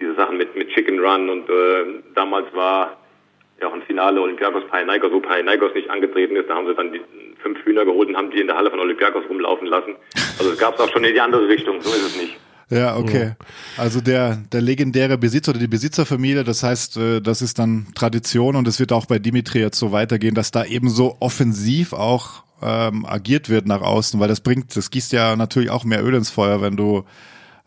[0.00, 2.98] diese Sachen mit, mit Chicken Run und äh, damals war
[3.60, 6.92] ja auch ein Finale Olympiakos Panathinaikos, wo Panathinaikos nicht angetreten ist, da haben sie dann
[6.92, 7.00] die
[7.42, 9.96] fünf Hühner geholt und haben die in der Halle von Olympiakos rumlaufen lassen.
[10.38, 12.36] Also es gab es auch schon in die andere Richtung, so ist es nicht.
[12.70, 13.34] Ja, okay.
[13.76, 18.56] Also der, der legendäre Besitzer oder die Besitzerfamilie, das heißt, äh, das ist dann Tradition
[18.56, 22.42] und es wird auch bei Dimitri jetzt so weitergehen, dass da eben so offensiv auch
[22.62, 26.14] ähm, agiert wird nach außen, weil das bringt, das gießt ja natürlich auch mehr Öl
[26.14, 27.04] ins Feuer, wenn du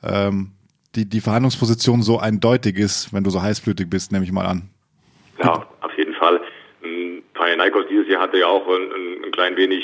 [0.04, 0.52] ähm,
[0.96, 4.70] die, die Verhandlungsposition so eindeutig ist, wenn du so heißblütig bist, nehme ich mal an.
[5.44, 6.42] Ja, auf jeden Fall.
[6.84, 9.84] Ähm, Panathinaikos dieses Jahr hatte ja auch ein, ein klein wenig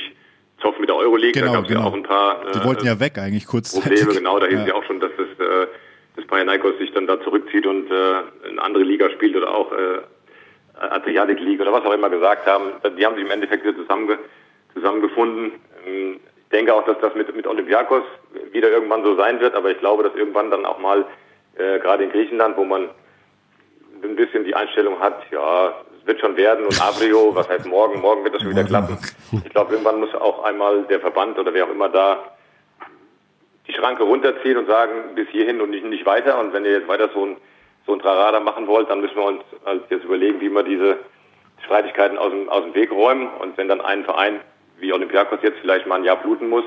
[0.63, 1.81] Zoff mit der Euroleague, genau, da gab es genau.
[1.81, 3.79] ja auch ein paar Die äh, wollten ja weg eigentlich kurz.
[3.79, 4.67] Probleme, genau, da hieß ja.
[4.67, 5.67] ja auch schon, dass das, äh,
[6.15, 7.93] das Panathinaikos sich dann da zurückzieht und äh,
[8.49, 9.99] eine andere Liga spielt oder auch äh,
[10.79, 12.71] Adriatic League oder was auch immer gesagt haben.
[12.97, 14.17] Die haben sich im Endeffekt wieder zusammenge
[14.73, 15.51] zusammengefunden.
[15.85, 18.03] Ähm, Ich denke auch, dass das mit, mit Olympiakos
[18.51, 21.05] wieder irgendwann so sein wird, aber ich glaube, dass irgendwann dann auch mal,
[21.57, 22.89] äh, gerade in Griechenland, wo man
[24.03, 25.73] ein bisschen die Einstellung hat, ja,
[26.05, 28.97] wird schon werden und Avrio, was heißt morgen, morgen wird das schon wieder klappen.
[29.31, 32.19] Ich glaube, irgendwann muss auch einmal der Verband oder wer auch immer da
[33.67, 36.39] die Schranke runterziehen und sagen, bis hierhin und nicht, nicht weiter.
[36.39, 37.37] Und wenn ihr jetzt weiter so ein,
[37.85, 40.97] so ein Trarada machen wollt, dann müssen wir uns halt jetzt überlegen, wie wir diese
[41.63, 43.29] Streitigkeiten aus dem, aus dem Weg räumen.
[43.39, 44.41] Und wenn dann ein Verein
[44.79, 46.65] wie Olympiakos jetzt vielleicht mal ein Jahr bluten muss,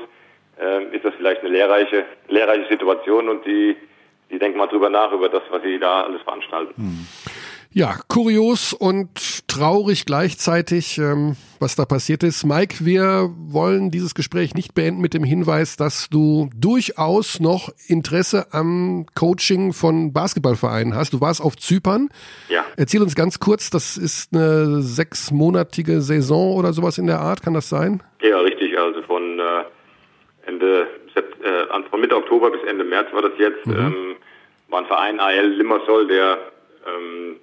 [0.59, 3.77] äh, ist das vielleicht eine lehrreiche, lehrreiche Situation und die,
[4.31, 6.73] die denken mal drüber nach, über das, was sie da alles veranstalten.
[7.77, 12.43] Ja, kurios und traurig gleichzeitig, ähm, was da passiert ist.
[12.43, 18.47] Mike, wir wollen dieses Gespräch nicht beenden mit dem Hinweis, dass du durchaus noch Interesse
[18.49, 21.13] am Coaching von Basketballvereinen hast.
[21.13, 22.09] Du warst auf Zypern.
[22.49, 22.65] Ja.
[22.77, 27.53] Erzähl uns ganz kurz, das ist eine sechsmonatige Saison oder sowas in der Art, kann
[27.53, 28.01] das sein?
[28.23, 28.75] Ja, richtig.
[28.75, 33.67] Also von äh, Ende äh, von Mitte Oktober bis Ende März war das jetzt.
[33.67, 34.15] Ähm,
[34.67, 36.39] war ein Verein AL Limassol, der
[36.87, 37.35] ähm,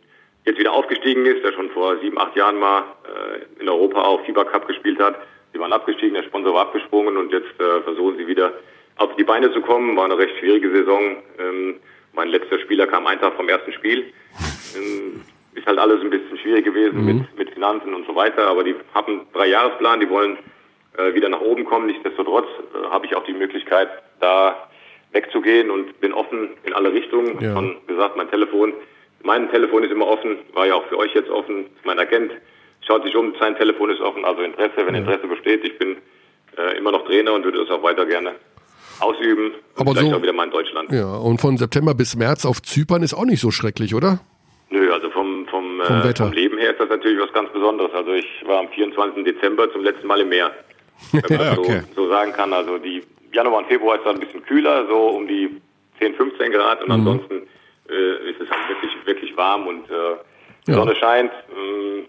[0.44, 4.24] jetzt wieder aufgestiegen ist, der schon vor sieben, acht Jahren mal äh, in Europa auch
[4.24, 5.16] FIBA Cup gespielt hat.
[5.52, 8.52] Sie waren abgestiegen, der Sponsor war abgesprungen und jetzt äh, versuchen sie wieder
[8.96, 9.96] auf die Beine zu kommen.
[9.96, 11.16] War eine recht schwierige Saison.
[11.38, 11.76] Ähm,
[12.12, 14.12] mein letzter Spieler kam einen Tag vom ersten Spiel.
[14.76, 15.22] Ähm,
[15.54, 18.74] ist halt alles ein bisschen schwierig gewesen mit, mit Finanzen und so weiter, aber die
[18.92, 20.36] haben einen Dreijahresplan, die wollen
[20.96, 21.86] äh, wieder nach oben kommen.
[21.86, 23.88] Nichtsdestotrotz äh, habe ich auch die Möglichkeit,
[24.20, 24.68] da
[25.12, 27.38] wegzugehen und bin offen in alle Richtungen.
[27.40, 27.52] Ja.
[27.52, 28.72] Schon gesagt, mein Telefon,
[29.24, 31.66] mein Telefon ist immer offen, war ja auch für euch jetzt offen.
[31.84, 32.32] Mein Agent
[32.86, 35.64] schaut sich um, sein Telefon ist offen, also Interesse, wenn Interesse besteht.
[35.64, 35.96] Ich bin
[36.56, 38.32] äh, immer noch Trainer und würde das auch weiter gerne
[39.00, 39.46] ausüben.
[39.46, 40.92] Und Aber vielleicht so- auch wieder mal in Deutschland.
[40.92, 44.20] Ja, und von September bis März auf Zypern ist auch nicht so schrecklich, oder?
[44.70, 47.92] Nö, also vom, vom, Vom äh, vom Leben her ist das natürlich was ganz Besonderes.
[47.94, 49.24] Also ich war am 24.
[49.24, 50.52] Dezember zum letzten Mal im Meer.
[51.12, 51.82] Wenn man okay.
[51.94, 52.52] so, so sagen kann.
[52.52, 53.02] Also die
[53.32, 55.50] Januar und Februar ist dann ein bisschen kühler, so um die
[55.98, 57.42] 10, 15 Grad und ansonsten
[57.88, 58.48] äh, ist es
[59.36, 60.16] warm und äh,
[60.66, 60.76] die Ja.
[60.78, 61.30] Sonne scheint.
[61.50, 62.06] Ähm,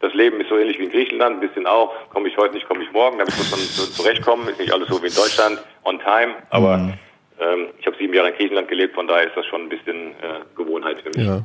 [0.00, 1.92] das Leben ist so ähnlich wie in Griechenland, ein bisschen auch.
[2.10, 3.18] Komme ich heute nicht, komme ich morgen.
[3.18, 4.48] Damit muss man zurechtkommen.
[4.48, 6.34] Ist nicht alles so wie in Deutschland, on time.
[6.50, 6.74] Aber
[7.40, 10.12] ähm, ich habe sieben Jahre in Griechenland gelebt, von daher ist das schon ein bisschen
[10.22, 11.26] äh, Gewohnheit für mich.
[11.26, 11.44] Ja.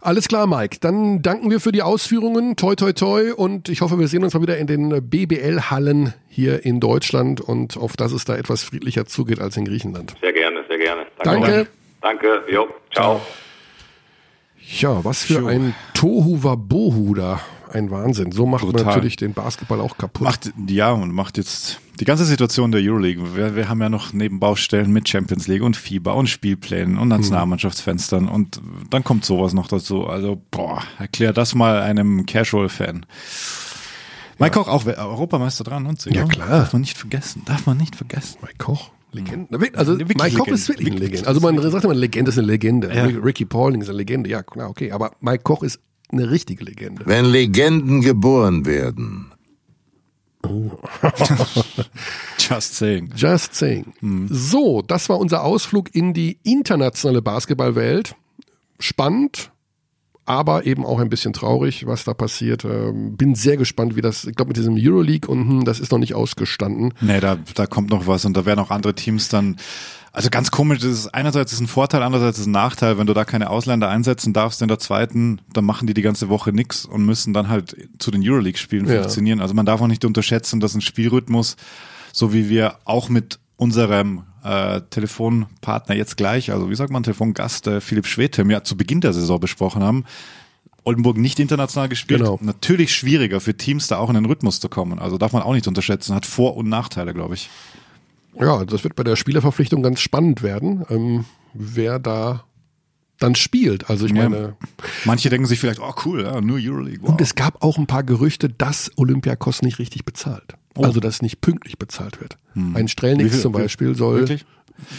[0.00, 0.78] Alles klar, Mike.
[0.80, 2.54] Dann danken wir für die Ausführungen.
[2.56, 3.32] Toi, toi, toi.
[3.32, 7.76] Und ich hoffe, wir sehen uns mal wieder in den BBL-Hallen hier in Deutschland und
[7.76, 10.14] auf dass es da etwas friedlicher zugeht als in Griechenland.
[10.20, 11.06] Sehr gerne, sehr gerne.
[11.22, 11.66] Danke.
[12.00, 13.20] Danke, jo, ciao.
[14.80, 17.40] Ja, was für ein Tohu Wabohu da.
[17.72, 18.32] Ein Wahnsinn.
[18.32, 18.86] So macht man Brutal.
[18.86, 20.22] natürlich den Basketball auch kaputt.
[20.22, 23.36] Macht, ja, und macht jetzt die ganze Situation der Euroleague.
[23.36, 28.28] Wir, wir haben ja noch Nebenbaustellen mit Champions League und FIBA und Spielplänen und Nationalmannschaftsfenstern
[28.28, 30.06] und dann kommt sowas noch dazu.
[30.06, 33.04] Also, boah, erklär das mal einem Casual-Fan.
[34.38, 36.10] Mike Koch auch Europameister dran und so.
[36.10, 36.48] Ja, klar.
[36.48, 37.42] Darf man nicht vergessen.
[37.44, 38.38] Darf man nicht vergessen.
[38.40, 38.90] Mike Koch.
[39.12, 39.58] Legende.
[39.74, 40.98] Also Wirklich Mike Koch ist wirklich eine.
[41.00, 41.26] Legende.
[41.28, 42.94] Also man sagt immer, eine Legende ist eine Legende.
[42.94, 43.04] Ja.
[43.04, 44.28] Rick- Ricky Paulding ist eine Legende.
[44.30, 44.92] Ja, klar, okay.
[44.92, 45.80] Aber Mike Koch ist
[46.10, 47.04] eine richtige Legende.
[47.06, 49.32] Wenn Legenden geboren werden,
[52.38, 53.10] Just saying.
[53.16, 53.92] Just saying.
[54.30, 58.14] So, das war unser Ausflug in die internationale Basketballwelt.
[58.78, 59.50] Spannend,
[60.28, 62.64] aber eben auch ein bisschen traurig, was da passiert.
[62.64, 65.90] Ähm, bin sehr gespannt, wie das, ich glaube, mit diesem Euroleague und hm, das ist
[65.92, 66.92] noch nicht ausgestanden.
[67.00, 69.56] Nee, da, da kommt noch was und da werden auch andere Teams dann.
[70.12, 73.14] Also ganz komisch, das ist einerseits ist ein Vorteil, andererseits ist ein Nachteil, wenn du
[73.14, 76.84] da keine Ausländer einsetzen darfst in der zweiten, dann machen die die ganze Woche nix
[76.84, 79.00] und müssen dann halt zu den Euroleague-Spielen Ja.
[79.02, 79.40] funktionieren.
[79.40, 81.56] Also man darf auch nicht unterschätzen, dass ein Spielrhythmus,
[82.12, 87.66] so wie wir auch mit unserem äh, Telefonpartner jetzt gleich, also wie sagt man, Telefongast
[87.66, 90.04] äh, Philipp Schwedhem ja zu Beginn der Saison besprochen haben.
[90.84, 92.20] Oldenburg nicht international gespielt.
[92.20, 92.38] Genau.
[92.40, 94.98] Natürlich schwieriger für Teams, da auch in den Rhythmus zu kommen.
[94.98, 96.14] Also darf man auch nicht unterschätzen.
[96.14, 97.50] Hat Vor- und Nachteile, glaube ich.
[98.40, 102.44] Ja, das wird bei der Spielerverpflichtung ganz spannend werden, ähm, wer da
[103.18, 103.90] dann spielt.
[103.90, 104.28] Also ich Ja.
[104.28, 104.56] meine,
[105.04, 107.02] Manche denken sich vielleicht, oh cool, ja, nur Euroleague.
[107.02, 107.10] Wow.
[107.10, 110.54] und es gab auch ein paar Gerüchte, dass Olympiakos nicht richtig bezahlt.
[110.84, 112.38] Also dass nicht pünktlich bezahlt wird.
[112.54, 112.76] Ein Oh.
[112.76, 112.76] Hm.
[112.76, 114.26] Wie Strelnix zum Beispiel soll?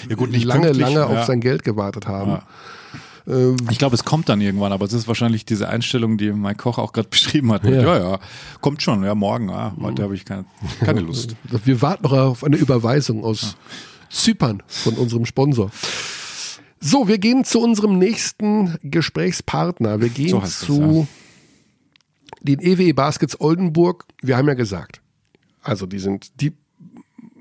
[0.10, 1.06] Ja gut, nicht lange, lange ja.
[1.06, 2.31] auf sein Geld gewartet haben.
[2.31, 2.43] Ja.
[3.69, 6.80] Ich glaube, es kommt dann irgendwann, aber es ist wahrscheinlich diese Einstellung, die Mike Koch
[6.80, 7.64] auch gerade beschrieben hat.
[7.64, 7.72] Ja.
[7.72, 7.97] Ja.
[7.97, 8.19] ja,
[8.60, 10.45] kommt schon, ja, morgen, ah, heute habe ich keine,
[10.80, 11.35] keine Lust.
[11.65, 13.56] Wir warten noch auf eine Überweisung aus
[14.10, 15.69] Zypern von unserem Sponsor.
[16.81, 19.99] So, wir gehen zu unserem nächsten Gesprächspartner.
[19.99, 21.07] Wir gehen So heißt es, zu
[22.41, 24.06] den EWE Baskets Oldenburg.
[24.22, 25.01] Wir haben ja gesagt,
[25.70, 26.54] also die sind, die,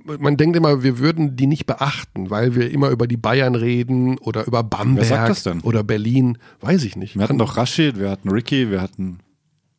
[0.05, 4.19] man denkt immer, wir würden die nicht beachten, weil wir immer über die Bayern reden
[4.19, 5.61] oder über Bamberg sagt das denn?
[5.61, 6.39] oder Berlin.
[6.61, 7.17] Weiß ich nicht.
[7.17, 9.19] Wir hatten doch Rashid, wir hatten Ricky, wir hatten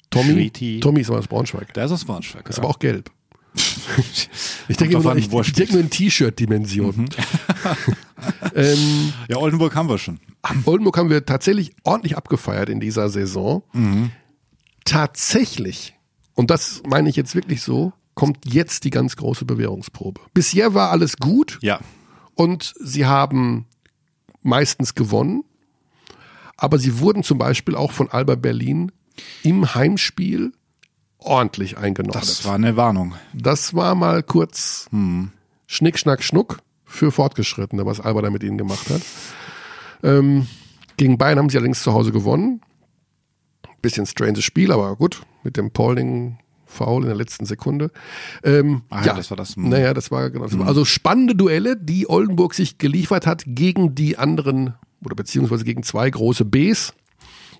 [0.09, 0.33] Tommy.
[0.33, 0.79] Schweti.
[0.81, 1.73] Tommy ist aber aus Braunschweig.
[1.73, 2.47] Der ist aus Braunschweig.
[2.49, 2.63] Ist ja.
[2.63, 3.11] aber auch gelb.
[4.67, 7.09] Ich denke nur- ich, ich denke nur in T-Shirt-Dimension.
[8.55, 10.19] ähm, ja, Oldenburg haben wir schon.
[10.65, 13.63] Oldenburg haben wir tatsächlich ordentlich abgefeiert in dieser Saison.
[14.85, 15.95] Tatsächlich,
[16.35, 20.19] und das meine ich jetzt wirklich so, kommt jetzt die ganz große Bewährungsprobe.
[20.33, 21.79] Bisher war alles gut Ja.
[22.35, 23.65] und sie haben
[24.41, 25.43] meistens gewonnen,
[26.57, 28.91] aber sie wurden zum Beispiel auch von Alba Berlin
[29.43, 30.51] im Heimspiel
[31.17, 32.13] ordentlich eingenommen.
[32.19, 33.15] Das war eine Warnung.
[33.33, 34.89] Das war mal kurz
[35.67, 39.01] Schnick, Schnack, Schnuck für Fortgeschrittene, was Alba da mit ihnen gemacht hat.
[40.03, 40.47] Ähm,
[40.97, 42.61] gegen Bayern haben sie allerdings zu Hause gewonnen.
[43.81, 46.37] Bisschen stranges Spiel, aber gut, mit dem Pauling
[46.69, 47.91] Foul in der letzten Sekunde.
[48.43, 49.57] Ähm, Ah, ja, das war das.
[49.57, 50.45] Naja, das war genau.
[50.45, 55.63] Das war, also spannende Duelle, die Oldenburg sich geliefert hat gegen die anderen oder beziehungsweise
[55.65, 56.93] gegen zwei große Bs.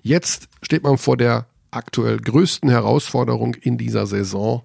[0.02, 4.62] Jetzt steht man vor der aktuell größten Herausforderung in dieser Saison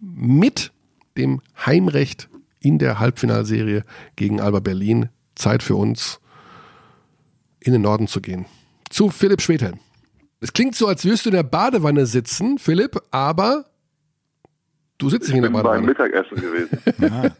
[0.00, 0.72] mit
[1.16, 2.28] dem Heimrecht
[2.60, 3.84] in der Halbfinalserie
[4.16, 5.08] gegen Alba Berlin.
[5.34, 6.20] Zeit für uns,
[7.60, 8.46] in den Norden zu gehen.
[8.90, 9.78] Zu Philipp Schwedhelm.
[10.40, 13.64] Es klingt so, als würdest du in der Badewanne sitzen, Philipp, aber
[14.98, 15.86] du sitzt nicht in der bin beim Badewanne.
[15.86, 16.78] Mittagessen gewesen.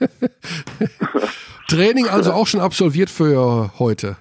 [1.69, 4.17] Training also auch schon absolviert für heute.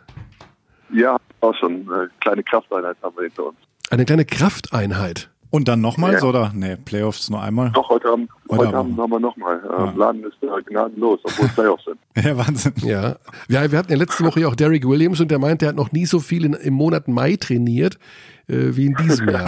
[0.93, 1.89] ja, auch schon.
[1.91, 3.57] Eine kleine Krafteinheit haben wir hinter uns.
[3.89, 5.29] Eine kleine Krafteinheit.
[5.49, 6.29] Und dann nochmals, Ja.
[6.29, 6.51] oder?
[6.55, 7.69] Nee, Playoffs nur einmal.
[7.73, 8.93] Doch, heute Abend, Heute heute Abend.
[8.93, 9.61] Abend haben wir nochmal.
[9.69, 9.89] Ja.
[9.91, 11.97] Ähm, Laden ist äh, gnadenlos, obwohl es Playoffs sind.
[12.25, 12.73] Ja, Wahnsinn.
[12.77, 13.17] Ja.
[13.49, 15.75] ja, wir hatten ja letzte Woche ja auch Derek Williams und der meinte, er hat
[15.75, 17.99] noch nie so viel in, im Monat Mai trainiert
[18.47, 19.47] äh, wie in diesem Jahr.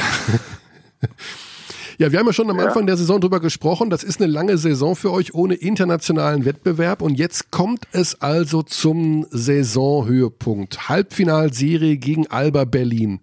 [1.98, 2.66] Ja, wir haben ja schon am Ja.
[2.66, 3.90] Anfang der Saison drüber gesprochen.
[3.90, 8.64] Das ist eine lange Saison für euch ohne internationalen Wettbewerb und jetzt kommt es also
[8.64, 10.90] zum Saisonhöhepunkt.
[10.90, 13.20] Halbfinalserie gegen Alba Berlin.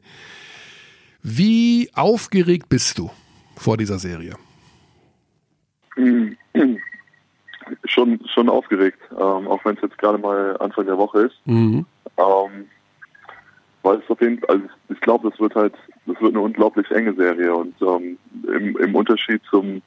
[1.23, 3.11] Wie aufgeregt bist du
[3.57, 4.35] vor dieser Serie?
[7.85, 11.37] Schon, schon aufgeregt, ähm, auch wenn es jetzt gerade mal Anfang der Woche ist.
[11.45, 11.87] Mhm.
[12.17, 12.67] Ähm,
[13.83, 15.75] weil es auf jeden Fall, also ich glaube, das wird halt,
[16.07, 19.83] das wird eine unglaublich enge Serie und ähm, im, im Unterschied zum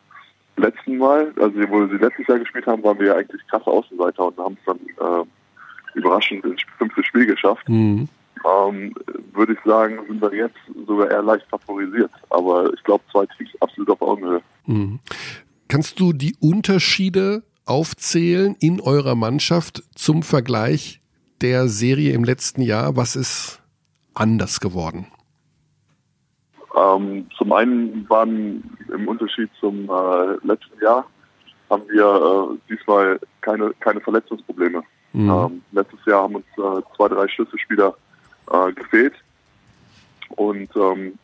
[0.58, 4.28] letzten Mal, also wo sie letztes Jahr gespielt haben, waren wir ja eigentlich krasse Außenseiter
[4.28, 5.28] und haben es dann ähm,
[5.96, 7.68] überraschend ins fünfte Spiel geschafft.
[7.68, 8.08] Mhm.
[8.46, 8.94] Ähm,
[9.34, 10.58] würde ich sagen, sind wir jetzt
[10.88, 12.12] sogar eher leicht favorisiert.
[12.30, 14.42] Aber ich glaube, zwei Teams absolut auf Augenhöhe.
[14.66, 15.00] Mhm.
[15.68, 21.00] Kannst du die Unterschiede aufzählen in eurer Mannschaft zum Vergleich
[21.42, 22.96] der Serie im letzten Jahr?
[22.96, 23.62] Was ist
[24.16, 25.08] anders geworden?
[26.76, 31.06] Ähm, zum einen waren im Unterschied zum äh, letzten Jahr
[31.70, 34.84] haben wir äh, diesmal keine, keine Verletzungsprobleme.
[35.14, 35.30] Mhm.
[35.30, 37.96] Ähm, letztes Jahr haben uns äh, zwei, drei Schlüsselspieler
[38.52, 39.14] äh, gefehlt.
[40.36, 41.18] Und ähm,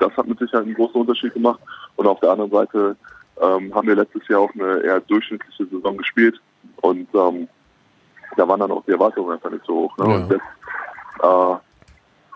[0.00, 1.60] das hat mit Sicherheit einen großen Unterschied gemacht.
[1.96, 2.96] Und auf der anderen Seite
[3.40, 6.40] ähm, haben wir letztes Jahr auch eine eher durchschnittliche Saison gespielt.
[6.76, 7.48] Und ähm,
[8.36, 9.98] da waren dann auch die Erwartungen einfach nicht so hoch.
[9.98, 10.08] Ne?
[10.08, 10.16] Ja.
[10.16, 10.42] Und jetzt
[11.22, 11.56] äh,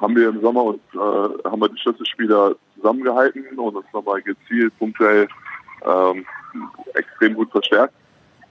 [0.00, 4.76] haben wir im Sommer und äh, haben wir die Schlüsselspieler zusammengehalten und uns nochmal gezielt
[4.78, 5.28] punktuell
[5.84, 6.24] ähm,
[6.94, 7.94] extrem gut verstärkt.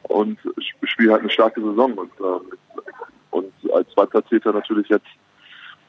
[0.03, 2.51] Und sp- spielen halt eine starke Saison und, ähm,
[3.31, 5.07] und als Zweitplatzierter natürlich jetzt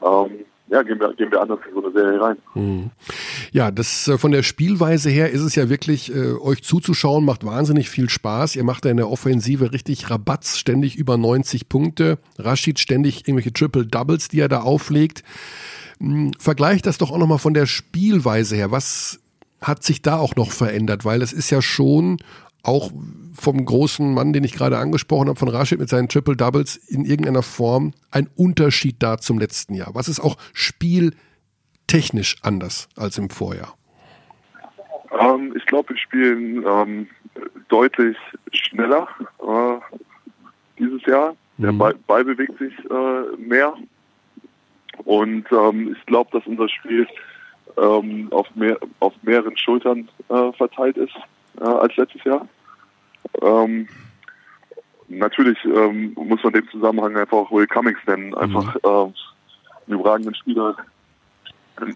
[0.01, 2.37] ähm, ja, gehen wir, gehen wir anders in so eine Serie rein.
[2.53, 2.91] Mhm.
[3.51, 7.45] Ja, das äh, von der Spielweise her ist es ja wirklich, äh, euch zuzuschauen, macht
[7.45, 8.55] wahnsinnig viel Spaß.
[8.55, 12.19] Ihr macht da in der Offensive richtig Rabatz, ständig über 90 Punkte.
[12.37, 15.23] Rashid ständig irgendwelche Triple Doubles, die er da auflegt.
[15.99, 18.71] Hm, Vergleicht das doch auch nochmal von der Spielweise her.
[18.71, 19.19] Was
[19.61, 21.03] hat sich da auch noch verändert?
[21.03, 22.17] Weil es ist ja schon
[22.69, 22.91] auch
[23.33, 27.03] vom großen Mann, den ich gerade angesprochen habe, von Rashid mit seinen Triple Doubles in
[27.03, 29.89] irgendeiner Form ein Unterschied da zum letzten Jahr?
[29.93, 33.75] Was ist auch spieltechnisch anders als im Vorjahr?
[35.19, 37.07] Ähm, ich glaube, wir spielen ähm,
[37.69, 38.17] deutlich
[38.51, 39.07] schneller
[39.39, 39.97] äh,
[40.77, 41.35] dieses Jahr.
[41.57, 43.73] Der Ball, Ball bewegt sich äh, mehr.
[45.05, 47.07] Und ähm, ich glaube, dass unser Spiel
[47.77, 51.15] ähm, auf, mehr, auf mehreren Schultern äh, verteilt ist
[51.59, 52.47] äh, als letztes Jahr.
[53.41, 53.87] Ähm,
[55.07, 58.33] natürlich ähm, muss man den Zusammenhang einfach auch Will Cummings nennen.
[58.35, 58.79] Einfach mhm.
[58.85, 59.13] ähm,
[59.87, 60.75] einen überragenden Spieler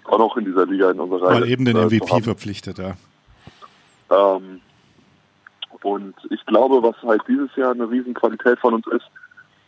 [0.06, 1.42] auch noch in dieser Liga in unserer Reihe.
[1.42, 2.96] Weil eben den MVP äh, verpflichtet, ja.
[4.10, 4.62] Ähm,
[5.82, 9.06] und ich glaube, was halt dieses Jahr eine Riesenqualität von uns ist,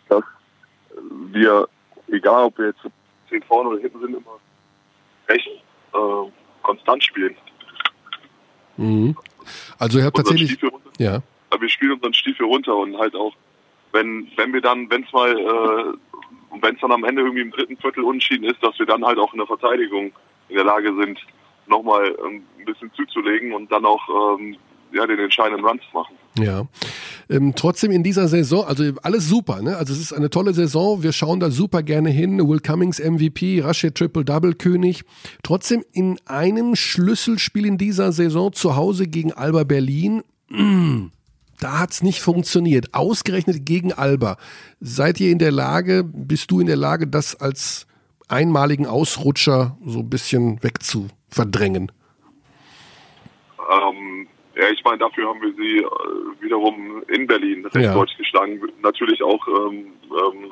[0.07, 0.23] dass
[1.31, 1.67] wir,
[2.07, 2.79] egal ob wir jetzt
[3.29, 4.39] zehn vorne oder hinten sind, immer
[5.27, 5.47] recht
[5.93, 7.35] äh, konstant spielen.
[8.77, 9.15] Mhm.
[9.77, 10.57] Also ihr habt tatsächlich.
[10.97, 11.19] Ja.
[11.59, 13.33] Wir spielen unseren Stiefel runter und halt auch,
[13.91, 15.93] wenn, wenn wir dann, wenn es mal, äh,
[16.61, 19.17] wenn es dann am Ende irgendwie im dritten Viertel unentschieden ist, dass wir dann halt
[19.17, 20.11] auch in der Verteidigung
[20.49, 21.19] in der Lage sind,
[21.67, 24.57] nochmal ähm, ein bisschen zuzulegen und dann auch ähm,
[24.93, 26.15] ja, den entscheidenden Run zu machen.
[26.37, 26.65] Ja.
[27.29, 29.77] Ähm, trotzdem in dieser Saison, also alles super, ne?
[29.77, 32.47] Also es ist eine tolle Saison, wir schauen da super gerne hin.
[32.47, 35.03] Will Cummings MVP, Rashid Triple Double König.
[35.43, 40.23] Trotzdem in einem Schlüsselspiel in dieser Saison zu Hause gegen Alba Berlin,
[41.59, 42.93] da hat's nicht funktioniert.
[42.93, 44.37] Ausgerechnet gegen Alba.
[44.79, 47.87] Seid ihr in der Lage, bist du in der Lage, das als
[48.27, 51.91] einmaligen Ausrutscher so ein bisschen wegzuverdrängen?
[53.59, 57.93] Ähm, ja, ich meine, dafür haben wir sie äh, wiederum in Berlin recht ja.
[57.93, 58.59] deutlich geschlagen.
[58.81, 60.51] Natürlich auch ähm, ähm,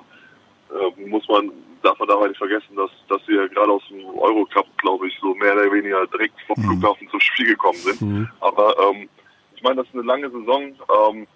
[0.71, 1.51] äh, muss man,
[1.83, 5.33] darf man dabei nicht vergessen, dass, dass wir gerade aus dem Eurocup, glaube ich, so
[5.35, 6.79] mehr oder weniger direkt vom mhm.
[6.79, 8.01] Flughafen zum Spiel gekommen sind.
[8.01, 8.29] Mhm.
[8.39, 9.09] Aber ähm,
[9.63, 10.63] meine, das ist eine lange Saison.
[10.63, 11.27] Ähm,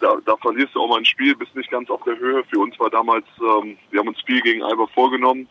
[0.00, 2.42] da, da verlierst du auch mal ein Spiel, bist nicht ganz auf der Höhe.
[2.44, 5.48] Für uns war damals, ähm, wir haben uns Spiel gegen Alba vorgenommen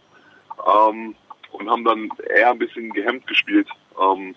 [0.67, 1.15] ähm,
[1.51, 3.69] und haben dann eher ein bisschen gehemmt gespielt.
[3.99, 4.35] Ähm,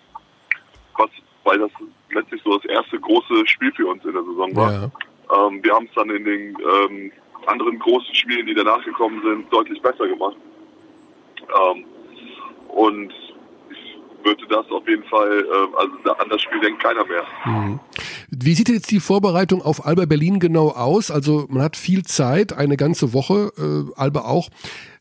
[0.97, 1.09] was
[1.43, 1.71] weil das
[2.09, 4.71] letztlich so das erste große Spiel für uns in der Saison war.
[4.71, 5.47] Ja.
[5.47, 7.11] Ähm, wir haben es dann in den ähm,
[7.45, 10.35] anderen großen Spielen, die danach gekommen sind, deutlich besser gemacht.
[12.69, 13.13] Und
[14.25, 17.23] würde das auf jeden Fall, äh, also an das Spiel denkt keiner mehr.
[17.45, 17.79] Mhm.
[18.29, 21.11] Wie sieht jetzt die Vorbereitung auf Alba Berlin genau aus?
[21.11, 24.49] Also man hat viel Zeit, eine ganze Woche, äh, Alba auch.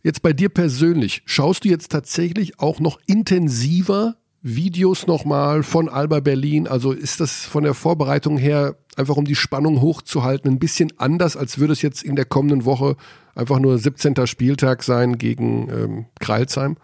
[0.02, 6.20] Jetzt bei dir persönlich, schaust du jetzt tatsächlich auch noch intensiver Videos nochmal von Alba
[6.20, 6.68] Berlin?
[6.68, 11.36] Also ist das von der Vorbereitung her einfach um die Spannung hochzuhalten ein bisschen anders,
[11.36, 12.96] als würde es jetzt in der kommenden Woche
[13.34, 14.26] einfach nur 17.
[14.26, 16.76] Spieltag sein gegen ähm, Kreilsheim?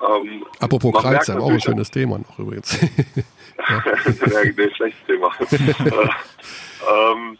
[0.00, 2.80] Ähm, Apropos Kreilsheim, auch ein schönes Thema noch übrigens.
[3.68, 3.82] ja.
[4.44, 5.30] nee, schlechtes Thema.
[5.50, 7.38] ähm,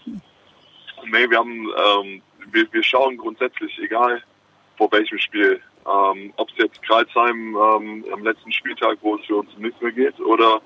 [1.05, 4.22] nee, wir haben, ähm, wir, wir schauen grundsätzlich, egal
[4.76, 9.36] vor welchem Spiel, ähm, Ob es jetzt Kreisheim ähm, am letzten Spieltag, wo es für
[9.36, 10.60] uns nichts mehr geht, oder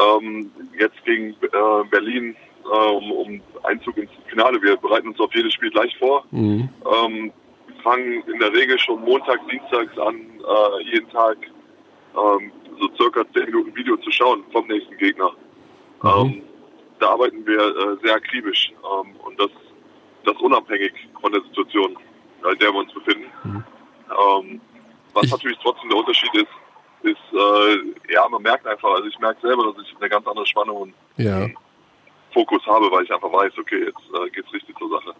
[0.00, 2.34] ähm, jetzt gegen äh, Berlin
[2.64, 4.60] äh, um, um Einzug ins Finale.
[4.60, 6.24] Wir bereiten uns auf jedes Spiel gleich vor.
[6.30, 6.68] Mhm.
[7.04, 7.32] Ähm,
[7.82, 11.36] fangen in der Regel schon montags, dienstags an, äh, jeden Tag
[12.14, 15.30] ähm, so circa 10 Minuten Video zu schauen vom nächsten Gegner.
[16.02, 16.08] Mhm.
[16.08, 16.42] Ähm,
[17.00, 19.50] da arbeiten wir äh, sehr akribisch ähm, und das,
[20.24, 21.96] das unabhängig von der Situation,
[22.50, 23.26] in der wir uns befinden.
[23.44, 23.64] Mhm.
[24.10, 24.60] Ähm,
[25.14, 26.48] was ich natürlich trotzdem der Unterschied ist,
[27.02, 30.46] ist, äh, ja, man merkt einfach, also ich merke selber, dass ich eine ganz andere
[30.46, 31.46] Spannung und ja.
[32.32, 35.14] Fokus habe, weil ich einfach weiß, okay, jetzt äh, geht's richtig zur Sache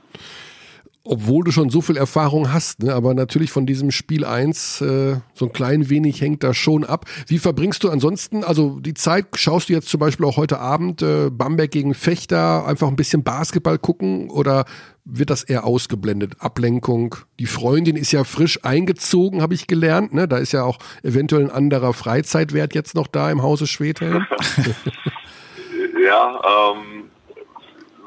[1.09, 2.94] obwohl du schon so viel Erfahrung hast, ne?
[2.94, 7.06] aber natürlich von diesem Spiel 1 äh, so ein klein wenig hängt da schon ab.
[7.26, 11.01] Wie verbringst du ansonsten, also die Zeit, schaust du jetzt zum Beispiel auch heute Abend
[11.01, 14.66] äh, Bamberg gegen Fechter, einfach ein bisschen Basketball gucken oder
[15.06, 16.35] wird das eher ausgeblendet?
[16.40, 17.16] Ablenkung.
[17.39, 20.12] Die Freundin ist ja frisch eingezogen, habe ich gelernt.
[20.12, 20.28] Ne?
[20.28, 24.26] Da ist ja auch eventuell ein anderer Freizeitwert jetzt noch da im Hause Schwedhelm.
[26.06, 26.40] ja,
[26.74, 26.98] ähm,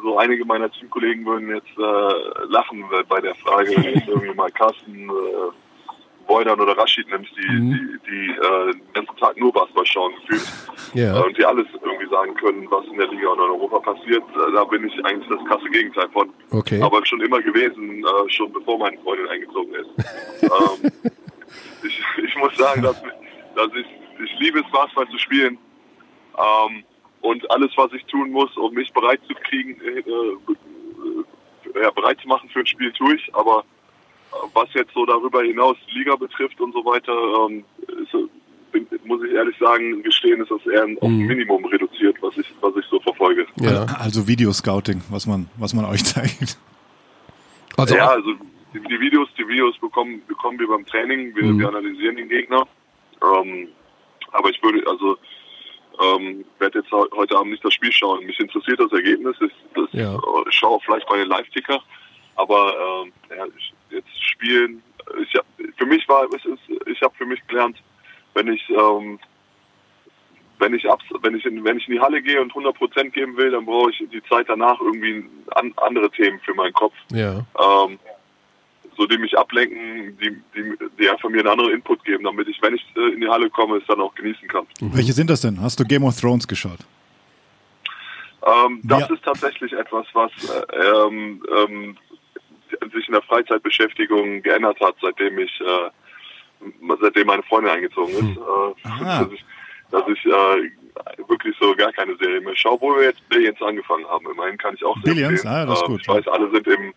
[0.02, 4.52] so einige meiner Teamkollegen würden jetzt äh, lachen bei der Frage, wenn jetzt irgendwie mal
[4.52, 5.52] Carsten äh,
[6.28, 8.00] Boydern oder Rashid nimmst, die, mhm.
[8.06, 10.48] die, die äh, den ganzen Tag nur Basketball schauen gefühlt
[10.94, 11.18] ja.
[11.18, 14.24] äh, und die alles irgendwie sagen können, was in der Liga und in Europa passiert.
[14.36, 16.30] Äh, da bin ich eigentlich das krasse Gegenteil von.
[16.52, 16.82] Okay.
[16.82, 20.44] Aber schon immer gewesen, äh, schon bevor meine Freundin eingezogen ist.
[20.44, 20.92] ähm,
[21.84, 23.02] ich, ich muss sagen, dass,
[23.56, 23.88] dass ich,
[24.24, 25.58] ich liebe es, Basketball zu spielen.
[26.38, 26.84] Ähm,
[27.22, 32.20] und alles, was ich tun muss, um mich bereit zu kriegen, äh, äh, ja, bereit
[32.20, 33.34] zu machen für ein Spiel, tue ich.
[33.34, 33.64] Aber
[34.32, 37.14] äh, was jetzt so darüber hinaus Liga betrifft und so weiter,
[37.48, 37.64] ähm,
[38.04, 41.28] ist, muss ich ehrlich sagen, gestehen, ist das eher auf ein mhm.
[41.28, 42.18] Minimum reduziert.
[42.22, 43.46] was ich so verfolge.
[43.58, 43.86] Ja.
[44.00, 46.58] Also Videoscouting, was man, was man euch zeigt.
[47.78, 48.34] Also ja, also
[48.74, 51.36] die, die, Videos, die Videos bekommen, bekommen wir beim Training.
[51.36, 51.60] Wir, mhm.
[51.60, 52.68] wir analysieren den Gegner.
[53.22, 53.68] Ähm,
[54.32, 55.18] aber ich würde, also
[56.00, 58.26] ähm, werde jetzt heute Abend nicht das Spiel schauen.
[58.26, 59.36] Mich interessiert das Ergebnis.
[59.42, 60.18] Ich, das, ja.
[60.50, 61.82] ich schaue vielleicht meine Live-Ticker.
[62.36, 63.46] Aber ähm, ja,
[63.90, 64.82] jetzt spielen.
[65.22, 65.46] Ich hab,
[65.78, 67.78] für mich war es ist, ich habe für mich gelernt,
[68.34, 69.20] wenn ich ähm,
[70.60, 73.14] wenn ich abs wenn ich in, wenn ich in die Halle gehe und 100 Prozent
[73.14, 76.94] geben will, dann brauche ich die Zeit danach irgendwie an, andere Themen für meinen Kopf.
[77.12, 77.46] Ja.
[77.60, 78.00] Ähm,
[79.02, 82.62] so die mich ablenken, die, die, die einfach mir einen anderen Input geben, damit ich,
[82.62, 84.68] wenn ich äh, in die Halle komme, es dann auch genießen kann.
[84.80, 85.60] Welche sind das denn?
[85.60, 86.80] Hast du Game of Thrones geschaut?
[88.46, 89.16] Ähm, das ja.
[89.16, 91.98] ist tatsächlich etwas, was äh, ähm, ähm,
[92.94, 95.90] sich in der Freizeitbeschäftigung geändert hat, seitdem ich äh,
[97.02, 98.38] seitdem meine Freundin eingezogen ist.
[98.38, 99.46] Äh, dass ich,
[99.90, 104.06] dass ich äh, wirklich so gar keine Serie mehr schaue, wo wir jetzt Billions angefangen
[104.08, 104.28] haben.
[104.32, 106.02] Immerhin kann ich auch Billions, ah, das ist gut.
[106.02, 106.94] Ich weiß, alle sind im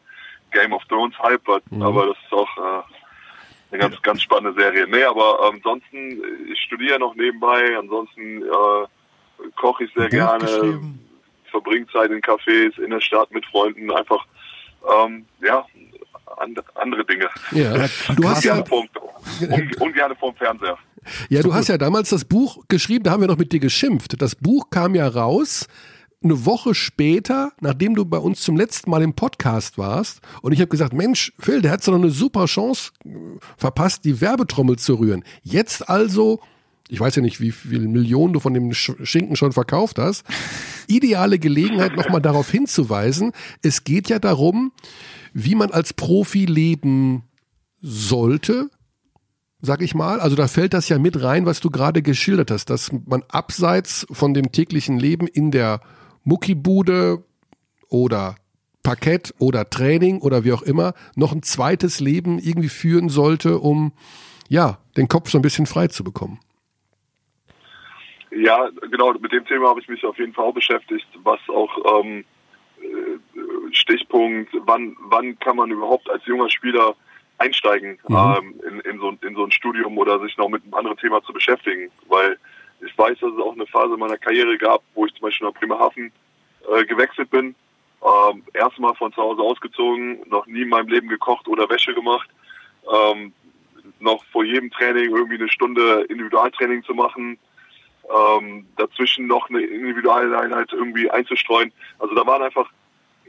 [0.55, 1.83] Game of Thrones Hype, mhm.
[1.83, 2.83] aber das ist auch äh,
[3.71, 4.87] eine ganz, ganz spannende Serie.
[4.89, 10.81] Nee, aber ansonsten, ich studiere noch nebenbei, ansonsten äh, koche ich sehr gerne,
[11.51, 14.25] verbringe Zeit in Cafés, in der Stadt mit Freunden, einfach
[15.05, 15.67] ähm, ja,
[16.75, 17.29] andere Dinge.
[17.53, 17.87] Ja,
[18.17, 18.89] du hast ja vorm,
[19.81, 20.79] ungerne vorm Fernseher.
[21.29, 24.21] Ja, du hast ja damals das Buch geschrieben, da haben wir noch mit dir geschimpft.
[24.23, 25.69] Das Buch kam ja raus
[26.25, 30.21] eine Woche später, nachdem du bei uns zum letzten Mal im Podcast warst.
[30.43, 32.91] Und ich habe gesagt, Mensch, Phil, der hat so noch eine super Chance
[33.57, 35.25] verpasst, die Werbetrommel zu rühren.
[35.43, 36.41] Jetzt also,
[36.89, 40.25] ich weiß ja nicht, wie viele Millionen du von dem Schinken schon verkauft hast,
[40.87, 43.33] ideale Gelegenheit, nochmal darauf hinzuweisen,
[43.63, 44.73] es geht ja darum,
[45.33, 47.25] wie man als Profi leben
[47.81, 48.71] sollte,
[49.61, 50.21] sag ich mal.
[50.21, 54.07] Also da fällt das ja mit rein, was du gerade geschildert hast, dass man abseits
[54.11, 55.81] von dem täglichen Leben in der
[56.25, 57.23] Muckibude
[57.89, 58.37] oder
[58.83, 63.93] Parkett oder Training oder wie auch immer noch ein zweites Leben irgendwie führen sollte, um
[64.49, 66.39] ja, den Kopf so ein bisschen frei zu bekommen.
[68.31, 72.03] Ja, genau, mit dem Thema habe ich mich auf jeden Fall auch beschäftigt, was auch
[72.03, 72.25] ähm,
[73.73, 76.95] Stichpunkt, wann, wann kann man überhaupt als junger Spieler
[77.39, 78.17] einsteigen mhm.
[78.17, 81.23] ähm, in, in, so, in so ein Studium oder sich noch mit einem anderen Thema
[81.23, 81.91] zu beschäftigen.
[82.09, 82.39] Weil
[82.85, 85.55] ich weiß, dass es auch eine Phase meiner Karriere gab, wo ich zum Beispiel nach
[85.55, 86.13] Bremerhaven
[86.71, 87.55] äh, gewechselt bin.
[88.03, 92.29] Ähm, erstmal von zu Hause ausgezogen, noch nie in meinem Leben gekocht oder Wäsche gemacht.
[92.93, 93.33] Ähm,
[94.01, 97.39] noch vor jedem Training irgendwie eine Stunde Individualtraining zu machen.
[98.15, 101.73] Ähm, dazwischen noch eine Individualeinheit irgendwie einzustreuen.
[101.99, 102.71] Also da waren einfach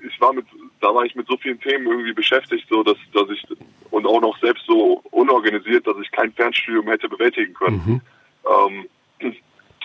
[0.06, 0.45] ich war mit,
[0.82, 3.44] da war ich mit so vielen Themen irgendwie beschäftigt, so dass, dass ich
[3.91, 7.82] und auch noch selbst so unorganisiert, dass ich kein Fernstudium hätte bewältigen können.
[7.86, 8.02] Mhm.
[8.45, 9.34] Ähm,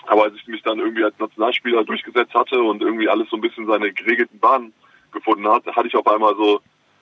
[0.07, 3.41] aber als ich mich dann irgendwie als Nationalspieler durchgesetzt hatte und irgendwie alles so ein
[3.41, 4.73] bisschen seine geregelten Bahnen
[5.11, 6.61] gefunden hat, hatte ich auf einmal so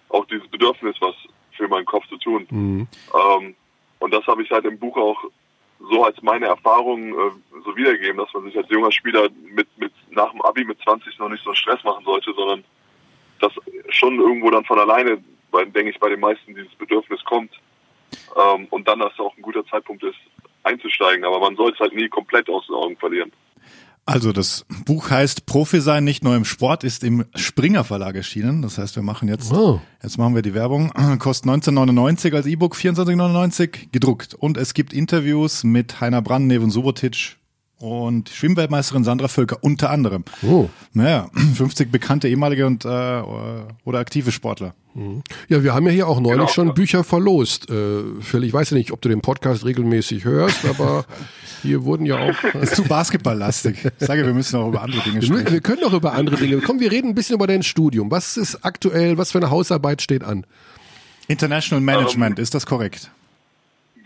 [0.10, 1.16] auch dieses Bedürfnis, was
[1.52, 2.48] für meinen Kopf zu tun.
[2.50, 2.88] Mhm.
[3.14, 3.56] Ähm,
[4.00, 5.24] und das habe ich halt im Buch auch
[5.80, 7.32] so als meine Erfahrung äh,
[7.64, 11.18] so wiedergegeben, dass man sich als junger Spieler mit, mit nach dem Abi mit 20
[11.20, 12.64] noch nicht so einen Stress machen sollte, sondern
[13.40, 13.54] dass
[13.90, 15.24] schon irgendwo dann von alleine,
[15.54, 17.52] denke ich, bei den meisten dieses Bedürfnis kommt.
[18.36, 20.18] Ähm, und dann, dass es auch ein guter Zeitpunkt ist,
[20.64, 21.26] einzusteigen.
[21.26, 23.32] Aber man soll es halt nie komplett aus den Augen verlieren.
[24.06, 28.64] Also das Buch heißt Profi sein, nicht nur im Sport, ist im Springer Verlag erschienen.
[28.64, 29.80] Das heißt, wir machen jetzt, oh.
[30.02, 30.92] jetzt machen wir die Werbung.
[31.20, 34.34] Kostet 19,99 als E-Book, 24,99 gedruckt.
[34.34, 37.38] Und es gibt Interviews mit Heiner Brand, Neven Subotic,
[37.80, 40.24] und Schwimmweltmeisterin Sandra Völker unter anderem.
[40.44, 40.70] Oh.
[40.94, 44.74] Naja, 50 bekannte ehemalige und äh, oder aktive Sportler.
[44.94, 45.24] Mhm.
[45.48, 46.48] Ja, wir haben ja hier auch neulich genau.
[46.48, 47.70] schon Bücher verlost.
[47.70, 51.06] Äh, Phil, ich weiß ja nicht, ob du den Podcast regelmäßig hörst, aber
[51.62, 52.36] hier wurden ja auch.
[52.54, 53.86] Das ist zu basketballlastig.
[54.00, 55.52] Ich sage, wir müssen auch über andere Dinge sprechen.
[55.52, 56.58] Wir, können auch über andere Dinge.
[56.58, 58.12] Komm, wir reden ein bisschen über dein Studium.
[58.12, 60.46] Was ist aktuell, was für eine Hausarbeit steht an?
[61.28, 63.12] International Management, um, ist das korrekt?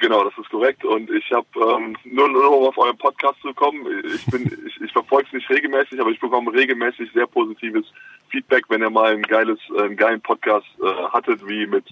[0.04, 0.84] Genau, das ist korrekt.
[0.84, 3.86] Und ich habe ähm, nur, nur um auf euren Podcast zu kommen.
[4.14, 7.86] Ich bin, ich, ich verfolge es nicht regelmäßig, aber ich bekomme regelmäßig sehr positives
[8.28, 11.86] Feedback, wenn ihr mal ein geiles, äh, einen geilen Podcast äh, hattet, wie mit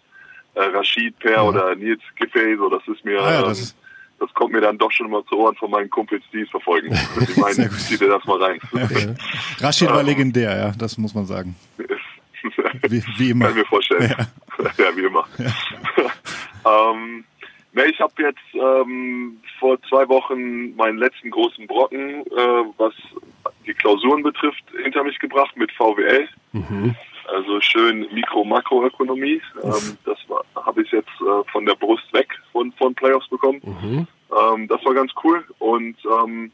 [0.56, 1.42] äh, Rashid Per ja.
[1.42, 2.58] oder Nils Giffey.
[2.58, 3.78] So, das ist mir, ah ja, das, ähm,
[4.20, 6.90] das kommt mir dann doch schon mal zu Ohren von meinen Kumpels, die es verfolgen.
[7.34, 8.60] Die meinen, zieh dir das mal rein.
[8.74, 9.16] Ja.
[9.66, 11.56] Rashid war ähm, legendär, ja, das muss man sagen.
[12.90, 13.46] Wie, wie immer.
[13.46, 14.16] Kann ich mir vorstellen.
[14.18, 15.26] Ja, ja wie immer.
[16.66, 17.24] ähm,
[17.74, 22.94] Ne, ich habe jetzt ähm, vor zwei Wochen meinen letzten großen Brocken, äh, was
[23.66, 26.28] die Klausuren betrifft, hinter mich gebracht mit VWL.
[26.52, 26.96] Mhm.
[27.28, 29.42] Also schön Mikro-Makroökonomie.
[29.64, 30.18] Ähm, das
[30.56, 33.62] habe ich jetzt äh, von der Brust weg von, von Playoffs bekommen.
[33.64, 34.08] Mhm.
[34.38, 35.46] Ähm, das war ganz cool.
[35.60, 36.52] Und ähm,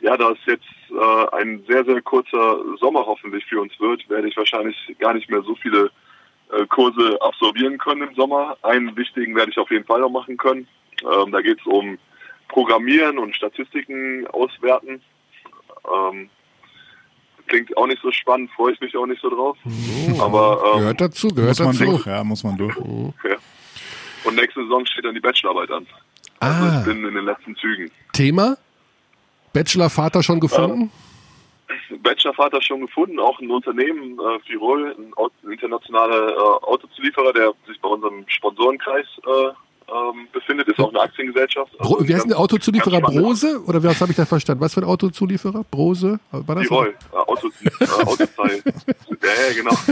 [0.00, 4.28] ja, da ist jetzt äh, ein sehr, sehr kurzer Sommer hoffentlich für uns wird, werde
[4.28, 5.90] ich wahrscheinlich gar nicht mehr so viele
[6.68, 8.56] Kurse absolvieren können im Sommer.
[8.62, 10.66] Einen wichtigen werde ich auf jeden Fall noch machen können.
[11.02, 11.98] Ähm, da geht es um
[12.48, 15.00] Programmieren und Statistiken auswerten.
[15.92, 16.30] Ähm,
[17.46, 19.56] klingt auch nicht so spannend, freue ich mich auch nicht so drauf.
[19.66, 21.84] Oh, Aber ähm, gehört dazu, gehört Muss man dazu.
[21.84, 22.76] durch, ja, muss man durch.
[22.76, 23.36] ja.
[24.24, 25.86] Und nächste Saison steht dann die Bachelorarbeit an.
[26.40, 26.78] Also Ah.
[26.80, 27.90] ich bin in den letzten Zügen.
[28.12, 28.56] Thema?
[29.52, 30.90] Bachelorvater schon gefunden?
[32.02, 37.88] Bachelorvater schon gefunden, auch ein Unternehmen, äh, Firol, ein, internationaler äh, Autozulieferer, der sich bei
[37.88, 39.52] unserem Sponsorenkreis äh,
[39.92, 41.76] ähm, befindet, ist auch eine Aktiengesellschaft.
[41.78, 43.00] Bro, Also wie heißt denn der Autozulieferer?
[43.00, 43.62] Brose?
[43.66, 44.62] Oder was habe ich da verstanden?
[44.62, 45.64] Was für ein Autozulieferer?
[45.70, 46.18] Brose?
[46.30, 46.64] War das?
[46.66, 48.62] Firol, äh, Auto, äh, Autoteil.
[49.22, 49.76] ja, ja, genau.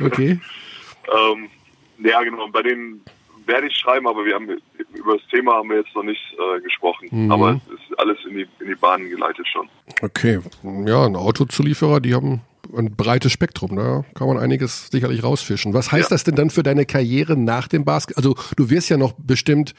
[0.00, 0.40] Okay.
[1.12, 1.50] ähm,
[1.98, 2.48] ja, genau.
[2.48, 3.02] Bei denen
[3.48, 4.48] werde ich schreiben, aber wir haben
[4.94, 7.08] über das Thema haben wir jetzt noch nicht äh, gesprochen.
[7.10, 7.32] Mhm.
[7.32, 9.68] Aber es ist alles in die, in die Bahnen geleitet schon.
[10.02, 10.38] Okay.
[10.86, 12.42] Ja, ein Autozulieferer, die haben
[12.76, 13.76] ein breites Spektrum.
[13.76, 15.74] Da kann man einiges sicherlich rausfischen.
[15.74, 16.14] Was heißt Ja.
[16.14, 18.22] das denn dann für deine Karriere nach dem Basketball?
[18.22, 19.74] Also du wirst ja noch bestimmt,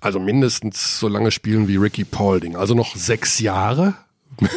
[0.00, 2.56] also mindestens so lange spielen wie Ricky Paulding.
[2.56, 3.94] Also noch sechs Jahre?
[4.40, 4.48] Ja,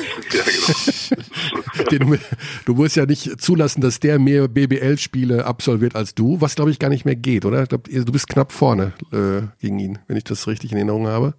[1.89, 2.15] genau.
[2.65, 6.80] Du musst ja nicht zulassen, dass der mehr BBL-Spiele absolviert als du, was glaube ich
[6.80, 7.64] gar nicht mehr geht, oder?
[7.64, 11.07] Ich glaub, du bist knapp vorne äh, gegen ihn, wenn ich das richtig in Erinnerung
[11.07, 11.34] habe.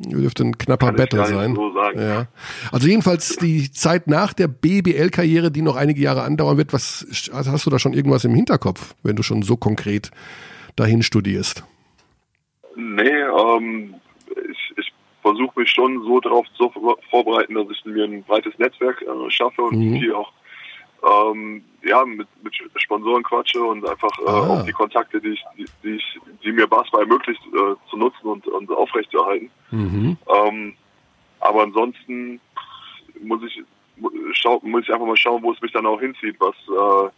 [0.00, 1.54] Dürfte ein knapper Kann ich Battle sein.
[1.56, 2.00] so sagen.
[2.00, 2.26] Ja.
[2.70, 7.66] Also jedenfalls die Zeit nach der BBL-Karriere, die noch einige Jahre andauern wird, was hast
[7.66, 10.10] du da schon irgendwas im Hinterkopf, wenn du schon so konkret
[10.76, 11.64] dahin studierst?
[12.76, 13.94] Nee, ähm,
[15.28, 16.70] versuche mich schon so darauf zu
[17.10, 19.94] vorbereiten, dass ich mir ein breites Netzwerk äh, schaffe und Mhm.
[19.94, 20.32] hier auch
[21.08, 24.40] ähm, ja, mit, mit Sponsoren quatsche und einfach äh, Ah.
[24.50, 28.26] auch die Kontakte, die ich, die, die ich, die mir Basketball ermöglicht, äh, zu nutzen
[28.26, 29.50] und, und aufrechtzuerhalten.
[29.70, 30.16] Mhm.
[30.28, 30.74] Ähm,
[31.40, 32.40] aber ansonsten
[33.22, 33.62] muss ich
[34.32, 37.10] schau, muss ich einfach mal schauen, wo es mich dann auch hinzieht, was äh,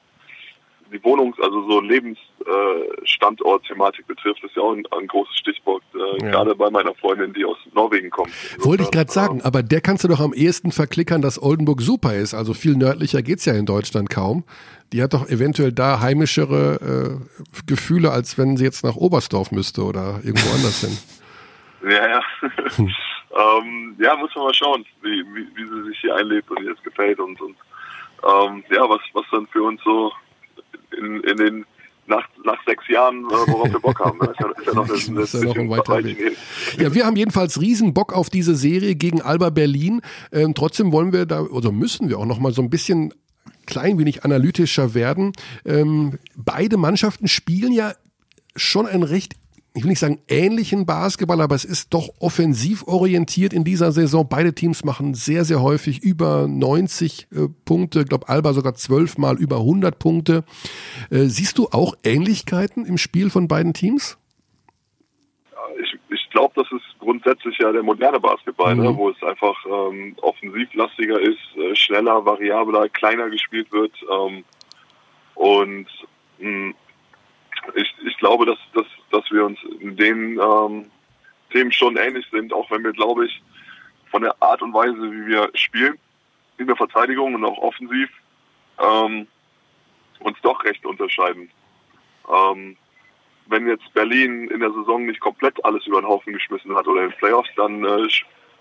[0.93, 6.31] die Wohnungs-, also so Lebensstandort-Thematik betrifft, ist ja auch ein, ein großes Stichwort, äh, Ja.
[6.31, 8.31] gerade bei meiner Freundin, die aus Norwegen kommt.
[8.65, 12.15] Wollte ich gerade sagen, aber der kannst du doch am ehesten verklickern, dass Oldenburg super
[12.15, 12.35] ist.
[12.35, 14.45] Also viel nördlicher geht's ja in Deutschland kaum.
[14.93, 19.83] Die hat doch eventuell da heimischere äh, Gefühle, als wenn sie jetzt nach Oberstdorf müsste
[19.85, 20.97] oder irgendwo anders hin.
[21.89, 22.21] Ja, ja.
[22.79, 26.73] ähm, ja, muss man mal schauen, wie, wie, wie sie sich hier einlebt und ihr
[26.73, 27.57] es gefällt und, und
[28.23, 30.13] ähm, ja, was, was dann für uns so
[30.97, 31.67] in, in den
[32.07, 34.19] nach, nach sechs Jahren, äh, worauf wir Bock haben.
[34.19, 34.33] ne?
[34.33, 36.37] Ist ja, ist ja noch, eine Ist ja noch ein weiter weit Weg.
[36.79, 40.03] Ja, wir haben jedenfalls riesen Bock auf diese Serie gegen Alba Berlin.
[40.33, 43.15] Ähm, trotzdem wollen wir da, oder müssen wir auch noch mal so ein bisschen
[43.67, 45.33] klein wenig analytischer werden.
[45.65, 47.95] Ähm, beide Mannschaften spielen ja
[48.57, 49.35] schon ein recht,
[49.75, 54.27] ich will nicht sagen ähnlichen Basketball, aber es ist doch offensiv orientiert in dieser Saison.
[54.29, 58.01] Beide Teams machen sehr, sehr häufig über 90 äh, Punkte.
[58.01, 60.45] Ich glaube, Alba sogar zwölfmal über 100 Punkte.
[61.11, 64.17] Äh, siehst du auch Ähnlichkeiten im Spiel von beiden Teams?
[65.81, 68.97] ich, ich glaube, das ist grundsätzlich ja der moderne Basketball, ne, Mhm.
[68.97, 73.93] wo es einfach ähm, offensivlastiger ist, äh, schneller, variabler, kleiner gespielt wird.
[74.11, 74.45] Ähm,
[75.35, 75.87] und
[76.39, 76.75] mh,
[77.75, 80.91] ich, ich glaube, dass, dass, dass wir uns in den ähm,
[81.51, 83.43] Themen schon ähnlich sind, auch wenn wir, glaube ich,
[84.11, 85.99] von der Art und Weise, wie wir spielen,
[86.59, 88.11] in der Verteidigung und auch offensiv,
[88.79, 89.27] ähm,
[90.21, 91.51] uns doch recht unterscheiden.
[92.31, 92.77] Ähm,
[93.47, 97.05] wenn jetzt Berlin in der Saison nicht komplett alles über den Haufen geschmissen hat oder
[97.05, 98.09] in den Playoffs, dann äh,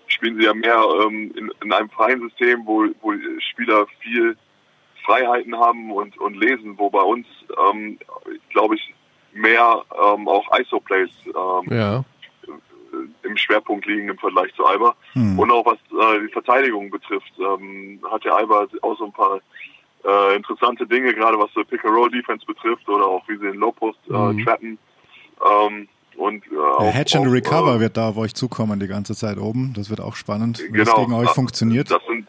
[0.06, 4.36] spielen sie ja mehr ähm, in, in einem freien System, wo, wo Spieler viel
[5.04, 7.26] Freiheiten haben und, und lesen, wo bei uns,
[7.72, 7.98] ähm,
[8.50, 8.94] glaube ich,
[9.32, 12.04] mehr ähm, auch ISO-Plays ähm, Ja.
[13.22, 14.94] im Schwerpunkt liegen im Vergleich zu Alba.
[15.14, 19.40] Und auch was äh, die Verteidigung betrifft, ähm, hat der Alba auch so ein paar
[20.04, 24.12] äh, interessante Dinge, gerade was so Pick-and-Roll-Defense betrifft oder auch wie sie den Low-Post äh,
[24.12, 24.44] Mhm.
[24.44, 24.78] trappen.
[25.48, 28.80] Ähm, und, äh, Der auch, Hedge and auch, Recover äh, wird da auf euch zukommen
[28.80, 29.72] die ganze Zeit oben.
[29.76, 31.90] Das wird auch spannend, wie genau, das gegen euch äh, funktioniert.
[31.90, 32.26] Das sind,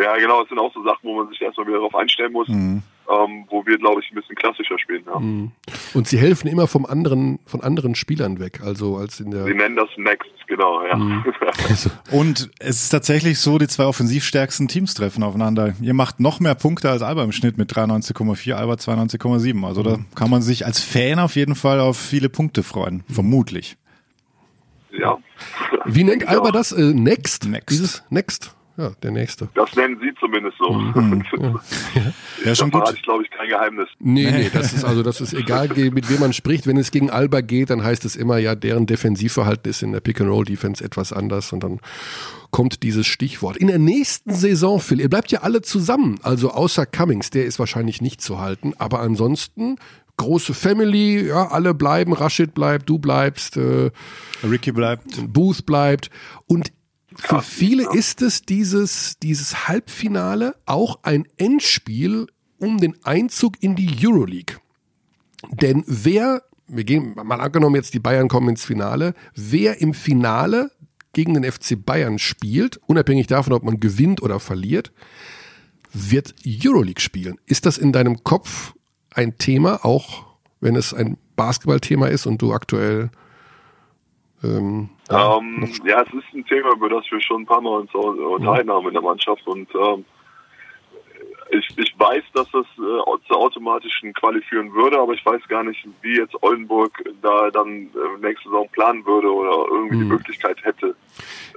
[0.00, 2.48] ja, genau, das sind auch so Sachen, wo man sich erstmal wieder darauf einstellen muss,
[2.48, 2.82] Mhm.
[3.08, 5.04] ähm, wo wir, glaube ich, ein bisschen klassischer spielen.
[5.06, 5.18] Ja.
[5.18, 5.52] Mhm.
[5.94, 9.44] Und sie helfen immer vom anderen, von anderen Spielern weg, also als in der.
[9.44, 10.96] Sie nennen das Next, genau, ja.
[10.96, 11.24] Mhm.
[11.68, 15.74] Also, Und es ist tatsächlich so, die zwei offensivstärksten Teams treffen aufeinander.
[15.80, 19.64] Ihr macht noch mehr Punkte als Alba im Schnitt mit 93,4, Alba 92,7.
[19.64, 23.04] Also da kann man sich als Fan auf jeden Fall auf viele Punkte freuen.
[23.08, 23.76] Vermutlich.
[24.90, 25.16] ja.
[25.84, 26.72] wie nennt Alba das?
[26.72, 27.46] Äh, Next?
[27.46, 27.70] Next.
[27.70, 28.54] Dieses Next?
[28.76, 29.48] Ja, der nächste.
[29.54, 30.72] Das nennen Sie zumindest so.
[30.72, 31.24] Mhm.
[31.94, 32.12] Ja.
[32.44, 32.82] ja, schon gut.
[32.94, 33.88] ich glaube ich kein Geheimnis.
[33.98, 36.66] Nee, nee, das ist also das ist egal, mit wem man spricht.
[36.66, 40.00] Wenn es gegen Alba geht, dann heißt es immer, ja, deren Defensivverhalten ist in der
[40.00, 41.80] Pick-and-Roll-Defense etwas anders und dann
[42.50, 43.56] kommt dieses Stichwort.
[43.56, 47.58] In der nächsten Saison, Phil, ihr bleibt ja alle zusammen, also außer Cummings, der ist
[47.58, 49.76] wahrscheinlich nicht zu halten, aber ansonsten
[50.16, 53.90] große Family, ja, alle bleiben, Rashid bleibt, du bleibst, äh,
[54.42, 56.10] Ricky bleibt, Booth bleibt
[56.46, 56.72] und
[57.16, 62.26] für viele ist es dieses, dieses Halbfinale auch ein Endspiel
[62.58, 64.56] um den Einzug in die Euroleague.
[65.50, 70.70] Denn wer, wir gehen mal angenommen jetzt die Bayern kommen ins Finale, wer im Finale
[71.12, 74.92] gegen den FC Bayern spielt, unabhängig davon, ob man gewinnt oder verliert,
[75.92, 77.38] wird Euroleague spielen.
[77.46, 78.74] Ist das in deinem Kopf
[79.10, 80.26] ein Thema, auch
[80.60, 83.10] wenn es ein Basketballthema ist und du aktuell
[84.44, 87.94] ähm, ähm, ja, es ist ein Thema, über das wir schon ein paar Mal uns
[87.94, 90.04] unterhalten haben in der Mannschaft und ähm,
[91.50, 95.62] ich, ich weiß, dass das äh, zur automatischen Quali führen würde, aber ich weiß gar
[95.62, 100.00] nicht, wie jetzt Oldenburg da dann äh, nächste Saison planen würde oder irgendwie mhm.
[100.00, 100.94] die Möglichkeit hätte,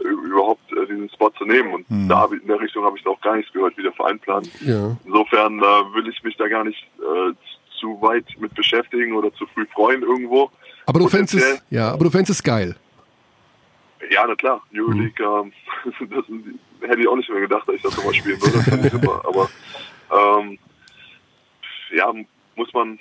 [0.04, 1.74] äh, überhaupt äh, diesen Spot zu nehmen.
[1.74, 2.10] Und mhm.
[2.10, 4.50] da in der Richtung habe ich auch gar nichts gehört, wie der Verein plant.
[4.62, 4.96] Ja.
[5.06, 5.64] Insofern äh,
[5.96, 7.34] will ich mich da gar nicht äh,
[7.80, 10.52] zu weit mit beschäftigen oder zu früh freuen irgendwo.
[10.88, 12.76] Aber du fändest es, ja, aber du fändest es geil.
[14.10, 15.52] Ja, na klar, Euroleague, mhm.
[16.00, 19.20] ähm, das hätte ich auch nicht mehr gedacht, dass ich das nochmal spielen würde.
[19.28, 19.50] aber
[20.40, 20.58] ähm,
[21.94, 22.14] ja,
[22.56, 22.98] muss man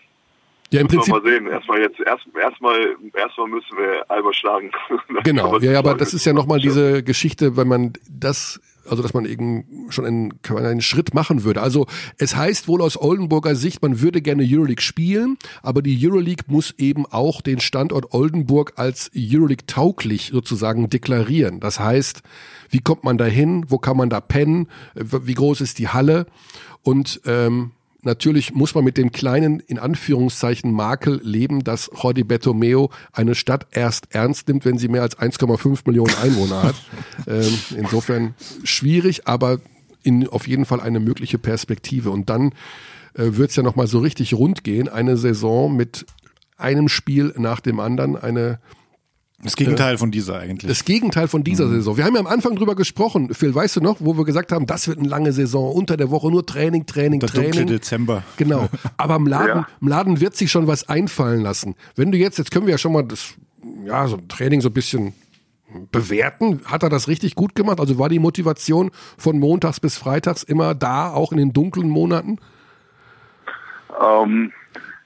[0.70, 1.14] ja, im Prinzip.
[1.14, 1.46] Mal sehen.
[1.46, 4.72] Erstmal jetzt, erst, erstmal, erstmal müssen wir Alba schlagen.
[5.22, 5.58] genau.
[5.60, 9.86] Ja, aber das ist ja nochmal diese Geschichte, wenn man das, also dass man eben
[9.88, 11.62] schon einen, einen Schritt machen würde.
[11.62, 11.86] Also
[12.18, 16.74] es heißt wohl aus Oldenburger Sicht, man würde gerne Euroleague spielen, aber die Euroleague muss
[16.78, 21.60] eben auch den Standort Oldenburg als Euroleague tauglich sozusagen deklarieren.
[21.60, 22.22] Das heißt,
[22.70, 23.66] wie kommt man da hin?
[23.68, 24.68] Wo kann man da pennen?
[24.94, 26.26] Wie groß ist die Halle?
[26.82, 27.72] Und ähm,
[28.06, 33.66] Natürlich muss man mit dem kleinen, in Anführungszeichen, Makel leben, dass Jordi Bertomeo eine Stadt
[33.72, 36.76] erst ernst nimmt, wenn sie mehr als 1,5 Millionen Einwohner hat.
[37.26, 39.58] ähm, insofern schwierig, aber
[40.04, 42.10] in, auf jeden Fall eine mögliche Perspektive.
[42.10, 42.52] Und dann
[43.14, 44.88] äh, wird es ja nochmal so richtig rund gehen.
[44.88, 46.06] Eine Saison mit
[46.56, 48.60] einem Spiel nach dem anderen, eine
[49.47, 50.68] das Gegenteil von dieser eigentlich.
[50.68, 51.77] Das Gegenteil von dieser mhm.
[51.77, 51.97] Saison.
[51.97, 54.66] Wir haben ja am Anfang drüber gesprochen, Phil, weißt du noch, wo wir gesagt haben,
[54.66, 57.52] das wird eine lange Saison, unter der Woche nur Training, Training, der Training.
[57.52, 58.23] Dunkle Dezember.
[58.36, 58.68] Genau.
[58.97, 59.68] Aber im Laden, ja.
[59.81, 61.74] im Laden wird sich schon was einfallen lassen.
[61.94, 63.35] Wenn du jetzt, jetzt können wir ja schon mal das,
[63.85, 65.14] ja, so ein Training so ein bisschen
[65.90, 66.62] bewerten.
[66.66, 67.81] Hat er das richtig gut gemacht?
[67.81, 72.39] Also war die Motivation von montags bis freitags immer da, auch in den dunklen Monaten?
[74.01, 74.52] Ähm,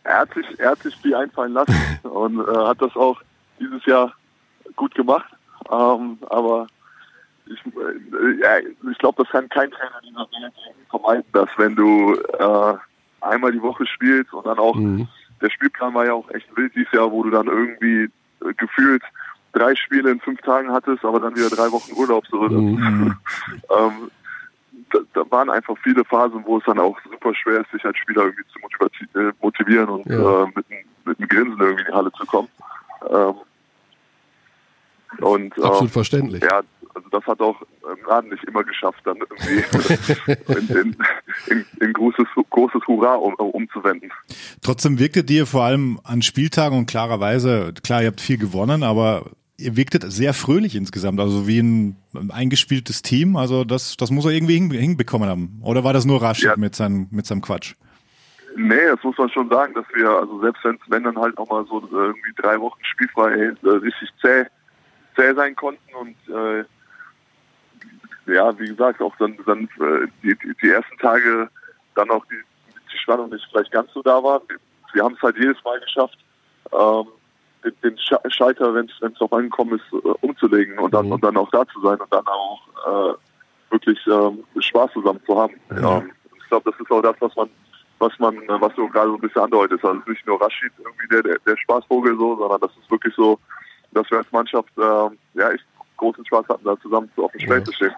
[0.05, 3.21] er, hat sich, er hat sich die einfallen lassen und äh, hat das auch
[3.59, 4.15] dieses Jahr
[4.81, 5.31] gut gemacht.
[5.70, 6.66] Ähm, aber
[7.47, 8.59] ich, äh, ja,
[8.90, 10.52] ich glaube, das kann kein Trainer dieser Welt
[10.89, 12.74] vermeiden, dass wenn du äh,
[13.20, 15.07] einmal die Woche spielst und dann auch, mhm.
[15.40, 19.02] der Spielplan war ja auch echt wild dieses Jahr, wo du dann irgendwie äh, gefühlt
[19.52, 22.40] drei Spiele in fünf Tagen hattest, aber dann wieder drei Wochen Urlaub so.
[22.43, 23.16] Mhm.
[23.77, 24.11] ähm,
[24.93, 27.98] da, da, waren einfach viele Phasen, wo es dann auch super schwer ist, sich als
[27.98, 30.44] Spieler irgendwie zu äh, motivieren und ja.
[30.44, 30.66] äh, mit,
[31.05, 32.48] mit einem Grinsen irgendwie in die Halle zu kommen.
[33.09, 33.35] Ähm,
[35.19, 36.43] und, Absolut äh, verständlich.
[36.43, 36.62] Ja,
[36.95, 40.97] also das hat auch ähm, Raden nicht immer geschafft, dann irgendwie in, in,
[41.47, 44.11] in, in, großes, großes Hurra um, umzuwenden.
[44.62, 49.31] Trotzdem wirkte dir vor allem an Spieltagen und klarerweise, klar, ihr habt viel gewonnen, aber
[49.57, 51.97] ihr wirktet sehr fröhlich insgesamt, also wie ein,
[52.31, 53.37] eingespieltes Team.
[53.37, 55.61] Also das, das muss er irgendwie hinbekommen haben.
[55.62, 56.57] Oder war das nur Rashid ja.
[56.57, 57.74] mit, seinem, mit seinem Quatsch?
[58.57, 61.81] Nee, das muss man schon sagen, dass wir, also selbst wenn dann halt nochmal so
[61.93, 64.47] irgendwie drei Wochen spielfrei äh, richtig zäh
[65.15, 66.65] zäh sein konnten und äh,
[68.27, 71.49] ja, wie gesagt, auch dann, dann äh, die, die, die ersten Tage
[71.95, 72.41] dann auch die,
[72.93, 74.41] die Spannung nicht vielleicht ganz so da war.
[74.49, 74.57] Wir,
[74.93, 76.19] wir haben es halt jedes Mal geschafft,
[76.73, 77.07] ähm,
[77.65, 81.12] den, den Schalter, wenn es drauf angekommen ist, äh, umzulegen und dann, mhm.
[81.12, 83.15] und dann auch da zu sein und dann auch äh,
[83.70, 85.55] wirklich ähm, Spaß zusammen zu haben.
[85.70, 85.99] Ja.
[85.99, 87.51] Ähm, ich glaube, das ist auch das, was man
[88.01, 89.85] was man, was du gerade so ein bisschen andeutest.
[89.85, 93.39] Also nicht nur Rashid irgendwie der, der, der Spaßvogel so, sondern das ist wirklich so
[93.93, 95.65] dass wir als Mannschaft äh, ja echt
[95.97, 97.93] großen Spaß hatten, da zusammen auf dem Feld zu stehen.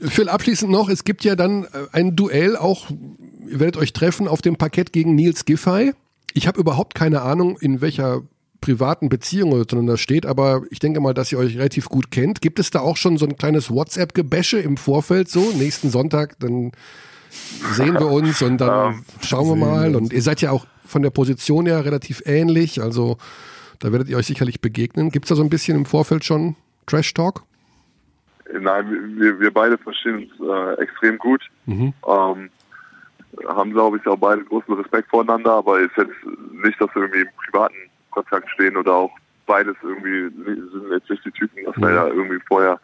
[0.00, 2.90] Phil, abschließend noch, es gibt ja dann äh, ein Duell auch,
[3.46, 5.92] ihr werdet euch treffen auf dem Parkett gegen Nils Giffey.
[6.34, 8.22] Ich habe überhaupt keine Ahnung, in welcher
[8.60, 12.40] privaten Beziehung oder das steht, aber ich denke mal, dass ihr euch relativ gut kennt.
[12.40, 15.52] Gibt es da auch schon so ein kleines WhatsApp-Gebäsche im Vorfeld so?
[15.56, 16.72] Nächsten Sonntag, dann
[17.72, 19.96] sehen wir uns und dann ähm, schauen wir mal.
[19.96, 23.18] Und ihr seid ja auch von der Position her relativ ähnlich, also
[23.82, 25.10] da werdet ihr euch sicherlich begegnen.
[25.10, 26.56] Gibt es da so ein bisschen im Vorfeld schon
[26.86, 27.42] Trash Talk?
[28.60, 31.42] Nein, wir, wir beide verstehen uns äh, extrem gut.
[31.66, 31.92] Mhm.
[32.06, 32.50] Ähm,
[33.48, 36.12] haben, glaube ich, auch beide großen Respekt voreinander, aber ist jetzt
[36.62, 37.74] nicht, dass wir irgendwie im privaten
[38.10, 39.10] Kontakt stehen oder auch
[39.46, 41.94] beides irgendwie sind jetzt nicht die Typen, dass wir Mhm.
[41.94, 42.78] ja irgendwie vorher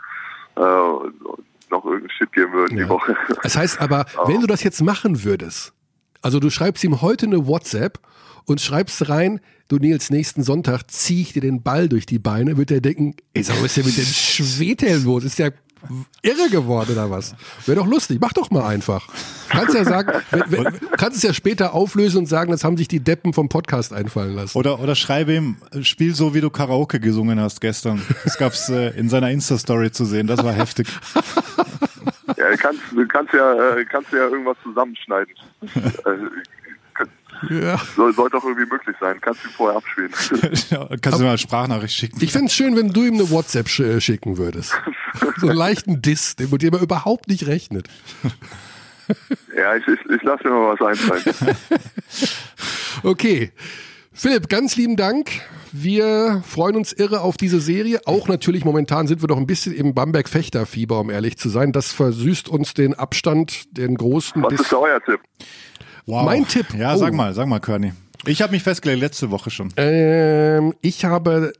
[0.57, 2.85] äh, noch irgendeinen Shit geben würden Ja.
[2.85, 3.15] die Woche.
[3.43, 5.75] Das heißt aber, wenn du das jetzt machen würdest,
[6.23, 7.99] also du schreibst ihm heute eine WhatsApp
[8.49, 12.57] und schreibst rein, du Nils, nächsten Sonntag zieh ich dir den Ball durch die Beine,
[12.57, 15.25] wird er denken, ey, sag mal, was ist denn mit dem Schwedhelm los?
[15.25, 15.53] Ist der
[16.23, 17.37] irre geworden oder was?
[17.67, 19.07] Wäre doch lustig, mach doch mal einfach.
[19.51, 22.89] Kannst ja sagen, wenn, wenn, kannst es ja später auflösen und sagen, das haben sich
[22.89, 24.57] die Deppen vom Podcast einfallen lassen.
[24.57, 28.03] Oder, oder schreibe ihm, spiel so, wie du Karaoke gesungen hast gestern.
[28.25, 30.27] Das gab's äh, in seiner Insta-Story zu sehen.
[30.27, 30.89] Das war heftig.
[32.37, 35.35] ja, du kannst, du kannst ja, äh, kannst ja irgendwas zusammenschneiden.
[37.51, 37.81] Ja.
[37.97, 39.19] soll, soll doch irgendwie möglich sein.
[39.21, 40.11] Kannst du vorher abspielen.
[40.71, 42.19] ja, kannst du mir eine Sprachnachricht schicken.
[42.23, 44.73] Ich fände es schön, wenn du ihm eine WhatsApp sch äh, schicken würdest.
[45.39, 47.89] So einen leichten Diss, den- mit dem er überhaupt nicht rechnet.
[49.57, 51.57] ja, ich, ich, ich lasse mir mal was einfallen.
[53.05, 53.53] Okay.
[54.13, 55.31] Philipp, ganz lieben Dank.
[55.71, 58.01] Wir freuen uns irre auf diese Serie.
[58.07, 61.71] Auch natürlich momentan sind wir doch ein bisschen im Bamberg-Fechter-Fieber, um ehrlich zu sein.
[61.73, 64.43] Das versüßt uns den Abstand, den großen.
[64.43, 65.21] Was ist da euer Tipp?
[66.09, 66.25] Wow.
[66.25, 66.67] Mein Tipp.
[66.77, 66.99] Ja, Oh.
[66.99, 67.93] sag mal, sag mal, Körny.
[68.27, 69.73] Ich habe mich festgelegt letzte Woche schon.
[69.77, 71.53] Ähm, ich habe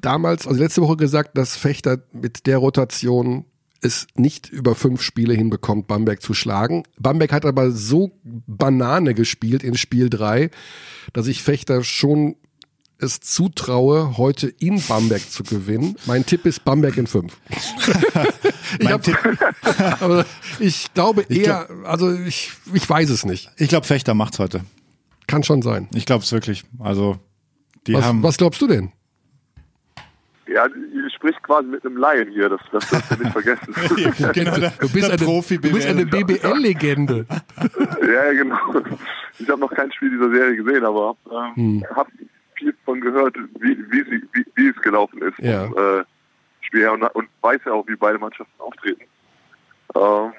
[0.00, 3.44] damals, also letzte Woche gesagt, dass Fechter mit der Rotation
[3.80, 6.82] es nicht über fünf Spiele hinbekommt, Bamberg zu schlagen.
[6.98, 10.50] Bamberg hat aber so Banane gespielt in Spiel drei,
[11.12, 12.36] dass ich Fechter schon
[12.98, 15.96] es zutraue, heute in Bamberg zu gewinnen.
[16.06, 17.40] Mein Tipp ist Bamberg in fünf.
[17.48, 19.16] ich, Mein hab, Tipp,
[20.00, 20.26] aber
[20.58, 23.50] ich glaube eher, also ich, ich weiß es nicht.
[23.56, 24.62] ich glaube, Fechter macht's heute.
[25.26, 25.88] Kann schon sein.
[25.94, 26.64] Ich glaube es wirklich.
[26.80, 27.18] Also,
[27.86, 28.22] die Was, haben.
[28.22, 28.92] was glaubst du denn?
[30.48, 34.32] Ja, ihr spricht quasi mit einem Laien hier, das, das dürft ihr nicht vergessen.
[34.32, 37.26] genau, der, Du bist eine, Profi du bist eine BBL-Legende.
[38.00, 38.56] ja, ja, genau.
[39.38, 41.16] Ich habe noch kein Spiel dieser Serie gesehen, aber
[41.54, 42.10] ähm, habe
[42.58, 45.66] viel von gehört, wie, wie, sie, wie, wie es gelaufen ist Ja.
[45.68, 46.04] vom äh,
[46.60, 49.02] Spiel und, und weiß ja auch, wie beide Mannschaften auftreten.
[49.94, 50.32] Ähm,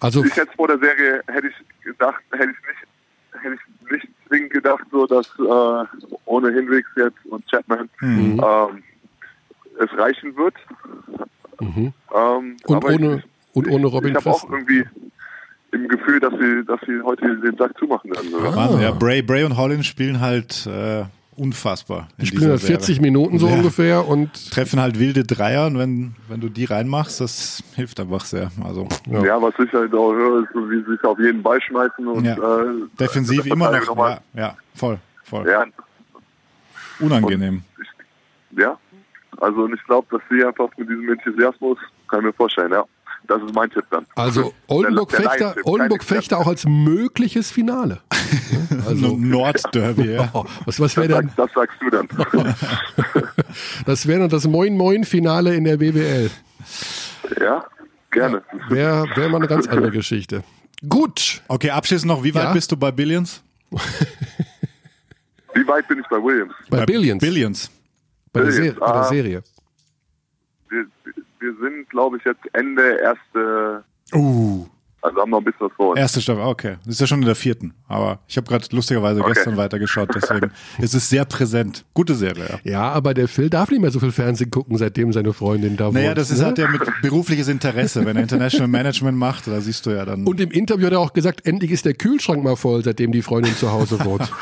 [0.00, 1.54] Also ich jetzt vor der Serie hätte ich
[1.84, 5.86] gedacht, hätte ich nicht, hätte ich nicht zwingend gedacht, so dass äh,
[6.26, 8.40] ohne Hinwegs jetzt und Chapman Mhm.
[8.44, 8.82] ähm,
[9.80, 10.54] es reichen wird.
[11.60, 14.84] Ähm, Und ohne- ich, und ohne Robin Ich habe auch irgendwie
[15.72, 18.32] im Gefühl, dass sie, dass sie heute den Sack zumachen werden.
[18.54, 21.04] Wahnsinn, ja, Bray, Bray und Holland spielen halt äh,
[21.36, 22.08] unfassbar.
[22.18, 23.02] Die spielen halt 40 Serie.
[23.02, 23.54] Minuten so Ja.
[23.54, 28.24] ungefähr und Treffen halt wilde Dreier und wenn, wenn du die reinmachst, das hilft einfach
[28.24, 28.50] sehr.
[28.64, 29.24] Also Ja.
[29.24, 29.42] Ja.
[29.42, 32.24] was ich halt auch höre, ist, so, wie sie sich auf jeden Ball schmeißen und
[32.24, 32.34] Ja.
[32.34, 32.66] äh,
[32.98, 33.86] defensiv immer noch.
[33.86, 35.46] nochmal- Ja, ja, voll, voll.
[35.48, 35.64] Ja,
[37.00, 37.62] Unangenehm.
[38.56, 38.76] ja.
[39.40, 41.78] Also und ich glaube, dass sie einfach mit diesem Enthusiasmus,
[42.08, 42.84] kann ich mir vorstellen, ja.
[43.28, 44.04] Das ist mein Tipp dann.
[44.16, 48.00] also Oldenburg Der- der Fechter, Lions-Tipp, Oldenburg Fechter auch als mögliches Finale.
[48.70, 50.28] Ja, Also Nordderby, ja.
[50.34, 51.30] oh, was, was wäre Das, denn?
[51.36, 52.08] das sagst du dann.
[53.86, 56.30] Das wäre dann das Moin Moin Finale in der BBL.
[57.40, 57.64] ja,
[58.10, 58.42] gerne.
[58.68, 60.42] Wäre wär mal eine ganz andere Geschichte.
[60.88, 62.52] Gut, Okay, abschließend noch, wie weit Ja.
[62.52, 63.42] bist du bei Billions?
[65.54, 66.52] Wie weit bin ich bei Williams?
[66.70, 67.70] bei Billions, Billions.
[68.32, 69.04] bei, der Billions, Ser bei der ah.
[69.04, 69.42] Serie.
[71.40, 74.66] Wir, sind, glaube ich, jetzt Ende erste, Uh.
[75.00, 75.98] Also haben noch ein bisschen was vor uns.
[75.98, 76.76] Erste Staffel, ah, okay.
[76.84, 77.72] Das ist ja schon in der vierten.
[77.86, 79.32] Aber ich habe gerade lustigerweise Okay.
[79.34, 81.84] gestern weitergeschaut, deswegen ist es sehr präsent.
[81.94, 82.70] Gute Serie, ja.
[82.70, 85.90] Ja, aber der Phil darf nicht mehr so viel Fernsehen gucken, seitdem seine Freundin da
[85.90, 86.46] Naja, wohnt, das ist ne?
[86.46, 88.04] halt ja mit berufliches Interesse.
[88.04, 90.26] Wenn er International Management macht, da siehst du ja dann.
[90.26, 93.22] Und im Interview hat er auch gesagt, endlich ist der Kühlschrank mal voll, seitdem die
[93.22, 94.30] Freundin zu Hause wohnt.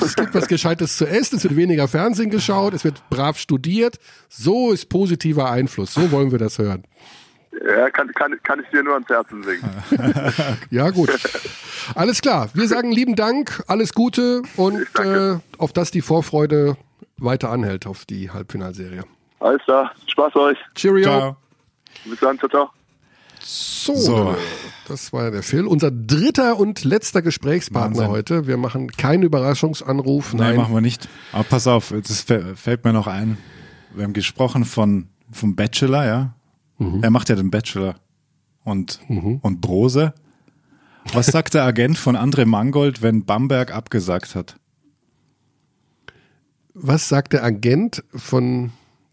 [0.00, 3.98] Es gibt was Gescheites zu essen, es wird weniger Fernsehen geschaut, es wird brav studiert.
[4.28, 5.94] So ist positiver Einfluss.
[5.94, 6.84] So wollen wir das hören.
[7.66, 9.62] Ja, kann, kann, kann ich dir nur ans Herzen singen.
[10.70, 11.10] Ja, gut.
[11.94, 12.48] Alles klar.
[12.54, 16.76] Wir sagen lieben Dank, alles Gute und äh, auf dass die Vorfreude
[17.16, 19.04] weiter anhält auf die Halbfinalserie.
[19.40, 20.58] Alles klar, Spaß euch.
[20.74, 21.04] Cheerio.
[21.04, 21.36] Ciao.
[22.04, 22.70] Bis dann, ciao, ciao.
[23.40, 24.36] So, So.
[24.88, 25.64] das war der Phil.
[25.66, 28.08] Unser dritter und letzter Gesprächspartner Wahnsinn.
[28.10, 28.46] heute.
[28.46, 30.34] Wir machen keinen Überraschungsanruf.
[30.34, 31.08] Nein, Nein, machen wir nicht.
[31.32, 33.38] Aber pass auf, ist- fällt mir noch ein.
[33.94, 36.34] Wir haben gesprochen von vom Bachelor, ja.
[36.78, 37.96] Er macht ja den Bachelor
[38.64, 40.14] und und Brose.
[41.12, 44.56] Was sagt der Agent von André Mangold, wenn Bamberg abgesagt hat?
[46.74, 48.70] Was sagt der Agent von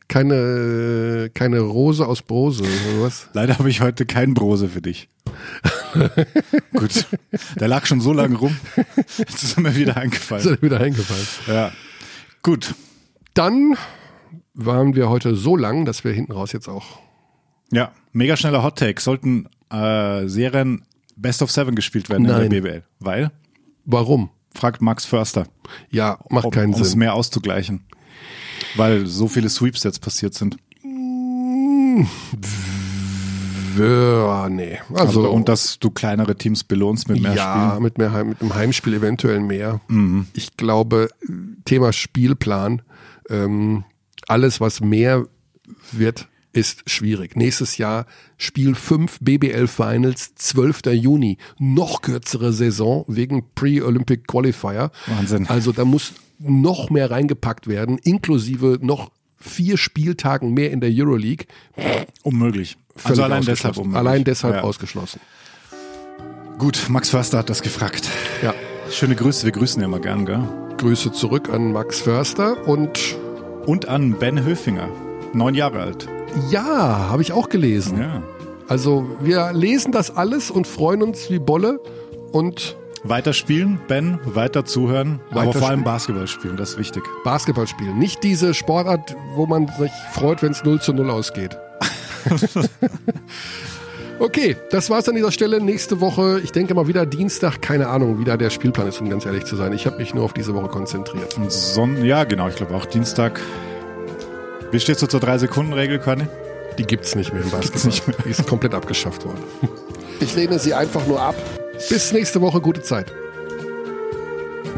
[0.07, 3.29] keine, keine Rose aus Brose oder was?
[3.33, 5.09] Leider habe ich heute keinen Brose für dich.
[6.75, 7.07] Gut,
[7.59, 8.55] der lag schon so lange rum.
[9.17, 10.43] Jetzt ist er mir wieder Ist eingefallen.
[10.43, 11.27] dir wieder eingefallen.
[11.47, 11.71] Ja,
[12.41, 12.75] gut.
[13.33, 13.75] Dann
[14.53, 16.99] waren wir heute so lang, dass wir hinten raus jetzt auch.
[17.71, 19.01] Ja, mega schneller Hot Take.
[19.01, 20.83] Sollten äh, Serien
[21.15, 22.43] Best of Seven gespielt werden Nein.
[22.43, 22.83] in der BBL.
[22.99, 23.31] Weil?
[23.85, 24.29] Warum?
[24.53, 25.47] Fragt Max Förster.
[25.89, 26.99] Ja, macht Um keinen es Sinn.
[26.99, 27.85] mehr auszugleichen.
[28.75, 30.57] Weil so viele Sweeps jetzt passiert sind.
[33.77, 34.79] Ja, nee.
[34.93, 37.83] Also, Also, und dass du kleinere Teams belohnst mit mehr ja, Spielen.
[37.83, 39.81] mit mehr mit einem Heimspiel eventuell mehr.
[39.87, 40.27] Mhm.
[40.33, 41.09] Ich glaube,
[41.65, 42.81] Thema Spielplan,
[43.29, 43.83] ähm,
[44.27, 45.25] alles was mehr
[45.91, 47.35] wird, ist schwierig.
[47.35, 48.05] Nächstes Jahr
[48.37, 50.81] Spiel 5 BBL Finals, 12.
[50.93, 51.37] Juni.
[51.59, 54.91] Noch kürzere Saison wegen Pre-Olympic Qualifier.
[55.05, 55.47] Wahnsinn.
[55.47, 61.45] Also da muss noch mehr reingepackt werden, inklusive noch vier Spieltagen mehr in der Euroleague.
[62.23, 62.77] Unmöglich.
[62.95, 63.81] Völlig Also allein deshalb ausgeschlossen.
[63.81, 63.99] unmöglich.
[63.99, 64.61] Allein deshalb ja.
[64.61, 65.19] ausgeschlossen.
[66.57, 68.09] Gut, Max Förster hat das gefragt.
[68.41, 68.53] Ja.
[68.89, 70.47] Schöne Grüße, wir grüßen ja immer gern, gell?
[70.77, 73.17] Grüße zurück an Max Förster und
[73.65, 74.89] Und an Ben Höfinger,
[75.33, 76.07] neun Jahre alt.
[76.49, 77.99] Ja, habe ich auch gelesen.
[77.99, 78.21] Ja.
[78.67, 81.79] Also wir lesen das alles und freuen uns wie Bolle
[82.31, 82.75] und
[83.07, 85.83] Weiter spielen, Ben, weiter zuhören, aber Weiter vor allem.
[85.83, 87.03] Basketball spielen, das ist wichtig.
[87.23, 87.99] Basketball spielen.
[87.99, 91.55] Nicht diese Sportart, wo man sich freut, wenn es 0 zu 0 ausgeht.
[94.19, 95.61] okay, das war's an dieser Stelle.
[95.61, 99.07] Nächste Woche, ich denke mal wieder Dienstag, keine Ahnung, wie da der Spielplan ist, um
[99.07, 99.71] ganz ehrlich zu sein.
[99.73, 101.37] Ich habe mich nur auf diese Woche konzentriert.
[101.49, 103.39] Son ja, genau, ich glaube auch Dienstag.
[104.75, 106.27] Wie stehst du zur 3-Sekunden-Regel, Conny?
[106.77, 107.85] Die gibt's nicht mehr im Basketball.
[107.85, 108.17] Nicht mehr.
[108.25, 109.41] Die ist komplett abgeschafft worden.
[110.19, 111.35] Ich lehne sie einfach nur ab.
[111.89, 113.11] Bis nächste Woche, gute Zeit.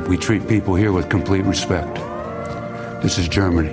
[0.07, 1.99] We treat people here with complete respect.
[3.01, 3.69] This is Germany.